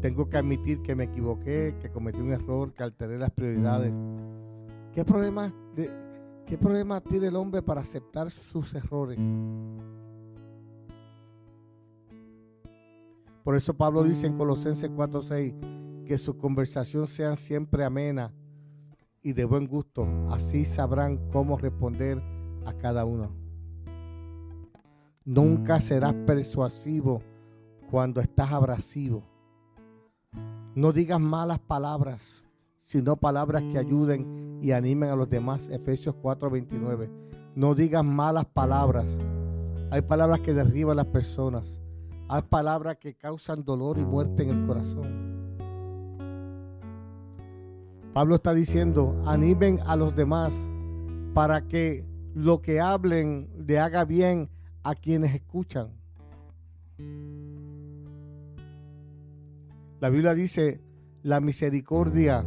tengo 0.01 0.29
que 0.29 0.37
admitir 0.37 0.83
que 0.83 0.95
me 0.95 1.05
equivoqué, 1.05 1.77
que 1.81 1.91
cometí 1.91 2.21
un 2.21 2.33
error, 2.33 2.75
que 2.75 2.83
alteré 2.83 3.19
las 3.19 3.31
prioridades. 3.31 3.93
¿Qué 4.93 5.05
problema, 5.05 5.53
de, 5.75 5.91
¿Qué 6.47 6.59
problema 6.59 7.01
tiene 7.01 7.29
el 7.29 7.37
hombre 7.37 7.63
para 7.63 7.81
aceptar 7.81 8.31
sus 8.31 8.75
errores? 8.75 9.19
Por 13.45 13.57
eso 13.57 13.75
Pablo 13.75 14.03
dice 14.03 14.27
en 14.27 14.37
Colosenses 14.37 14.91
4:6, 14.91 15.55
que 16.05 16.19
su 16.19 16.37
conversación 16.37 17.07
sea 17.07 17.37
siempre 17.37 17.85
amena 17.85 18.33
y 19.23 19.33
de 19.33 19.45
buen 19.45 19.67
gusto. 19.67 20.07
Así 20.31 20.65
sabrán 20.65 21.31
cómo 21.31 21.57
responder 21.57 22.23
a 22.67 22.73
cada 22.75 23.05
uno. 23.05 23.31
Nunca 25.25 25.81
serás 25.81 26.15
persuasivo 26.27 27.23
cuando 27.91 28.21
estás 28.21 28.53
abrasivo. 28.53 29.25
No 30.75 30.93
digas 30.93 31.21
malas 31.21 31.61
palabras, 31.61 32.45
sino 32.85 33.17
palabras 33.17 33.63
que 33.73 33.79
ayuden 33.79 34.59
y 34.61 34.73
animen 34.73 35.09
a 35.09 35.17
los 35.17 35.31
demás. 35.31 35.69
Efesios 35.71 36.15
4:29. 36.17 37.09
No 37.55 37.75
digas 37.75 38.05
malas 38.05 38.45
palabras. 38.45 39.07
Hay 39.91 40.03
palabras 40.03 40.41
que 40.41 40.53
derriban 40.53 40.99
a 40.99 41.03
las 41.05 41.13
personas. 41.13 41.65
Hay 42.29 42.43
palabras 42.43 42.97
que 42.99 43.15
causan 43.15 43.65
dolor 43.65 43.99
y 43.99 44.05
muerte 44.05 44.43
en 44.43 44.51
el 44.51 44.67
corazón. 44.67 45.34
Pablo 48.15 48.37
está 48.37 48.55
diciendo, 48.55 49.21
animen 49.27 49.81
a 49.85 49.97
los 49.97 50.15
demás 50.15 50.53
para 51.35 51.63
que 51.67 52.05
lo 52.33 52.63
que 52.63 52.81
hablen 52.81 53.51
le 53.67 53.81
haga 53.81 54.05
bien 54.05 54.51
a 54.85 54.95
quienes 54.95 55.35
escuchan. 55.35 55.89
La 59.99 60.11
Biblia 60.11 60.33
dice, 60.33 60.81
la 61.25 61.41
misericordia 61.41 62.45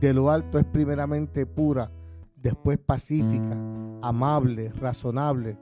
de 0.00 0.14
lo 0.14 0.30
alto 0.30 0.58
es 0.58 0.64
primeramente 0.64 1.44
pura, 1.44 1.90
después 2.34 2.78
pacífica, 2.78 3.58
amable, 4.00 4.72
razonable. 4.72 5.58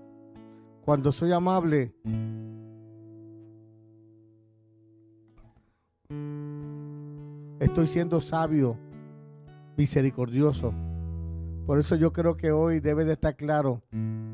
Cuando 0.85 1.11
soy 1.11 1.33
amable, 1.33 1.97
Estoy 7.59 7.87
siendo 7.89 8.21
sabio, 8.21 8.77
misericordioso. 9.79 10.75
Por 11.65 11.79
eso 11.79 11.97
yo 11.97 12.13
creo 12.13 12.37
que 12.37 12.53
hoy 12.53 12.81
debe 12.81 13.07
de 13.07 13.15
estar 13.15 13.35
claro, 13.35 13.83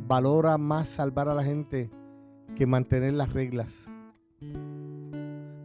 valora 0.08 0.58
más 0.58 0.88
salvar 0.88 1.28
a 1.28 1.34
la 1.34 1.44
gente 1.44 1.88
que 2.56 2.66
mantener 2.66 3.12
las 3.12 3.32
reglas. 3.32 3.72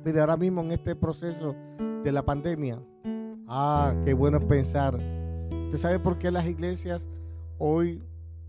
Mire, 0.06 0.20
ahora 0.20 0.38
mismo 0.38 0.62
en 0.62 0.72
este 0.72 0.96
proceso 0.96 1.56
de 2.04 2.12
la 2.12 2.24
pandemia, 2.24 2.80
ah, 3.48 3.96
qué 4.06 4.14
bueno 4.14 4.40
pensar. 4.48 4.94
¿Usted 5.66 5.80
sabe 5.80 6.00
por 6.00 6.20
qué 6.20 6.30
las 6.30 6.46
iglesias 6.46 7.08
hoy 7.58 8.04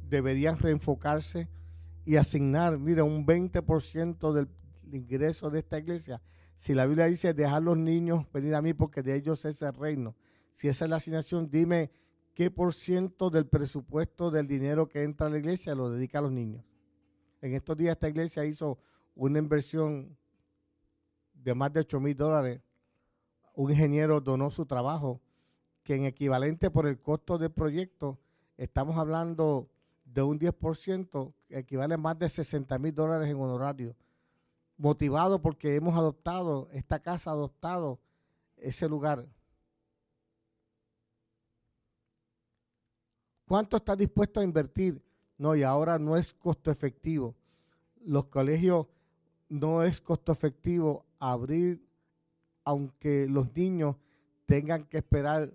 deberían 0.06 0.59
reenfocarse 0.59 1.48
y 2.04 2.16
asignar, 2.16 2.78
mira, 2.78 3.04
un 3.04 3.24
20% 3.24 4.32
del 4.34 4.48
ingreso 4.92 5.48
de 5.48 5.61
esta 5.61 5.78
iglesia 5.78 6.20
si 6.59 6.74
la 6.74 6.86
Biblia 6.86 7.06
dice 7.06 7.34
dejar 7.34 7.62
los 7.62 7.76
niños 7.76 8.26
venir 8.32 8.54
a 8.54 8.62
mí 8.62 8.74
porque 8.74 9.02
de 9.02 9.14
ellos 9.14 9.44
es 9.44 9.62
el 9.62 9.74
reino, 9.74 10.16
si 10.52 10.68
esa 10.68 10.84
es 10.84 10.90
la 10.90 10.96
asignación, 10.96 11.50
dime 11.50 11.90
qué 12.34 12.50
por 12.50 12.74
ciento 12.74 13.30
del 13.30 13.46
presupuesto 13.46 14.30
del 14.30 14.46
dinero 14.46 14.88
que 14.88 15.02
entra 15.02 15.28
a 15.28 15.30
la 15.30 15.38
iglesia 15.38 15.74
lo 15.74 15.90
dedica 15.90 16.18
a 16.18 16.22
los 16.22 16.32
niños. 16.32 16.64
En 17.40 17.54
estos 17.54 17.76
días 17.76 17.92
esta 17.92 18.09
iglesia 18.09 18.44
hizo 18.44 18.78
una 19.14 19.38
inversión 19.38 20.16
de 21.32 21.54
más 21.54 21.72
de 21.72 21.80
8 21.80 22.00
mil 22.00 22.16
dólares. 22.16 22.61
Un 23.54 23.70
ingeniero 23.70 24.20
donó 24.20 24.50
su 24.50 24.66
trabajo, 24.66 25.20
que 25.82 25.94
en 25.94 26.04
equivalente 26.04 26.70
por 26.70 26.86
el 26.86 27.00
costo 27.00 27.38
del 27.38 27.50
proyecto, 27.50 28.18
estamos 28.56 28.98
hablando 28.98 29.68
de 30.04 30.22
un 30.22 30.38
10%, 30.38 31.32
que 31.46 31.59
equivale 31.59 31.94
a 31.94 31.98
más 31.98 32.18
de 32.18 32.28
60 32.28 32.78
mil 32.78 32.94
dólares 32.94 33.28
en 33.28 33.40
honorario 33.40 33.96
motivado 34.78 35.42
porque 35.42 35.74
hemos 35.74 35.96
adoptado, 35.96 36.68
esta 36.72 37.00
casa 37.00 37.32
adoptado 37.32 38.00
ese 38.56 38.88
lugar. 38.88 39.28
¿Cuánto 43.46 43.76
está 43.76 43.96
dispuesto 43.96 44.40
a 44.40 44.44
invertir? 44.44 45.02
No, 45.36 45.54
y 45.54 45.62
ahora 45.62 45.98
no 45.98 46.16
es 46.16 46.32
costo 46.32 46.70
efectivo. 46.70 47.34
Los 48.04 48.26
colegios 48.26 48.86
no 49.48 49.82
es 49.82 50.00
costo 50.00 50.32
efectivo 50.32 51.06
abrir, 51.18 51.84
aunque 52.64 53.26
los 53.28 53.54
niños 53.54 53.96
tengan 54.46 54.84
que 54.84 54.98
esperar 54.98 55.52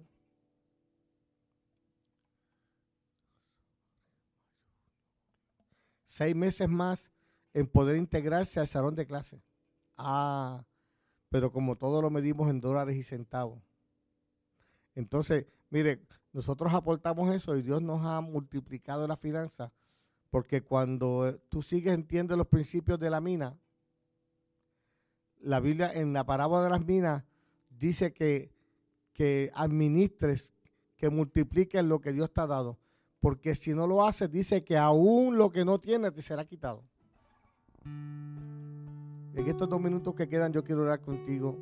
seis 6.06 6.36
meses 6.36 6.68
más 6.68 7.13
en 7.54 7.68
poder 7.68 7.98
integrarse 7.98 8.60
al 8.60 8.68
salón 8.68 8.96
de 8.96 9.06
clase. 9.06 9.42
Ah, 9.98 10.66
pero 11.30 11.52
como 11.52 11.76
todo 11.76 12.02
lo 12.02 12.10
medimos 12.10 12.50
en 12.50 12.62
dólares 12.62 12.96
y 12.96 13.04
centavos. 13.04 13.62
Entonces, 14.96 15.46
mire, 15.70 16.06
nosotros 16.32 16.74
aportamos 16.74 17.34
eso 17.34 17.56
y 17.58 17.62
Dios 17.62 17.82
nos 17.82 18.06
ha 18.06 18.22
multiplicado 18.22 19.08
la 19.08 19.18
finanza, 19.18 19.72
porque 20.30 20.62
cuando 20.62 21.40
tú 21.50 21.62
sigues, 21.62 21.94
entiendes 21.94 22.38
los 22.38 22.48
principios 22.48 23.00
de 23.00 23.10
la 23.10 23.22
mina, 23.22 23.58
la 25.40 25.60
Biblia 25.60 25.92
en 25.94 26.14
la 26.14 26.26
parábola 26.26 26.64
de 26.64 26.70
las 26.70 26.86
minas 26.86 27.24
dice 27.70 28.14
que, 28.14 28.52
que 29.12 29.52
administres, 29.54 30.54
que 30.96 31.10
multipliques 31.10 31.84
lo 31.84 32.00
que 32.00 32.14
Dios 32.14 32.32
te 32.32 32.42
ha 32.42 32.48
dado, 32.48 32.80
porque 33.20 33.56
si 33.56 33.74
no 33.74 33.88
lo 33.88 34.06
haces, 34.06 34.32
dice 34.32 34.64
que 34.64 34.78
aún 34.78 35.38
lo 35.38 35.52
que 35.52 35.66
no 35.66 35.80
tienes 35.80 36.14
te 36.14 36.22
será 36.22 36.46
quitado. 36.46 36.84
En 37.86 39.48
estos 39.48 39.70
dos 39.70 39.82
minutos 39.82 40.14
que 40.16 40.28
quedan, 40.28 40.52
yo 40.54 40.64
quiero 40.64 40.84
orar 40.84 41.02
contigo, 41.02 41.58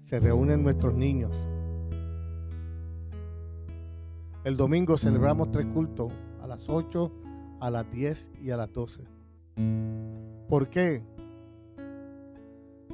se 0.00 0.20
reúnen 0.20 0.62
nuestros 0.62 0.94
niños. 0.94 1.32
El 4.44 4.56
domingo 4.56 4.98
celebramos 4.98 5.50
tres 5.50 5.66
cultos, 5.66 6.12
a 6.42 6.46
las 6.46 6.68
8, 6.68 7.12
a 7.60 7.70
las 7.70 7.90
10 7.92 8.30
y 8.42 8.50
a 8.50 8.56
las 8.56 8.72
12. 8.72 9.04
¿Por 10.48 10.68
qué? 10.68 11.02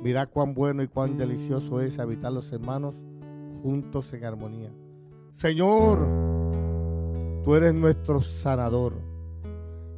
Mira 0.03 0.26
cuán 0.26 0.55
bueno 0.55 0.82
y 0.82 0.89
cuán 0.89 1.16
delicioso 1.16 1.80
es 1.80 1.99
habitar 1.99 2.32
los 2.32 2.53
hermanos 2.53 3.07
juntos 3.62 4.12
en 4.12 4.24
armonía. 4.24 4.70
Señor, 5.34 5.98
tú 7.44 7.54
eres 7.54 7.74
nuestro 7.74 8.20
sanador. 8.20 8.94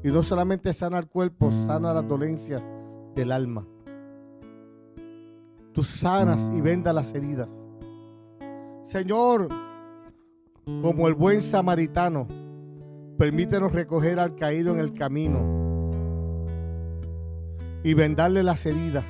Y 0.02 0.08
no 0.08 0.22
solamente 0.22 0.72
sana 0.72 0.98
el 0.98 1.06
cuerpo, 1.08 1.50
sana 1.66 1.92
las 1.92 2.06
dolencias 2.06 2.62
del 3.14 3.32
alma. 3.32 3.66
Tú 5.72 5.84
sanas 5.84 6.50
y 6.54 6.61
vendas 6.61 6.94
las 6.94 7.14
heridas. 7.14 7.48
Señor, 8.84 9.48
como 10.64 11.06
el 11.06 11.14
buen 11.14 11.40
samaritano, 11.40 12.26
permítenos 13.18 13.72
recoger 13.72 14.18
al 14.18 14.34
caído 14.34 14.74
en 14.74 14.80
el 14.80 14.94
camino 14.94 15.61
y 17.82 17.94
vendarle 17.94 18.42
las 18.42 18.64
heridas 18.66 19.04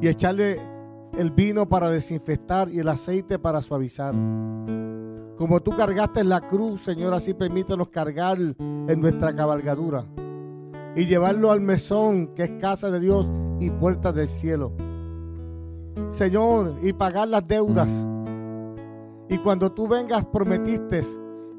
y 0.00 0.08
echarle 0.08 0.60
el 1.18 1.30
vino 1.30 1.68
para 1.68 1.90
desinfectar 1.90 2.68
y 2.70 2.78
el 2.78 2.88
aceite 2.88 3.38
para 3.38 3.60
suavizar. 3.60 4.14
Como 5.36 5.60
tú 5.60 5.74
cargaste 5.76 6.22
la 6.24 6.40
cruz, 6.42 6.82
Señor, 6.82 7.14
así 7.14 7.34
permítenos 7.34 7.88
cargar 7.88 8.38
en 8.38 9.00
nuestra 9.00 9.34
cabalgadura 9.34 10.04
y 10.94 11.06
llevarlo 11.06 11.50
al 11.50 11.60
mesón 11.60 12.34
que 12.34 12.44
es 12.44 12.50
casa 12.60 12.90
de 12.90 13.00
Dios 13.00 13.32
y 13.58 13.70
puerta 13.70 14.12
del 14.12 14.28
cielo. 14.28 14.72
Señor, 16.10 16.76
y 16.82 16.92
pagar 16.92 17.28
las 17.28 17.46
deudas. 17.46 17.88
Y 19.28 19.38
cuando 19.38 19.72
tú 19.72 19.88
vengas, 19.88 20.26
prometiste 20.26 21.02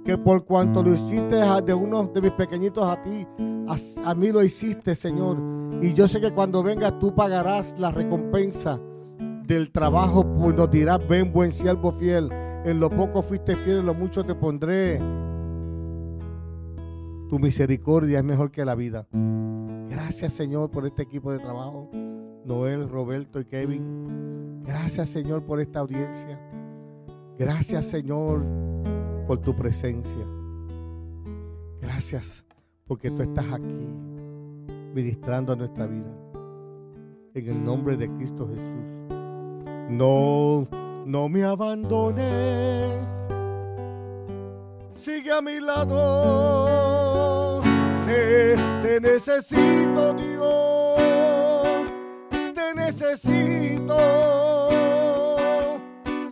que 0.05 0.17
por 0.17 0.45
cuanto 0.45 0.83
lo 0.83 0.93
hiciste 0.93 1.37
de 1.65 1.73
uno 1.73 2.03
de 2.13 2.21
mis 2.21 2.31
pequeñitos 2.31 2.87
a 2.87 3.01
ti, 3.01 3.25
a 4.05 4.13
mí 4.13 4.31
lo 4.31 4.43
hiciste, 4.43 4.93
Señor. 4.93 5.37
Y 5.81 5.93
yo 5.93 6.07
sé 6.07 6.19
que 6.19 6.31
cuando 6.31 6.61
vengas 6.61 6.99
tú 6.99 7.15
pagarás 7.15 7.75
la 7.79 7.91
recompensa 7.91 8.79
del 9.55 9.71
trabajo, 9.71 10.25
pues 10.39 10.55
nos 10.55 10.71
dirás, 10.71 11.05
ven 11.09 11.33
buen 11.33 11.51
siervo 11.51 11.91
fiel, 11.91 12.31
en 12.63 12.79
lo 12.79 12.89
poco 12.89 13.21
fuiste 13.21 13.57
fiel, 13.57 13.79
en 13.79 13.85
lo 13.85 13.93
mucho 13.93 14.23
te 14.23 14.33
pondré. 14.33 14.97
Tu 17.29 17.37
misericordia 17.37 18.19
es 18.19 18.23
mejor 18.23 18.49
que 18.49 18.63
la 18.63 18.75
vida. 18.75 19.07
Gracias 19.89 20.33
Señor 20.33 20.71
por 20.71 20.85
este 20.85 21.01
equipo 21.01 21.33
de 21.33 21.39
trabajo, 21.39 21.89
Noel, 22.45 22.87
Roberto 22.87 23.41
y 23.41 23.45
Kevin. 23.45 24.63
Gracias 24.63 25.09
Señor 25.09 25.43
por 25.43 25.59
esta 25.59 25.79
audiencia. 25.79 26.39
Gracias 27.37 27.85
Señor 27.85 28.45
por 29.27 29.39
tu 29.39 29.53
presencia. 29.53 30.25
Gracias 31.81 32.45
porque 32.87 33.11
tú 33.11 33.21
estás 33.21 33.51
aquí 33.51 33.87
ministrando 34.93 35.51
a 35.51 35.55
nuestra 35.57 35.87
vida. 35.87 36.15
En 37.33 37.47
el 37.47 37.63
nombre 37.63 37.97
de 37.97 38.09
Cristo 38.09 38.47
Jesús. 38.47 39.00
No, 39.91 40.67
no 41.05 41.27
me 41.27 41.43
abandones. 41.43 43.09
Sigue 44.95 45.31
a 45.33 45.41
mi 45.41 45.59
lado. 45.59 46.79
Te, 48.05 48.55
te 48.81 49.01
necesito, 49.01 50.13
Dios. 50.13 50.97
Te 52.55 52.73
necesito. 52.73 53.97
El 56.11 56.31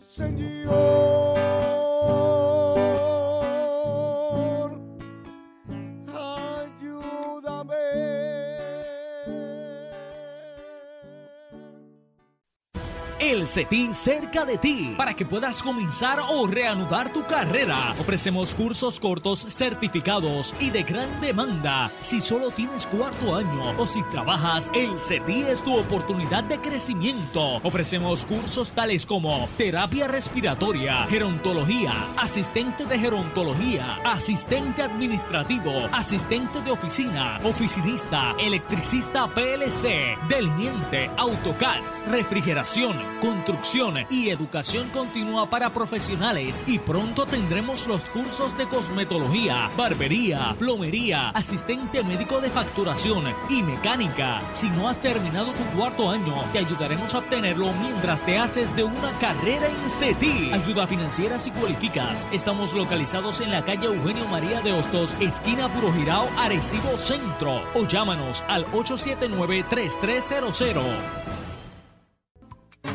CETI 13.49 13.95
cerca 13.95 14.45
de 14.45 14.59
ti 14.59 14.93
para 14.95 15.15
que 15.15 15.25
puedas 15.25 15.63
comenzar 15.63 16.19
o 16.19 16.45
reanudar 16.45 17.11
tu 17.11 17.25
carrera. 17.25 17.95
Ofrecemos 17.99 18.53
cursos 18.53 18.99
cortos, 18.99 19.47
certificados 19.49 20.55
y 20.59 20.69
de 20.69 20.83
gran 20.83 21.19
demanda. 21.19 21.89
Si 22.01 22.21
solo 22.21 22.51
tienes 22.51 22.85
cuarto 22.85 23.35
año 23.35 23.73
o 23.75 23.87
si 23.87 24.03
trabajas, 24.03 24.71
el 24.75 24.99
CETI 25.01 25.41
es 25.49 25.63
tu 25.63 25.75
oportunidad 25.75 26.43
de 26.43 26.61
crecimiento. 26.61 27.55
Ofrecemos 27.63 28.23
cursos 28.23 28.71
tales 28.71 29.03
como 29.03 29.49
terapia 29.57 30.07
respiratoria, 30.07 31.07
gerontología, 31.07 31.91
asistente 32.17 32.85
de 32.85 32.99
gerontología, 32.99 33.97
asistente 34.05 34.83
administrativo, 34.83 35.89
asistente 35.91 36.61
de 36.61 36.69
oficina, 36.69 37.39
oficinista, 37.43 38.35
electricista 38.39 39.27
PLC, 39.27 40.15
delineante, 40.27 41.09
AutoCAD, 41.17 41.81
refrigeración, 42.11 42.95
construcción 43.39 44.05
y 44.09 44.29
educación 44.29 44.89
continua 44.89 45.49
para 45.49 45.69
profesionales 45.69 46.65
y 46.67 46.77
pronto 46.77 47.25
tendremos 47.25 47.87
los 47.87 48.09
cursos 48.09 48.57
de 48.57 48.67
cosmetología, 48.67 49.71
barbería, 49.77 50.55
plomería, 50.59 51.29
asistente 51.29 52.03
médico 52.03 52.41
de 52.41 52.49
facturación 52.49 53.33
y 53.49 53.63
mecánica. 53.63 54.41
Si 54.51 54.69
no 54.69 54.89
has 54.89 54.99
terminado 54.99 55.53
tu 55.53 55.63
cuarto 55.77 56.09
año, 56.09 56.35
te 56.51 56.59
ayudaremos 56.59 57.13
a 57.13 57.19
obtenerlo 57.19 57.71
mientras 57.81 58.21
te 58.25 58.37
haces 58.37 58.75
de 58.75 58.83
una 58.83 59.11
carrera 59.19 59.67
en 59.67 59.89
CETI. 59.89 60.51
Ayuda 60.51 60.85
financiera 60.85 61.39
si 61.39 61.51
cualificas. 61.51 62.27
Estamos 62.33 62.73
localizados 62.73 63.39
en 63.39 63.51
la 63.51 63.63
calle 63.63 63.85
Eugenio 63.85 64.27
María 64.27 64.59
de 64.59 64.73
Hostos, 64.73 65.15
esquina 65.21 65.69
Puro 65.69 65.93
Girao, 65.93 66.27
Arecibo 66.37 66.97
Centro. 66.97 67.63
O 67.73 67.87
llámanos 67.87 68.43
al 68.49 68.65
879 68.73 69.65
3300. 69.69 71.38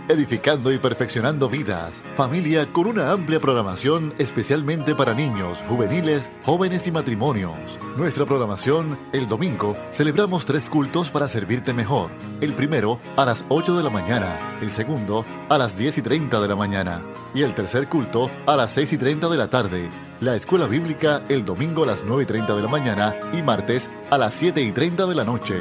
edificando 0.08 0.72
y 0.72 0.78
perfeccionando 0.78 1.48
vidas. 1.48 2.02
Familia 2.16 2.66
con 2.72 2.86
una 2.86 3.10
amplia 3.10 3.40
programación 3.40 4.12
especialmente 4.18 4.94
para 4.94 5.14
niños, 5.14 5.58
juveniles, 5.68 6.30
jóvenes 6.44 6.86
y 6.86 6.92
matrimonios. 6.92 7.54
Nuestra 7.96 8.24
programación, 8.26 8.98
el 9.12 9.28
domingo, 9.28 9.76
celebramos 9.92 10.44
tres 10.44 10.68
cultos 10.68 11.10
para 11.10 11.28
servirte 11.28 11.72
mejor. 11.72 12.10
El 12.40 12.54
primero 12.54 12.98
a 13.16 13.24
las 13.24 13.44
8 13.48 13.76
de 13.76 13.82
la 13.82 13.90
mañana, 13.90 14.38
el 14.60 14.70
segundo 14.70 15.24
a 15.48 15.58
las 15.58 15.76
10 15.78 15.98
y 15.98 16.02
30 16.02 16.40
de 16.40 16.48
la 16.48 16.56
mañana 16.56 17.00
y 17.34 17.42
el 17.42 17.54
tercer 17.54 17.88
culto 17.88 18.30
a 18.46 18.56
las 18.56 18.72
6 18.72 18.92
y 18.94 18.98
30 18.98 19.28
de 19.28 19.36
la 19.36 19.48
tarde. 19.48 19.88
La 20.20 20.36
escuela 20.36 20.66
bíblica 20.66 21.22
el 21.28 21.44
domingo 21.44 21.82
a 21.82 21.86
las 21.86 22.04
9 22.04 22.22
y 22.22 22.26
30 22.26 22.54
de 22.54 22.62
la 22.62 22.68
mañana 22.68 23.16
y 23.32 23.42
martes 23.42 23.90
a 24.10 24.18
las 24.18 24.34
7 24.34 24.62
y 24.62 24.70
30 24.70 25.06
de 25.06 25.14
la 25.14 25.24
noche. 25.24 25.54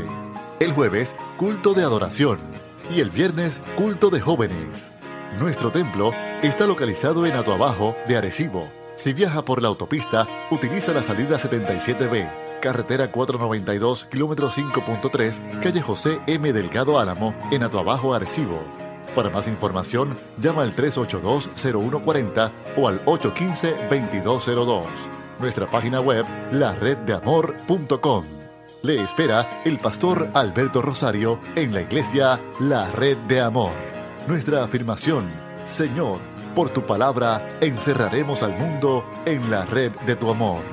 El 0.60 0.74
jueves, 0.74 1.16
culto 1.38 1.74
de 1.74 1.84
adoración 1.84 2.38
y 2.95 2.99
el 2.99 3.10
viernes 3.10 3.60
culto 3.76 4.12
de 4.12 4.22
jóvenes. 4.22 4.91
Nuestro 5.39 5.72
templo 5.72 6.12
está 6.43 6.68
localizado 6.68 7.26
en 7.26 7.34
Atuabajo 7.34 7.95
de 8.08 8.16
Arecibo. 8.16 8.70
Si 8.95 9.12
viaja 9.12 9.41
por 9.41 9.62
la 9.62 9.70
autopista, 9.70 10.28
utiliza 10.51 10.93
la 10.93 11.01
salida 11.01 11.39
77B, 11.39 12.30
carretera 12.62 13.10
492, 13.10 14.06
kilómetro 14.06 14.51
5.3, 14.51 15.62
calle 15.62 15.82
José 15.82 16.20
M. 16.28 16.54
Delgado 16.54 16.99
Álamo, 16.99 17.34
en 17.49 17.64
Atuabajo, 17.64 18.14
Arecibo. 18.14 18.82
Para 19.16 19.30
más 19.30 19.47
información, 19.47 20.16
llama 20.41 20.64
al 20.64 20.76
382-0140 20.76 22.51
o 22.78 22.88
al 22.88 23.03
815-2202. 23.05 24.86
Nuestra 25.39 25.68
página 25.68 25.99
web, 26.01 26.26
lareddeamor.com. 26.51 28.26
Le 28.82 29.01
espera 29.01 29.61
el 29.66 29.78
pastor 29.78 30.30
Alberto 30.34 30.82
Rosario 30.82 31.39
en 31.55 31.74
la 31.74 31.82
iglesia 31.82 32.39
La 32.59 32.89
Red 32.91 33.18
de 33.28 33.39
Amor. 33.39 33.72
Nuestra 34.28 34.64
afirmación, 34.64 35.28
Señor, 35.66 36.20
por 36.55 36.70
tu 36.70 36.82
palabra 36.84 37.47
encerraremos 37.61 38.43
al 38.43 38.57
mundo 38.57 39.05
en 39.26 39.49
la 39.49 39.66
red 39.66 39.91
de 40.05 40.16
tu 40.16 40.30
amor. 40.30 40.72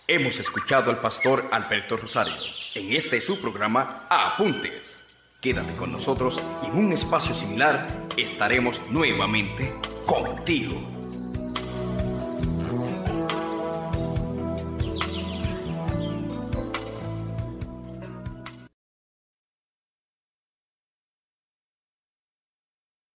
Hemos 0.08 0.40
escuchado 0.40 0.92
al 0.92 1.00
pastor 1.00 1.50
Alberto 1.52 1.98
Rosario 1.98 2.36
en 2.76 2.94
este 2.94 3.20
su 3.20 3.42
programa 3.42 4.06
Apuntes. 4.08 4.95
Quédate 5.46 5.76
con 5.76 5.92
nosotros 5.92 6.42
y 6.64 6.72
en 6.72 6.86
un 6.88 6.92
espacio 6.92 7.36
similar 7.36 8.08
estaremos 8.18 8.82
nuevamente 8.90 9.76
contigo. 10.08 10.95